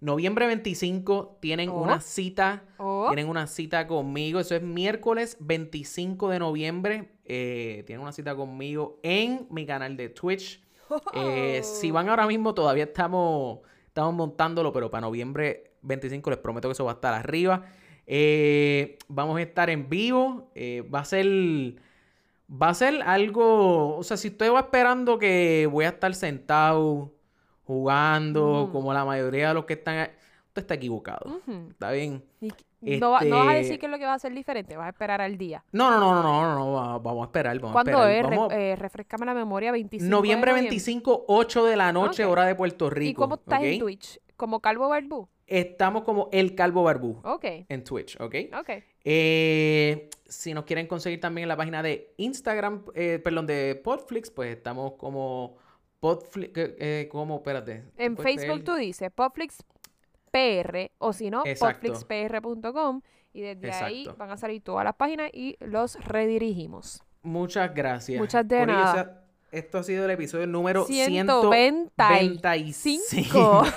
Noviembre 0.00 0.46
25 0.46 1.36
tienen 1.40 1.68
Oh. 1.68 1.82
una 1.82 2.00
cita. 2.00 2.64
Oh, 2.78 3.06
Tienen 3.08 3.28
una 3.28 3.46
cita 3.46 3.86
conmigo. 3.86 4.40
Eso 4.40 4.54
es 4.54 4.62
miércoles 4.62 5.36
25 5.40 6.30
de 6.30 6.38
noviembre. 6.38 7.10
Eh, 7.26 7.82
tienen 7.86 8.02
una 8.02 8.12
cita 8.12 8.34
conmigo 8.34 8.98
en 9.02 9.46
mi 9.50 9.66
canal 9.66 9.96
de 9.98 10.08
Twitch. 10.08 10.62
Eh, 11.14 11.60
si 11.62 11.90
van 11.90 12.08
ahora 12.08 12.26
mismo, 12.26 12.54
todavía 12.54 12.84
estamos, 12.84 13.60
estamos 13.86 14.14
montándolo, 14.14 14.72
pero 14.72 14.90
para 14.90 15.02
noviembre 15.02 15.72
25 15.82 16.30
les 16.30 16.38
prometo 16.38 16.68
que 16.68 16.72
eso 16.72 16.84
va 16.84 16.92
a 16.92 16.94
estar 16.94 17.14
arriba. 17.14 17.64
Eh, 18.06 18.98
vamos 19.08 19.36
a 19.38 19.42
estar 19.42 19.68
en 19.70 19.88
vivo. 19.88 20.50
eh, 20.54 20.82
va 20.92 21.00
a 21.00 21.04
ser. 21.04 21.26
Va 22.50 22.68
a 22.68 22.74
ser 22.74 23.02
algo. 23.02 23.96
O 23.96 24.02
sea, 24.04 24.16
si 24.16 24.28
usted 24.28 24.52
va 24.52 24.60
esperando 24.60 25.18
que 25.18 25.68
voy 25.70 25.84
a 25.84 25.88
estar 25.88 26.14
sentado 26.14 27.12
jugando, 27.64 28.66
Mm. 28.68 28.72
como 28.72 28.92
la 28.94 29.04
mayoría 29.04 29.48
de 29.48 29.54
los 29.54 29.64
que 29.64 29.72
están. 29.74 30.10
tú 30.52 30.60
estás 30.60 30.76
equivocado. 30.76 31.40
¿Está 31.70 31.90
bien? 31.90 32.22
No, 32.80 33.10
va- 33.12 33.20
no 33.22 33.36
vas 33.38 33.48
a 33.48 33.50
Este- 33.52 33.62
decir 33.64 33.78
qué 33.80 33.86
es 33.86 33.92
lo 33.92 33.98
que 33.98 34.04
va 34.04 34.14
a 34.14 34.18
ser 34.18 34.32
diferente, 34.34 34.76
vas 34.76 34.86
a 34.86 34.90
esperar 34.90 35.20
al 35.20 35.38
día. 35.38 35.64
No, 35.72 35.90
no, 35.90 35.98
no, 35.98 36.14
no, 36.14 36.22
no, 36.22 36.42
no, 36.42 36.54
no, 36.54 36.72
va- 36.72 36.98
vamos 36.98 37.22
a 37.22 37.26
esperar. 37.26 37.56
Vamos 37.58 37.70
a 37.70 37.72
¿Cuándo 37.72 38.06
esperar. 38.06 38.32
es? 38.32 38.38
Vamos- 38.38 38.52
eh, 38.52 38.76
refrescame 38.76 39.26
la 39.26 39.34
memoria, 39.34 39.72
25 39.72 40.04
de 40.04 40.10
noviembre 40.10 40.50
noviembre. 40.52 40.70
25, 40.70 41.24
8 41.28 41.64
de 41.64 41.76
la 41.76 41.92
noche, 41.92 42.24
hora 42.24 42.44
de 42.44 42.54
Puerto 42.54 42.90
Rico. 42.90 43.10
¿Y 43.10 43.14
cómo 43.14 43.36
estás 43.36 43.62
en. 43.62 43.78
Twitch? 43.78 44.20
¿Como 44.36 44.60
Calvo 44.60 44.88
Barbú? 44.88 45.28
Estamos 45.46 46.02
como 46.02 46.28
El 46.32 46.54
Calvo 46.56 46.82
Barbú 46.82 47.20
Ok, 47.24 47.44
en 47.68 47.84
Twitch, 47.84 48.20
¿ok? 48.20 48.34
ok. 48.58 48.70
Eh, 49.04 50.10
si 50.26 50.52
nos 50.52 50.64
quieren 50.64 50.86
conseguir 50.88 51.20
también 51.20 51.44
en 51.44 51.48
la 51.48 51.56
página 51.56 51.82
de 51.82 52.12
Instagram, 52.16 52.84
eh, 52.94 53.20
perdón, 53.22 53.46
de 53.46 53.80
Podflix, 53.82 54.30
pues 54.30 54.56
estamos 54.56 54.94
como 54.94 55.56
Podflix, 56.00 56.52
eh, 56.56 57.08
como, 57.10 57.36
espérate. 57.36 57.84
En 57.96 58.16
¿puedes 58.16 58.34
Facebook 58.36 58.64
tú 58.64 58.74
dices 58.74 59.10
Popflix 59.14 59.62
PR 60.36 60.90
o 60.98 61.12
si 61.12 61.30
no, 61.30 61.42
Exacto. 61.46 61.88
popflixpr.com 61.92 63.00
y 63.32 63.40
desde 63.42 63.70
ahí 63.72 64.08
van 64.18 64.30
a 64.30 64.36
salir 64.36 64.62
todas 64.62 64.84
las 64.84 64.94
páginas 64.94 65.30
y 65.32 65.56
los 65.60 65.96
redirigimos. 66.04 67.02
Muchas 67.22 67.74
gracias. 67.74 68.20
Muchas 68.20 68.46
de 68.46 68.66
nada. 68.66 68.92
esa- 68.92 69.22
esto 69.52 69.78
ha 69.78 69.82
sido 69.84 70.04
el 70.04 70.10
episodio 70.10 70.46
número 70.46 70.84
125. 70.84 71.52
125. 71.52 73.62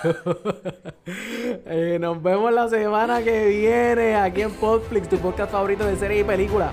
Eh, 1.65 1.97
nos 1.99 2.21
vemos 2.21 2.53
la 2.53 2.67
semana 2.69 3.23
que 3.23 3.47
viene 3.47 4.15
aquí 4.15 4.41
en 4.41 4.51
Podflix, 4.51 5.09
tu 5.09 5.17
podcast 5.17 5.51
favorito 5.51 5.85
de 5.85 5.95
series 5.95 6.21
y 6.21 6.23
películas. 6.23 6.71